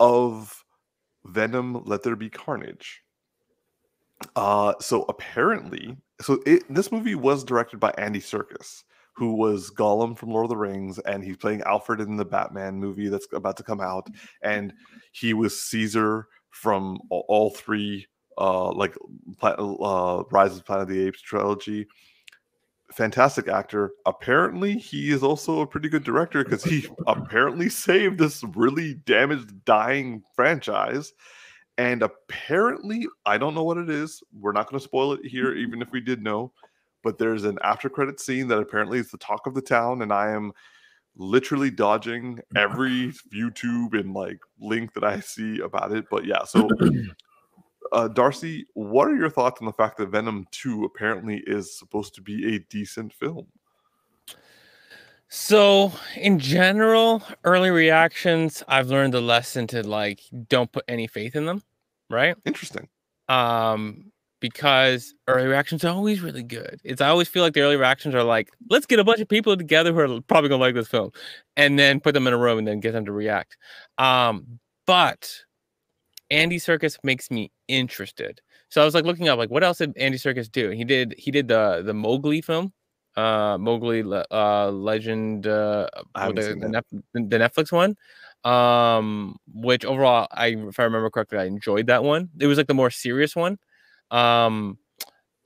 [0.00, 0.64] of
[1.24, 3.02] Venom Let There Be Carnage.
[4.36, 8.84] Uh, so apparently, so it, this movie was directed by Andy Serkis,
[9.14, 12.76] who was Gollum from Lord of the Rings, and he's playing Alfred in the Batman
[12.76, 14.08] movie that's about to come out,
[14.42, 14.72] and
[15.12, 18.06] he was Caesar from all, all three,
[18.38, 18.94] uh, like
[19.42, 21.86] uh, Rise of the Planet of the Apes trilogy.
[22.92, 23.92] Fantastic actor.
[24.04, 29.64] Apparently, he is also a pretty good director because he apparently saved this really damaged,
[29.64, 31.12] dying franchise.
[31.82, 34.22] And apparently, I don't know what it is.
[34.38, 36.52] We're not going to spoil it here, even if we did know
[37.02, 40.12] but there's an after credit scene that apparently is the talk of the town, and
[40.12, 40.52] I am
[41.16, 46.06] literally dodging every YouTube and like link that I see about it.
[46.10, 46.68] But yeah, so
[47.92, 52.14] uh, Darcy, what are your thoughts on the fact that Venom 2 apparently is supposed
[52.14, 53.46] to be a decent film?
[55.34, 61.36] So, in general, early reactions, I've learned the lesson to like don't put any faith
[61.36, 61.62] in them,
[62.12, 62.36] right?
[62.44, 62.88] Interesting.
[63.28, 64.12] Um
[64.42, 66.80] because early reactions are always really good.
[66.82, 69.28] It's I always feel like the early reactions are like, let's get a bunch of
[69.28, 71.12] people together who are probably gonna like this film,
[71.56, 73.56] and then put them in a room and then get them to react.
[73.98, 75.32] Um, but
[76.30, 78.40] Andy Serkis makes me interested.
[78.68, 80.70] So I was like looking up like what else did Andy Serkis do?
[80.70, 82.72] He did he did the the Mowgli film,
[83.16, 85.86] uh Mowgli uh Legend uh
[87.12, 87.96] the, the, Netflix one
[88.44, 92.30] um which overall I if I remember correctly I enjoyed that one.
[92.40, 93.58] It was like the more serious one.
[94.10, 94.78] Um,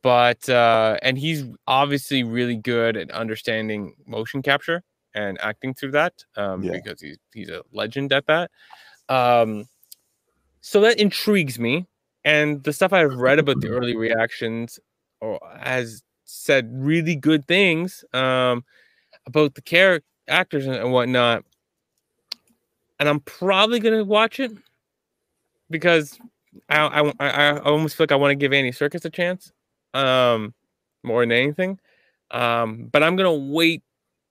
[0.02, 4.82] but uh, and he's obviously really good at understanding motion capture
[5.14, 6.72] and acting through that um, yeah.
[6.72, 8.50] because he's he's a legend at that.
[9.08, 9.66] Um,
[10.60, 11.86] so that intrigues me,
[12.24, 14.78] and the stuff I've read about the early reactions
[15.20, 18.64] or has said really good things um,
[19.26, 21.44] about the character actors and whatnot.
[22.98, 24.52] And I'm probably gonna watch it
[25.70, 26.18] because
[26.68, 29.52] I, I, I almost feel like I want to give Andy Serkis a chance,
[29.94, 30.54] um,
[31.02, 31.78] more than anything.
[32.30, 33.82] Um, but I'm gonna wait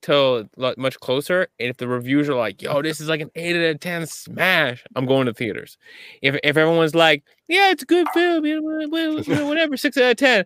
[0.01, 0.47] till
[0.77, 1.47] much closer.
[1.59, 4.05] And if the reviews are like, "Yo, this is like an eight out of ten
[4.05, 5.77] smash," I'm going to theaters.
[6.21, 10.17] If if everyone's like, "Yeah, it's a good film," you know, whatever, six out of
[10.17, 10.45] ten,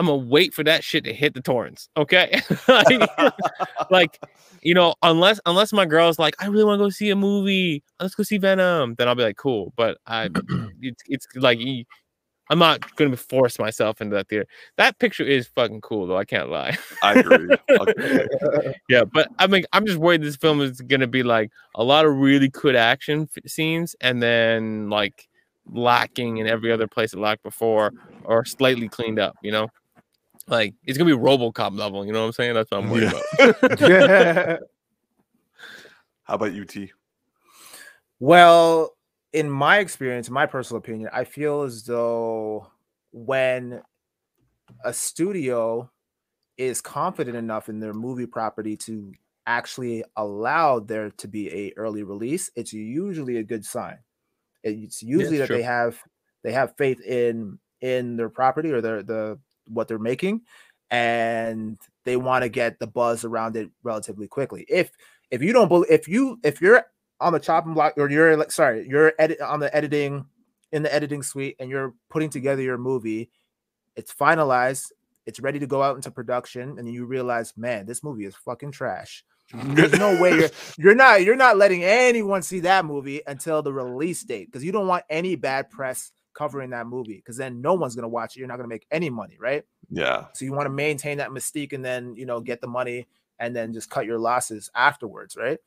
[0.00, 1.90] I'm gonna wait for that shit to hit the torrents.
[1.94, 3.10] Okay, like,
[3.90, 4.18] like
[4.62, 7.82] you know, unless unless my girl's like, I really want to go see a movie,
[8.00, 9.74] let's go see Venom, then I'll be like, cool.
[9.76, 10.30] But I,
[10.80, 11.58] it's it's like
[12.48, 14.46] I'm not gonna force myself into that theater.
[14.78, 16.16] That picture is fucking cool though.
[16.16, 16.78] I can't lie.
[17.02, 17.50] I agree.
[17.80, 18.74] Okay.
[18.88, 22.06] yeah, but I mean, I'm just worried this film is gonna be like a lot
[22.06, 25.28] of really good action f- scenes, and then like
[25.66, 27.92] lacking in every other place it lacked before,
[28.24, 29.36] or slightly cleaned up.
[29.42, 29.68] You know.
[30.46, 32.04] Like it's gonna be RoboCop level.
[32.04, 32.54] You know what I'm saying?
[32.54, 34.40] That's what I'm worried yeah.
[34.40, 34.60] about.
[36.24, 36.76] How about UT?
[38.18, 38.96] Well,
[39.32, 42.66] in my experience, in my personal opinion, I feel as though
[43.12, 43.82] when
[44.84, 45.90] a studio
[46.56, 49.12] is confident enough in their movie property to
[49.46, 53.98] actually allow there to be a early release, it's usually a good sign.
[54.62, 55.56] It's usually yeah, that true.
[55.56, 56.02] they have
[56.42, 59.38] they have faith in in their property or their the
[59.72, 60.42] what they're making
[60.90, 64.64] and they want to get the buzz around it relatively quickly.
[64.68, 64.90] If
[65.30, 66.84] if you don't believe if you if you're
[67.20, 70.26] on the chopping block or you're like sorry, you're edit on the editing
[70.72, 73.30] in the editing suite and you're putting together your movie,
[73.96, 74.92] it's finalized,
[75.26, 78.72] it's ready to go out into production, and you realize, man, this movie is fucking
[78.72, 79.24] trash.
[79.52, 83.72] There's no way you're you're not you're not letting anyone see that movie until the
[83.72, 87.74] release date because you don't want any bad press covering that movie because then no
[87.74, 88.38] one's gonna watch it.
[88.38, 89.62] You're not gonna make any money, right?
[89.90, 90.26] Yeah.
[90.32, 93.06] So you want to maintain that mystique and then you know get the money
[93.38, 95.58] and then just cut your losses afterwards, right?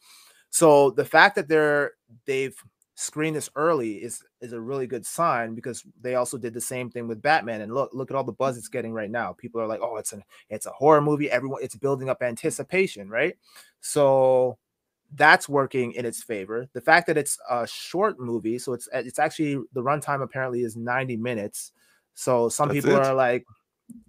[0.49, 1.91] So the fact that they're
[2.25, 2.55] they've
[2.95, 6.89] screened this early is is a really good sign because they also did the same
[6.89, 7.61] thing with Batman.
[7.61, 9.33] And look, look at all the buzz it's getting right now.
[9.33, 11.29] People are like, oh, it's an it's a horror movie.
[11.29, 13.35] Everyone, it's building up anticipation, right?
[13.81, 14.57] So
[15.15, 16.67] that's working in its favor.
[16.73, 20.75] The fact that it's a short movie, so it's it's actually the runtime apparently is
[20.75, 21.71] 90 minutes.
[22.15, 23.05] So some that's people it?
[23.05, 23.45] are like,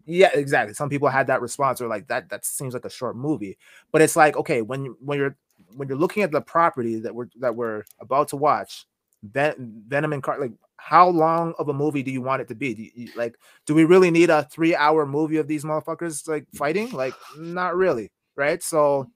[0.06, 0.74] yeah, exactly.
[0.74, 3.58] Some people had that response or like that that seems like a short movie.
[3.92, 5.36] But it's like, okay, when when you're
[5.76, 8.86] when you're looking at the property that we're that we're about to watch,
[9.22, 12.54] Ven- Venom and Car- like how long of a movie do you want it to
[12.54, 12.74] be?
[12.74, 16.90] Do you, like, do we really need a three-hour movie of these motherfuckers like fighting?
[16.90, 18.62] Like, not really, right?
[18.62, 19.10] So,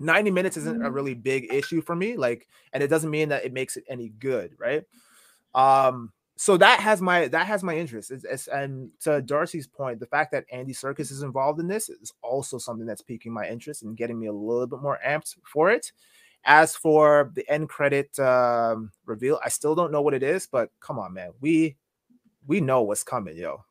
[0.00, 2.16] 90 minutes isn't a really big issue for me.
[2.16, 4.82] Like, and it doesn't mean that it makes it any good, right?
[5.54, 8.10] Um, so that has my that has my interest.
[8.10, 11.90] It's, it's, and to Darcy's point, the fact that Andy Serkis is involved in this
[11.90, 15.36] is also something that's piquing my interest and getting me a little bit more amped
[15.44, 15.92] for it.
[16.44, 20.70] As for the end credit um, reveal, I still don't know what it is, but
[20.80, 21.76] come on, man, we
[22.46, 23.62] we know what's coming, yo.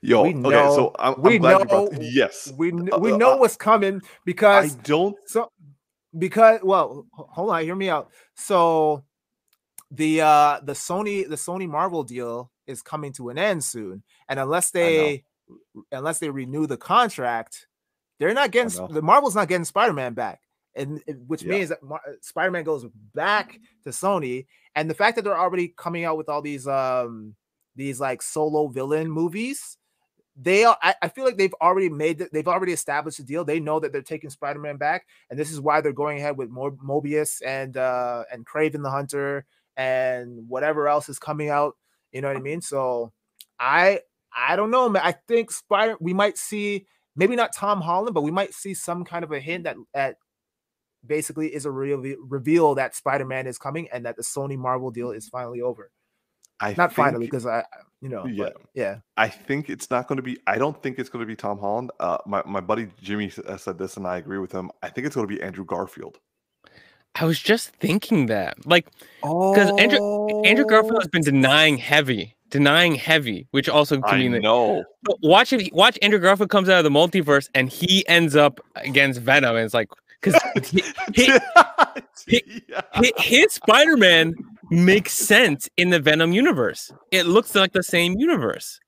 [0.00, 2.52] Yo, we okay, know, so I'm, I'm we glad you know, brought yes.
[2.56, 5.50] we Uh, we uh, know uh, what's coming because I don't so
[6.18, 8.10] because well, hold on, hear me out.
[8.34, 9.04] So
[9.90, 14.38] the uh the Sony the Sony Marvel deal is coming to an end soon, and
[14.38, 15.24] unless they
[15.90, 17.66] unless they renew the contract,
[18.18, 20.40] they're not getting the Marvel's not getting Spider Man back,
[20.74, 21.50] and which Yeah.
[21.50, 21.80] means that
[22.20, 26.28] Spider Man goes back to Sony, and the fact that they're already coming out with
[26.28, 27.34] all these um
[27.76, 29.76] these like solo villain movies.
[30.34, 33.44] They are, I, I feel like they've already made they've already established a deal.
[33.44, 36.48] They know that they're taking Spider-Man back, and this is why they're going ahead with
[36.48, 39.44] more Morbius and uh and Kraven the Hunter
[39.76, 41.76] and whatever else is coming out.
[42.12, 42.62] You know what I mean?
[42.62, 43.12] So
[43.60, 44.00] I
[44.34, 45.02] I don't know, man.
[45.04, 49.04] I think Spider we might see maybe not Tom Holland, but we might see some
[49.04, 50.16] kind of a hint that that
[51.06, 55.10] basically is a real reveal that Spider-Man is coming and that the Sony Marvel deal
[55.10, 55.90] is finally over.
[56.62, 57.64] I Not finally, think- because I
[58.00, 58.44] you know, Yeah.
[58.44, 58.98] but yeah.
[59.16, 60.36] I think it's not going to be.
[60.46, 61.90] I don't think it's going to be Tom Holland.
[62.00, 64.70] Uh, my my buddy Jimmy uh, said this, and I agree with him.
[64.82, 66.18] I think it's going to be Andrew Garfield.
[67.14, 68.86] I was just thinking that, like,
[69.20, 69.98] because Andrew
[70.44, 74.42] Andrew Garfield has been denying heavy, denying heavy, which also can I mean that.
[74.42, 74.82] know.
[75.04, 78.58] But watch if watch Andrew Garfield comes out of the multiverse and he ends up
[78.76, 79.88] against Venom, and it's like
[80.20, 80.40] because
[80.70, 80.82] he-
[82.26, 82.40] Yeah.
[83.18, 84.34] his Spider Man
[84.72, 86.92] makes sense in the Venom universe.
[87.10, 88.80] It looks like the same universe.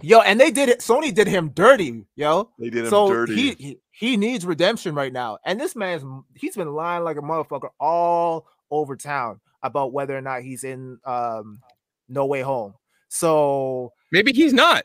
[0.00, 0.80] Yo, and they did it.
[0.80, 2.50] Sony did him dirty, yo.
[2.58, 3.34] They did him so dirty.
[3.34, 5.38] He, he he needs redemption right now.
[5.44, 6.02] And this man's
[6.34, 10.98] he's been lying like a motherfucker all over town about whether or not he's in
[11.04, 11.60] um
[12.08, 12.74] No Way Home.
[13.08, 14.84] So Maybe he's not.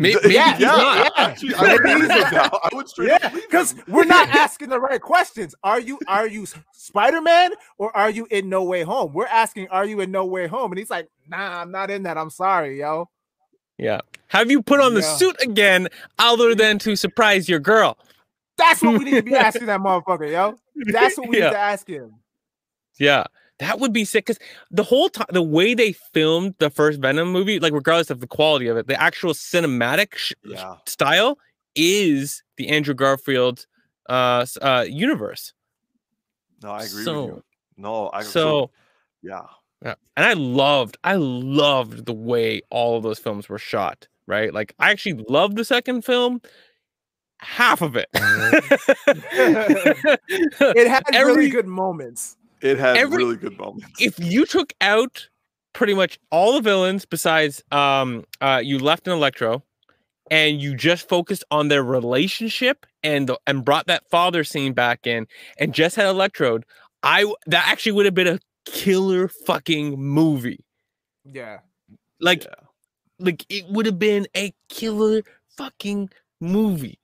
[0.00, 1.42] May- Th- Maybe, yeah, he's yeah, not.
[1.42, 1.52] yeah.
[1.58, 2.50] I would believe him now.
[2.64, 5.54] I would straight up yeah, believe because we're not asking the right questions.
[5.62, 9.12] Are you are you Spider Man or are you in No Way Home?
[9.12, 10.72] We're asking, are you in No Way Home?
[10.72, 12.16] And he's like, Nah, I'm not in that.
[12.18, 13.08] I'm sorry, yo.
[13.78, 14.00] Yeah.
[14.28, 15.16] Have you put on the Yeah.
[15.16, 17.98] suit again, other than to surprise your girl?
[18.56, 20.56] That's what we need to be asking that motherfucker, yo.
[20.92, 21.44] That's what we Yeah.
[21.46, 22.14] need to ask him.
[22.98, 23.24] Yeah,
[23.60, 24.26] that would be sick.
[24.26, 28.20] Because the whole time, the way they filmed the first Venom movie, like regardless of
[28.20, 30.76] the quality of it, the actual cinematic sh- Yeah.
[30.86, 31.38] style
[31.76, 33.66] is the Andrew Garfield
[34.08, 35.52] uh, uh universe.
[36.62, 37.44] No, I agree So- with you.
[37.76, 38.30] No, I agree.
[38.32, 38.70] So,
[39.22, 39.42] yeah.
[39.82, 44.06] yeah, and I loved, I loved the way all of those films were shot.
[44.26, 46.40] Right, like I actually loved the second film.
[47.38, 48.08] Half of it.
[50.60, 52.36] It had Every- really good moments.
[52.62, 54.00] It had Every- really good moments.
[54.00, 55.28] if you took out
[55.72, 59.62] pretty much all the villains besides um uh you left an electro
[60.30, 65.06] and you just focused on their relationship and the, and brought that father scene back
[65.06, 65.26] in
[65.58, 66.64] and just had electrode
[67.02, 70.64] i w- that actually would have been a killer fucking movie
[71.24, 71.60] Yeah.
[72.20, 72.54] like Yeah.
[73.20, 75.22] like it would have been a killer
[75.56, 76.10] fucking
[76.40, 76.98] movie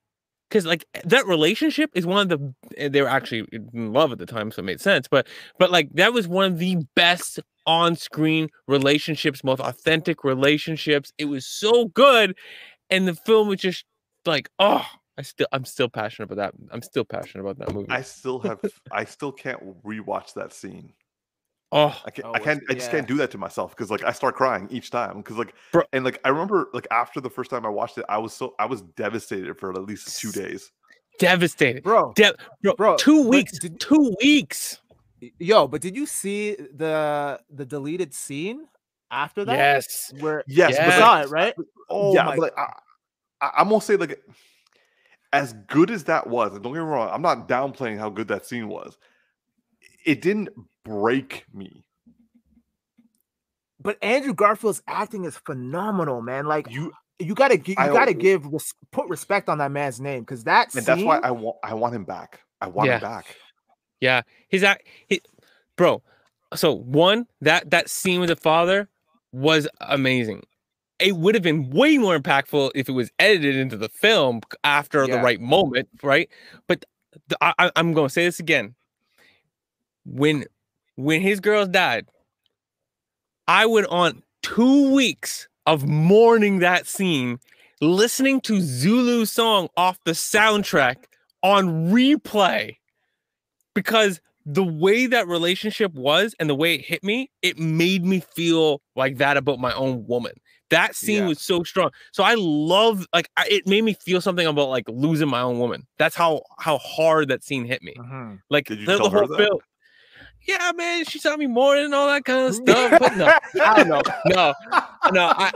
[0.49, 4.19] because like that relationship is one of the eh, they were actually in love at
[4.19, 5.27] the time so it made sense but
[5.59, 11.47] but like that was one of the best on-screen relationships most authentic relationships it was
[11.47, 12.37] so good
[12.91, 13.85] and the film was just
[14.25, 14.87] like oh
[15.19, 18.39] i still i'm still passionate about that i'm still passionate about that movie I still
[18.41, 18.61] have.
[18.93, 20.93] I still can't rewatch that scene.
[21.73, 22.27] Oh I can't.
[22.27, 22.63] Oh, I can't.
[22.69, 25.19] I oh, just can't do that to myself because like I start crying each time
[25.19, 28.05] because like Bro- and like I remember like after the first time I watched it
[28.09, 30.71] I was so I was devastated for at least two days.
[31.19, 34.81] devastated Bro, De- bro, Bro, two weeks did- two weeks
[35.39, 38.67] yo, but did you see the the deleted scene
[39.11, 39.57] after that?
[39.57, 40.99] yes Where Yes, you but Yes.
[40.99, 41.55] saw it, right?
[41.89, 42.73] Oh yeah, my but like, I,
[43.41, 44.21] I, I'm gonna say like
[45.33, 48.29] as good as that was, and don't get me wrong, I'm not downplaying how good
[48.29, 48.99] that scene was.
[50.07, 50.49] It didn't
[50.85, 51.85] break me.
[53.81, 56.47] but Andrew Garfield's acting is phenomenal, man.
[56.47, 58.47] Like You you gotta you I- gotta give
[58.93, 61.95] put respect on that man's name because that and that's why I want I want
[61.95, 62.41] him back.
[62.61, 62.97] I want Yeah.
[62.97, 63.37] him back.
[64.01, 65.21] Yeah, he's act, he,
[65.77, 66.03] bro.
[66.55, 68.89] So one that that scene with the father
[69.33, 70.43] was amazing.
[70.99, 75.07] It would have been way more impactful if it was edited into the film after
[75.07, 76.29] the right moment, right?
[76.67, 76.85] But
[77.29, 78.75] the, I, I- I'm going to say this again.
[80.07, 80.45] When
[80.95, 82.07] when his girls died,
[83.49, 87.39] I went on two weeks of mourning that scene,
[87.81, 90.97] listening to Zulu song off the soundtrack
[91.43, 92.77] on replay
[93.75, 98.21] because the way that relationship was and the way it hit me, it made me
[98.21, 100.33] feel like that about my own woman.
[100.71, 101.29] That scene Yeah.
[101.29, 101.91] was so strong.
[102.13, 105.59] So I love like I, it made me feel something about like losing my own
[105.59, 105.87] woman.
[105.99, 107.95] That's how how hard that scene hit me.
[107.99, 108.41] Mhm.
[108.51, 109.59] Like the, the whole film.
[110.47, 112.99] Yeah, man, she taught me more and all that kind of stuff.
[112.99, 113.33] But no,
[113.65, 114.03] I don't know.
[114.27, 114.55] No,
[115.13, 115.53] no, I,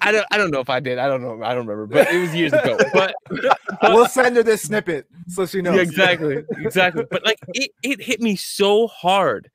[0.00, 0.98] I don't, I don't know if I did.
[0.98, 1.42] I don't know.
[1.42, 1.86] I don't remember.
[1.86, 2.76] But it was years ago.
[2.92, 3.14] But
[3.82, 5.76] we'll send her this snippet so she knows.
[5.76, 7.04] yeah, exactly, exactly.
[7.10, 9.50] But like, it, it hit me so hard,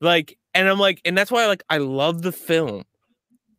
[0.00, 2.84] like, and I'm like, and that's why like I love the film.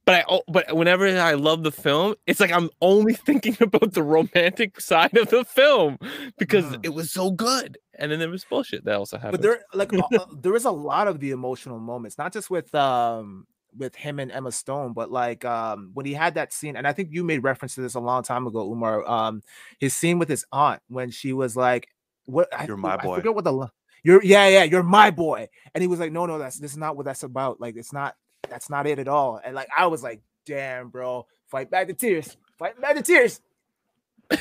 [0.08, 4.02] But I, but whenever I love the film, it's like I'm only thinking about the
[4.02, 5.98] romantic side of the film
[6.38, 7.78] because it was so good.
[8.00, 9.34] And then there was bullshit that also happened.
[9.34, 12.74] but there like uh, there is a lot of the emotional moments not just with
[12.74, 13.46] um
[13.78, 16.94] with him and emma stone but like um when he had that scene and i
[16.94, 19.42] think you made reference to this a long time ago umar um
[19.80, 21.88] his scene with his aunt when she was like
[22.26, 23.16] what You're my I boy.
[23.18, 23.68] forget what the li-
[24.04, 26.78] you're yeah yeah you're my boy and he was like no no that's this is
[26.78, 28.16] not what that's about like it's not
[28.50, 31.94] that's not it at all and like i was like damn bro fight back the
[31.94, 33.42] tears fight back the tears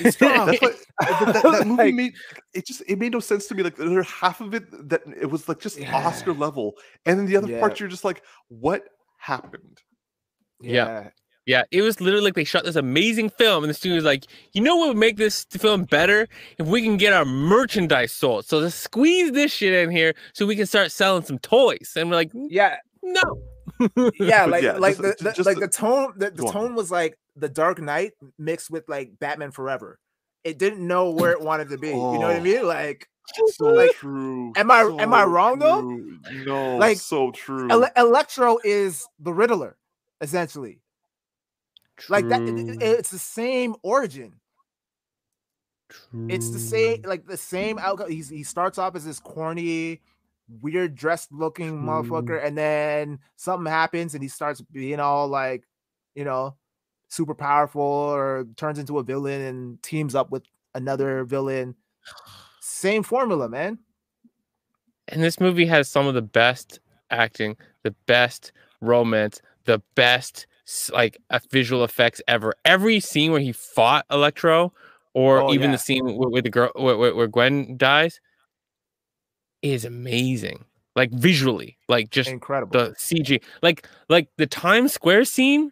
[0.02, 0.46] Be strong.
[0.58, 0.70] That's why
[1.00, 2.14] that, that- that movie made
[2.54, 3.62] it just it made no sense to me.
[3.62, 5.94] Like there half of it that it was like just Yeah.
[5.94, 6.74] Oscar level,
[7.04, 7.60] and then the other Yeah.
[7.60, 8.82] parts you're just like, what
[9.18, 9.78] happened?
[10.60, 11.10] Yeah.
[11.46, 14.24] Yeah, it was literally like they shot this amazing film, and the studio was like,
[14.52, 16.26] you know what would make this film better
[16.58, 18.44] if we can get our merchandise sold.
[18.46, 21.92] So let's squeeze this shit in here so we can start selling some toys.
[21.94, 23.22] And we're like, yeah no.
[24.18, 26.46] Yeah like yeah, like just- the, the- just like the- the tone the, the Go
[26.48, 26.52] on.
[26.52, 29.98] tone was like the dark knight mixed with like batman forever
[30.44, 32.40] it didn't know where it wanted to be you know what i Oh.
[32.42, 33.08] mean like
[33.56, 34.52] So Like, true.
[34.56, 35.80] am I- am I so wrong, though?
[36.44, 37.68] No, Like, so true.
[37.68, 39.76] Ele- electro is the riddler
[40.20, 40.78] essentially
[42.08, 44.34] like that it- it's the same origin
[45.88, 46.26] True.
[46.28, 50.00] it's the same like the same outcome he's, he starts off as this corny
[50.60, 55.64] weird dressed looking motherfucker and then something happens and he starts being all like
[56.14, 56.55] you know
[57.09, 60.44] super powerful or turns into a villain and teams up with
[60.74, 61.74] another villain
[62.60, 63.78] same formula man
[65.09, 70.47] And this movie has some of the best acting, the best romance, the best
[70.93, 71.16] like
[71.51, 72.55] visual effects ever.
[72.64, 74.73] Every scene where he fought Electro,
[75.14, 75.77] or Oh, even yeah.
[75.77, 78.20] the scene where, where the girl where, where Gwen dies,
[79.72, 80.64] is amazing.
[80.94, 85.70] Like visually, like just incredible the CG, like like the Times Square scene.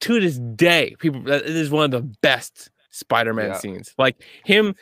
[0.00, 3.56] To this day, people that it is one of the best Spider-Man Yeah.
[3.58, 3.94] scenes.
[3.96, 4.74] Like him,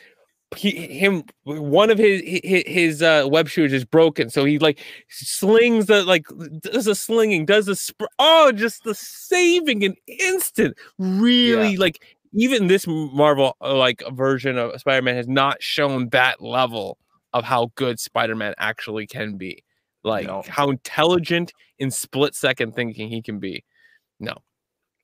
[0.57, 4.79] he him one of his his, his uh, web shooters is broken, so he like
[5.09, 6.25] slings the like
[6.61, 10.77] does the slinging, does the sp- oh just the saving an instant.
[10.97, 12.01] Really like
[12.33, 16.97] even this Marvel uh, like version of Spider-Man has not shown that level
[17.35, 19.63] of how good Spider-Man actually can be.
[20.03, 20.43] Like No.
[20.47, 23.63] how intelligent in split second thinking he can be.
[24.19, 24.37] No.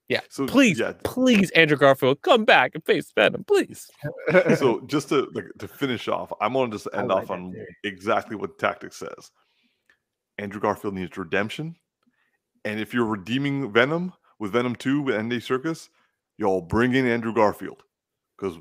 [0.07, 0.21] Yeah.
[0.29, 0.93] So Please, yeah.
[1.03, 3.89] please, Andrew Garfield, come back and face Venom, please.
[4.57, 7.67] So just to like, to finish off, I'm gonna just end like off on theory.
[7.83, 9.31] exactly what Tactics says.
[10.37, 11.75] Andrew Garfield needs redemption,
[12.65, 15.89] and if you're redeeming Venom with Venom Two with Andy Serkis,
[16.37, 17.83] y'all bring in Andrew Garfield
[18.37, 18.57] because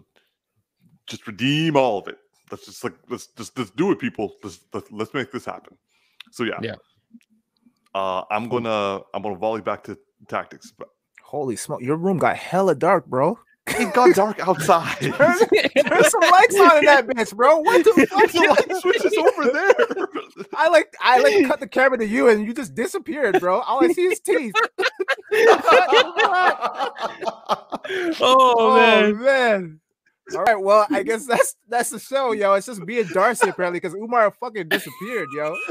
[1.06, 2.18] just redeem all of it.
[2.50, 4.34] Let's just like let's just let's do it, people.
[4.42, 5.76] Let's let's, let's make this happen.
[6.32, 6.74] So yeah, Yeah.
[7.94, 9.98] Uh, I'm gonna I'm gonna volley back to
[10.28, 10.72] Tactics.
[10.76, 10.88] But
[11.22, 13.38] holy smoke your room got hella dark bro
[13.78, 15.00] it got dark outside.
[15.00, 15.38] Turn, turn
[16.04, 17.58] some lights on in that bitch, bro.
[17.58, 18.30] What the fuck?
[18.32, 19.74] the light switch is over there.
[20.54, 23.60] I like I like cut the camera to you and you just disappeared, bro.
[23.60, 24.54] All I see is teeth.
[28.20, 29.22] oh, man.
[29.22, 29.80] man.
[30.34, 32.54] All right, well, I guess that's that's the show, yo.
[32.54, 35.56] It's just me and Darcy apparently because Umar fucking disappeared, yo.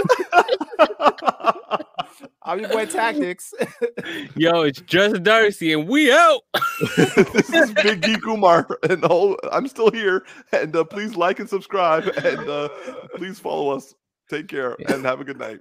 [2.44, 3.53] I'm your boy Tactics.
[4.36, 6.41] Yo, it's just Darcy, and we out.
[6.98, 10.26] this is Big Geek Umar, and oh, I'm still here.
[10.52, 12.69] And uh, please like and subscribe, and uh,
[13.15, 13.94] please follow us.
[14.30, 15.60] Take care and have a good night.